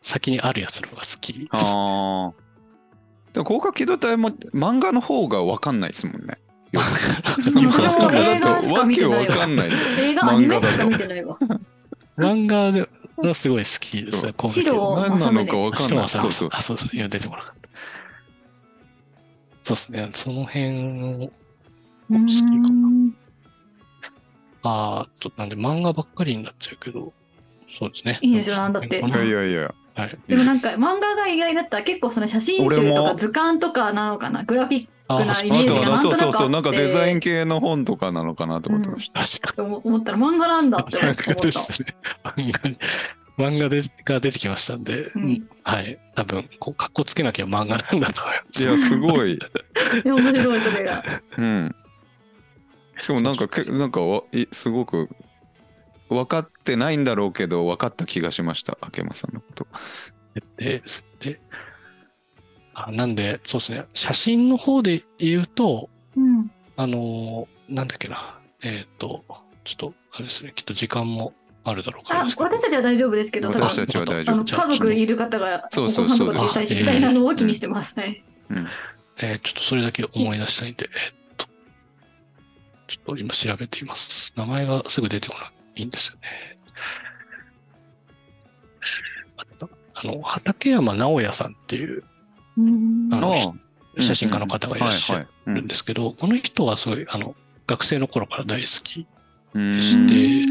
[0.00, 1.48] 先にあるやつの方が好き。
[3.38, 6.38] でも広角機動隊も漫画の方が分かんないですもんね。
[7.40, 9.68] そうよくわかんない映画しかわけ見てないわわかんない。
[10.00, 11.38] 映画アニメしか見てないわ。
[12.16, 16.08] 漫画ではすごい好きですね、白何なのか分かんない。
[16.08, 16.48] そうそう。
[16.50, 17.68] あ、そうそう、今出てこなかった。
[19.62, 20.64] そうですね、その辺
[21.24, 21.30] を、
[22.10, 23.12] うん好きかな
[24.64, 27.12] あーとなんで漫画ばっかりになっちゃうけど、
[27.68, 28.18] そうですね。
[28.20, 29.72] いいですよなんだっていやいやいや。
[29.98, 30.18] はい。
[30.28, 34.44] でもなんか漫画が意外だったら結構その写真集とか図鑑とかなのかな？
[34.44, 36.50] グラフィックあなイメあージがなんとはそうとなくあってそうそう。
[36.50, 39.20] なんかデザイン系の本とかなのかなと思ってました。
[39.20, 41.12] 確かと思ったら漫画なんだって思に。
[41.12, 41.22] った。
[41.24, 41.88] 漫 画ですね。
[43.38, 45.98] 漫画でが出てきましたんで、うんうんはい。
[46.16, 48.62] 多分、こう、格好つけなきゃ漫画なんだと思います。
[48.64, 49.34] いや、すごい。
[49.34, 49.38] い
[50.04, 51.04] や面白いそれが。
[51.36, 51.74] うん。
[52.96, 55.08] しかもなんかけ、なんかわいすごく
[56.08, 59.66] 分かってないんだろうけど、分かった気がしました、明間さんのこと。
[60.56, 60.82] で、
[61.20, 61.40] で、
[62.74, 63.86] あなんで、そうですね。
[63.94, 66.50] 写真の方で言うと、うん。
[66.76, 68.38] あのーなんだっけな。
[68.62, 69.24] えっ、と、
[69.64, 70.52] ちょっと、あれですね。
[70.54, 72.24] きっと時間もあるだろうか。
[72.38, 78.24] 私たちは大丈夫ですけど、私たちは大丈夫あの家族いる方がお子さそうそうんそうとか小さいのを気にしてますね。
[79.20, 81.46] えーちょっとそれだけ思い出したいんで、えっと、
[82.86, 84.32] ちょっと今調べています。
[84.36, 86.56] 名前がすぐ出てこないんですよね。
[89.94, 92.04] あの、畠山直也さんっていう
[92.56, 93.54] うんあの
[93.98, 97.34] 写真家の方がいらっしゃるんですけど、この人はすごい、あの、
[97.66, 99.06] 学生の頃から大好き。
[99.54, 100.46] うんして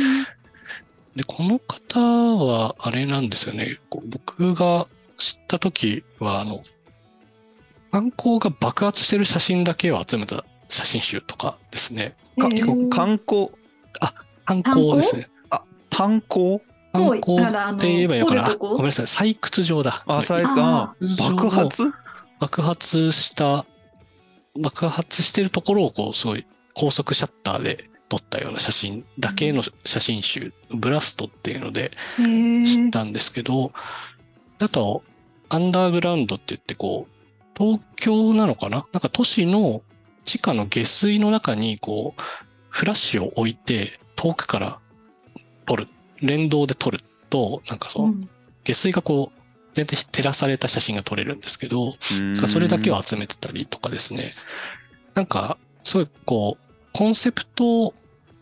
[1.15, 3.79] で、この方は、あれなんですよね。
[3.89, 4.87] こう僕が
[5.17, 6.61] 知った時は、あの、
[7.91, 12.15] 観光が爆発してる写真だけを集めた写真集とかですね。
[12.37, 12.51] 観
[13.17, 13.49] 光
[14.48, 15.30] 観光ですね。
[15.90, 16.61] 炭鉱？
[16.94, 18.56] 観光だからあのって言えばいいのかな？
[18.56, 19.06] ごめんなさい。
[19.34, 20.03] 採掘場だ。
[20.07, 21.84] あ最ああ爆発？
[22.40, 23.65] 爆発した、
[24.60, 33.72] 爆発してるところをこう、すごい高速シャッターで撮ったような写真だけの写真集、ブラストっていうので知ったんですけど、
[34.60, 35.03] あと、
[35.49, 37.14] アンダーグラウンドって言ってこう、
[37.57, 38.86] 東京なのかな？
[38.94, 39.82] なんか都市の
[40.26, 42.22] 地下の下水の中にこう、
[42.69, 44.80] フラッシュを置いて遠くから
[45.65, 45.88] 撮る、
[46.22, 46.99] 連動で撮る
[47.30, 48.30] と、なんかその、うん。
[48.65, 49.41] 下水がこう、
[49.73, 51.95] 全体照らされた写真が撮れるんですけど、
[52.48, 54.34] それだけを集めてたりとかですね。
[55.14, 57.94] なんか、すごいこう、コンセプト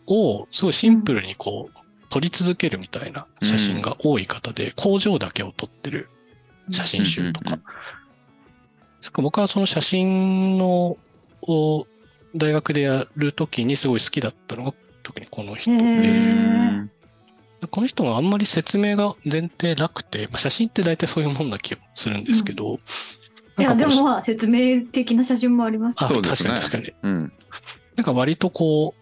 [0.06, 1.78] をすごいシンプルにこう、
[2.08, 6.08] 撮り続けるみたいな写真が多い方で、工場だけを撮ってる
[6.70, 7.50] 写真集とか。
[7.50, 7.60] なん
[9.12, 10.96] か僕はその写真の、
[11.42, 11.86] を
[12.34, 14.74] 大学でやるときにすごい好きだったのが、
[15.06, 15.70] 特にこの人
[17.70, 22.80] この人があんまり説明が前提なくて、まあ、写真って大体そういうもんな気がするんですけど、
[23.56, 26.04] いや、なんかこうでもまあ、説明的な写真もあります。
[26.04, 27.12] あ、そうですね確かに確かに。
[27.14, 27.32] うん
[27.94, 28.94] なんか割とこ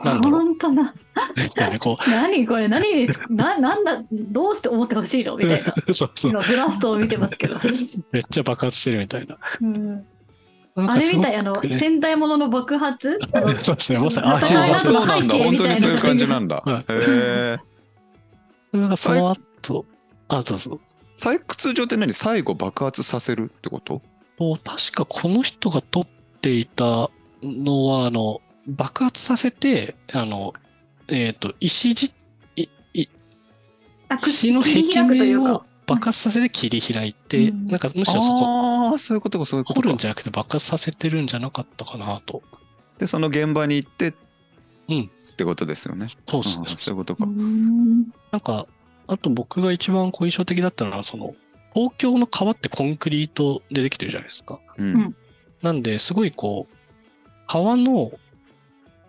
[0.00, 0.40] う、なんだろう。
[0.40, 0.94] 本当な。
[1.36, 5.36] ですよね、こ 何これ、何につな、なんだ、どうして思ってほしいの？
[5.36, 5.74] みたいな。
[5.86, 5.94] う。
[5.94, 6.32] そうそう。
[6.32, 7.56] 今、ブラストを見てますけど。
[8.12, 9.38] めっちゃ爆発してるみたいな。
[9.62, 10.06] うん
[10.76, 13.18] あれみたい、あの、ね戦隊ものの爆発？
[13.32, 16.62] そうですね、まさに、あそうなんだ背景みたいな本当にそういう感じなんだ。
[16.64, 16.84] はい。
[16.92, 17.58] へ
[18.74, 19.86] えなんかその後、
[20.28, 20.78] あ、どうぞ。
[21.16, 22.12] 採掘場って何？
[22.12, 24.02] 最後爆発させるってこと？
[24.38, 26.06] と確かこの人が撮っ
[26.42, 27.10] ていた
[27.42, 30.52] のは、あの、爆発させて、あの、
[31.08, 32.12] えっ、と、石じ、
[32.56, 33.08] いい
[34.22, 35.66] 石の壁切り開くという面をか。
[35.86, 37.66] 爆発させて切り開いて、うん。
[37.68, 39.86] なんかむしろそこ、ああそういうことかそういうことか。
[39.86, 42.42] 掘るんじゃなくて爆発させてるんじゃなかったかなと。
[42.98, 44.14] でその現場に行って
[44.88, 45.10] うん。
[45.32, 46.08] ってことですよね。
[46.24, 46.64] そうですね。
[46.68, 48.02] そういうことうかん。
[48.30, 48.66] なんか、
[49.06, 51.34] あと僕が一番こう印象的だったのは、その、
[51.74, 54.60] 東京の川ってコンクリートでできてるじゃないですか。
[54.78, 54.94] うん。
[54.94, 55.16] うん。
[55.62, 56.76] なんで、すごいこう、
[57.46, 58.12] 川の、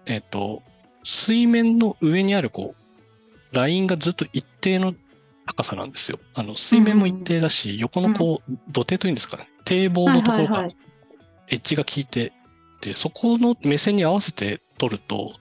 [0.06, 0.64] えっ、と、
[1.04, 4.94] 水面の上にあるこう、ラインがずっと一定の
[5.48, 6.20] 高さなんですよ。
[6.36, 9.50] あの、水面も一定だし、横のこう、土手というんですかね。
[9.66, 10.76] 堤防のところがはいはいはい。
[11.50, 12.34] エッジが効いて
[12.82, 15.34] て、そこの目線に合わせて撮ると、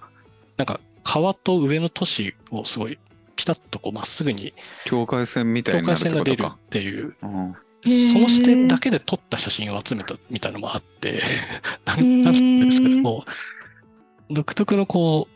[0.57, 2.99] なんか川と上の都市をすごい
[3.35, 4.55] ピタッとこうまっすぐに
[4.87, 7.55] 境界線みたいなるって界線が出るっていう、うん。
[8.13, 11.21] その視点だけで撮った写真を集めたみたいなのもあって、
[11.85, 12.25] なんー。
[12.25, 13.25] なんですかね、こ
[14.31, 15.36] う、独特のこう、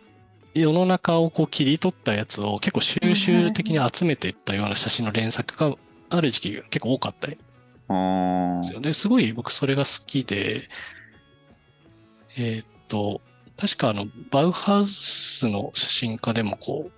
[0.54, 5.76] 世の中をこう切り取ったやつを結構収集的に集めていったような写真の連作が
[6.10, 7.38] ある時期が結構多かったんで
[8.68, 8.92] すよね。
[8.92, 10.68] すごい僕それが好きで、
[12.36, 13.20] えーっと、
[13.56, 16.92] 確かあの、バウハウスの写真家でもこう、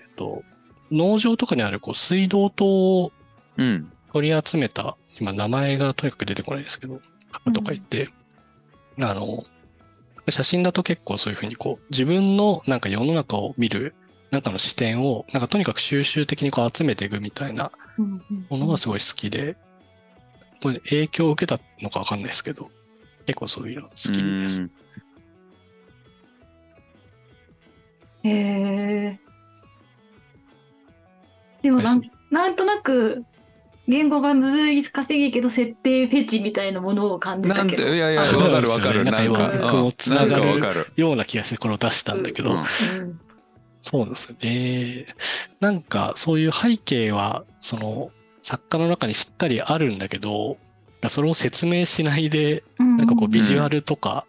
[0.00, 0.42] えっと、
[0.90, 2.66] 農場とかにあるこう水道灯
[3.02, 3.12] を
[3.56, 3.92] うん。
[4.12, 7.00] 取り集めた、今名前がとにかく出てこないですけど、
[7.30, 8.08] 方とかいて、
[9.00, 9.26] あの、
[10.30, 13.94] 写真だと結構そういうふうにこう、自分のなんか世の中を見る、
[14.30, 17.72] なんかの視点を、なんかとにかく収集的にこう集めていくみたいな
[18.48, 19.56] ものがすごい好きで、
[20.62, 22.70] これ影響を受けたのかわかんないですけど、
[23.26, 24.62] 結構そういうの好きです。
[24.62, 24.70] うん
[28.24, 29.20] へえ。
[31.62, 33.24] でもなん、なんとなく、
[33.88, 37.84] 言語が難しいけど、設定フェチみたいなものを感じなんたけど。
[37.84, 39.02] ていやいやわかるわかる。
[39.04, 42.58] なんかなんか今こうつながるような気がしてこれを出したんだけど、うん。
[42.58, 43.20] うん。
[43.80, 45.06] そうなんですよね。
[45.60, 48.10] なんかそういう背景は、その
[48.42, 50.58] 作家の中にしっかりあるんだけど、
[51.08, 54.26] それを説明しないで、なんかこうビジュアルとか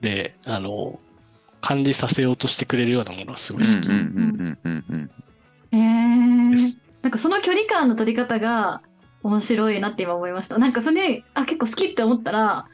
[0.00, 1.00] で、あの、
[1.60, 3.88] 管理させようとしてくれるようなものはすごい好き。
[3.88, 4.08] うんうんう
[4.44, 5.10] んうんうん
[5.72, 8.82] へえですなんかその距離感の取り方が
[9.22, 10.58] 面白いなって今思いました。
[10.58, 12.66] なんかそれ、あ、結構好きって思ったら、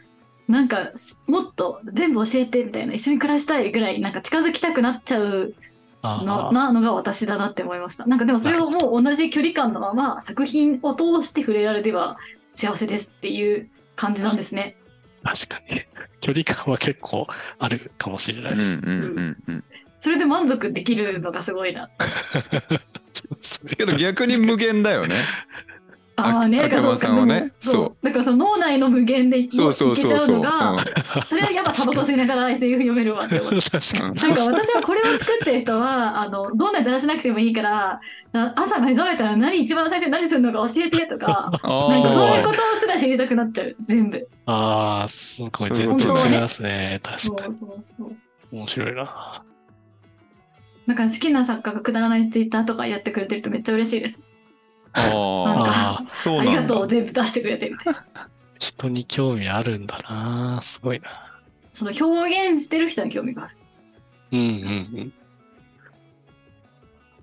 [0.49, 0.93] なんか
[1.27, 5.53] もっと全部教えてみたいな、一緒に暮らしたいぐらい、なんか近づきたくなっちゃう
[6.01, 8.07] あのーなのが私だなって思いました。
[8.07, 12.17] なんかでもそれをもう同じ距離感のまま作品を通して触れられれば
[12.55, 14.77] 幸せですっていう感じなんですね。
[15.25, 15.83] 確かに。
[16.23, 17.27] 距離感は結構
[17.59, 18.79] あるかもしれないうんです。
[18.79, 19.65] うんうんうん
[20.03, 21.89] それで満足できるのがすごいな。
[23.77, 25.17] けど逆に無限だよね
[26.17, 30.37] ああね、あだからそう秋山さんをねそうだからその脳内の無限でいけちゃそうそうそうそう。
[30.37, 30.77] うのが、
[31.27, 33.71] それはやっぱタバコ吸いながら SF 読めるわって思って。
[33.71, 34.15] 確かに。
[34.15, 38.01] なんか私はこれを作ってる人は、あの、どんなにだらしなくてもいいから、
[38.33, 44.29] な朝目覚めたら何一番最初に何するのか教えてとか、あなんかそういうあことすら知りたくなっちゃう、全部。
[44.47, 45.69] ああ、すごい。
[45.71, 47.01] そういう全然違いますね。
[47.17, 47.59] そう確かに。
[47.59, 48.17] そうそう。
[48.53, 49.45] 面白いな。
[50.93, 54.23] なんか好きな作家がくだらないツイッターとかやってくれてるとめっちゃ嬉しいです。
[54.95, 56.87] なんあかああ、そうなんだありがとう、。
[56.87, 58.29] 全部出してくれてみたいな。
[58.59, 60.61] 人に興味あるんだな。
[60.61, 61.41] すごいな。
[61.71, 63.57] その表現してる人に興味がある。
[64.33, 65.13] うんうん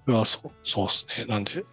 [0.07, 0.13] うん。
[0.13, 1.25] うわ、そう、そうですね。
[1.25, 1.63] なんで、なん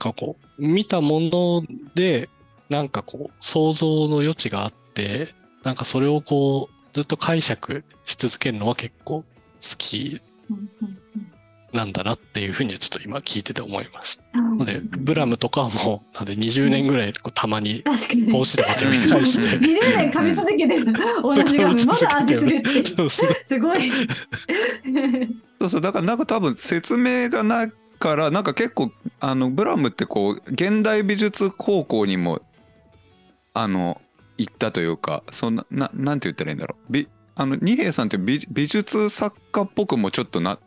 [0.00, 1.62] かこう、見たもの
[1.94, 2.28] で、
[2.68, 5.28] なんかこう、想像の余地があって、
[5.62, 9.26] なんかそれをこう、ずっと解釈し続けるのは結構好
[9.78, 10.20] き
[11.72, 14.38] なんだなっていうふうにはちょっと今聞いてて思いました。
[14.38, 18.22] うんので、ブラムとかはもう、なんで20年ぐらいこうたまに確かに。
[18.32, 19.58] 帽子でまた読み返して。
[19.58, 20.92] 20年噛み続けてる。
[21.22, 22.86] 同じガム、 まだ味するっていう。
[22.86, 23.90] そうそう すごい。
[25.58, 32.40] そうそうだからなんか多分説明がないからなんか結構あのブラムってこう現代美術高校にも
[33.54, 34.00] あの
[34.36, 40.58] 行ったというかそんなななんて言ったらいいんだろうびあの二平さんって美美術作家っぽくもちょっとな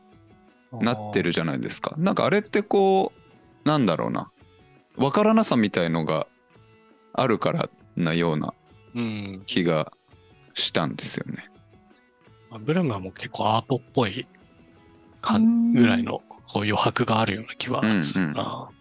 [0.71, 3.13] なってるじゃないですかなんかあれってこ
[3.65, 4.29] うなんだろうな
[4.97, 6.27] わからなさみたいのが
[7.13, 8.53] あるからなような
[8.95, 9.43] うん。
[9.45, 9.91] 気が
[10.53, 11.49] したんですよね。
[12.49, 14.27] まあブラムはもう結構アートっぽい
[15.21, 18.43] かうんぐらいのこう余白があるような気はするな。
[18.43, 18.77] うんうん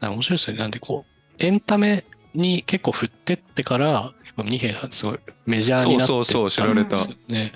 [0.00, 0.60] 面白いですよね。
[0.60, 2.04] なんでこう、エンタメ
[2.34, 4.12] に結構振ってってから、
[4.42, 6.96] 二平さんすごいメジャーになってそうそうそう知られた
[7.28, 7.52] ね。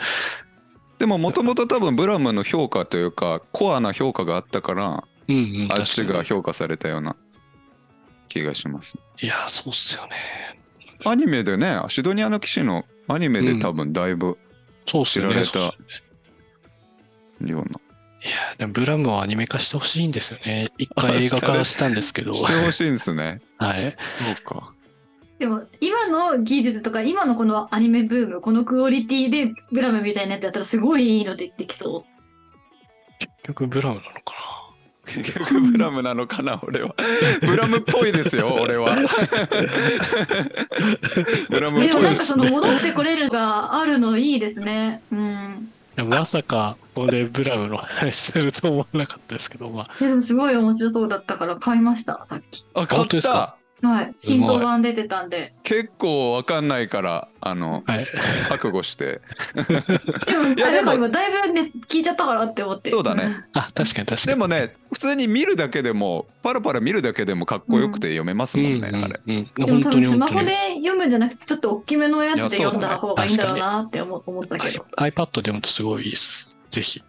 [0.98, 5.72] でももともと多分ブラムの評価というかコアな評価があったからうんうん。
[5.72, 7.16] あっちが評価されたような
[8.28, 8.96] 気がします。
[9.20, 10.16] いや、そうっすよね。
[11.04, 14.38] アニメでねシドニアの騎士のアニメで多分だいぶ。
[14.84, 15.74] 知られたよ
[17.40, 17.64] ねような。
[17.64, 20.70] いや、でもブラムはアニメ化してほしいんですよね。
[20.78, 22.34] 一回映画化したんですけど。
[22.34, 23.40] してほしいんですね。
[23.58, 23.96] はい。
[24.44, 24.71] そうか。
[25.42, 32.04] でも今の技術とか今のこのアニメブームこのクオリティでブラムみたいなやつやったらすごいいいのでできそ
[33.18, 34.70] 結局ブラムなのか
[35.04, 36.60] 結局ブラムなのかな？
[36.62, 36.94] 俺は。
[37.40, 38.94] ブラムっぽいですよ 俺は。
[41.50, 42.02] ブラうでムっぽいです。
[42.02, 45.68] もなんかその戻ってこれるがあるのいいですねうん
[46.08, 53.56] まさか、ここでブラムの話すると思わなかったですけど、まあ、でもすごい面白そうだったから買いましたさっきあ買本当ったですか？
[53.82, 58.06] はい新装版出てたんで結構わかんないからあのはい。
[58.48, 59.20] 覚悟して。
[60.26, 64.26] でも いやでもだいぶね聞いちゃったからって思ってそうだねあ、確かに確かに。
[64.26, 69.20] でもね普通に見るだけでもパラパラ見るだけでもかっこよくて読めますもんね、あれ。
[69.26, 70.28] うんうんでも本当多分スマ。
[70.28, 76.54] ホで読むんじゃなくてちょっと大きめのやつで読んだ方がいいんだろうなって思思ったけど iPad で読むとすごいいいです。
[76.70, 77.02] ぜひ。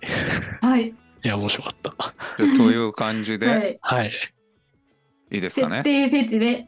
[0.62, 0.94] はい
[1.26, 2.14] いや、面白かった。
[2.44, 4.12] で という感じで、、はいいはい。
[5.38, 5.78] いですかね？
[5.78, 6.68] 設定フェチで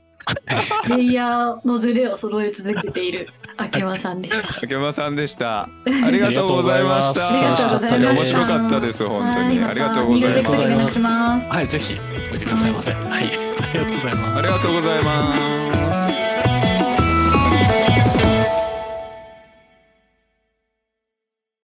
[0.90, 3.28] レイヤーのズレを揃え続けている
[3.58, 4.54] 秋山さんでした。
[4.62, 5.70] 竹山さんでした。
[6.04, 7.30] ありがとうございました。
[7.30, 10.42] ありがとうございました面白かったです本当に、はいありがとうござい
[11.00, 11.52] ます。
[11.52, 11.94] はい、ぜひ、
[12.32, 12.92] おいてくださいませ。
[12.92, 13.04] はい。
[13.04, 14.42] ありがとうございますあ。
[14.42, 15.65] りがとうございます。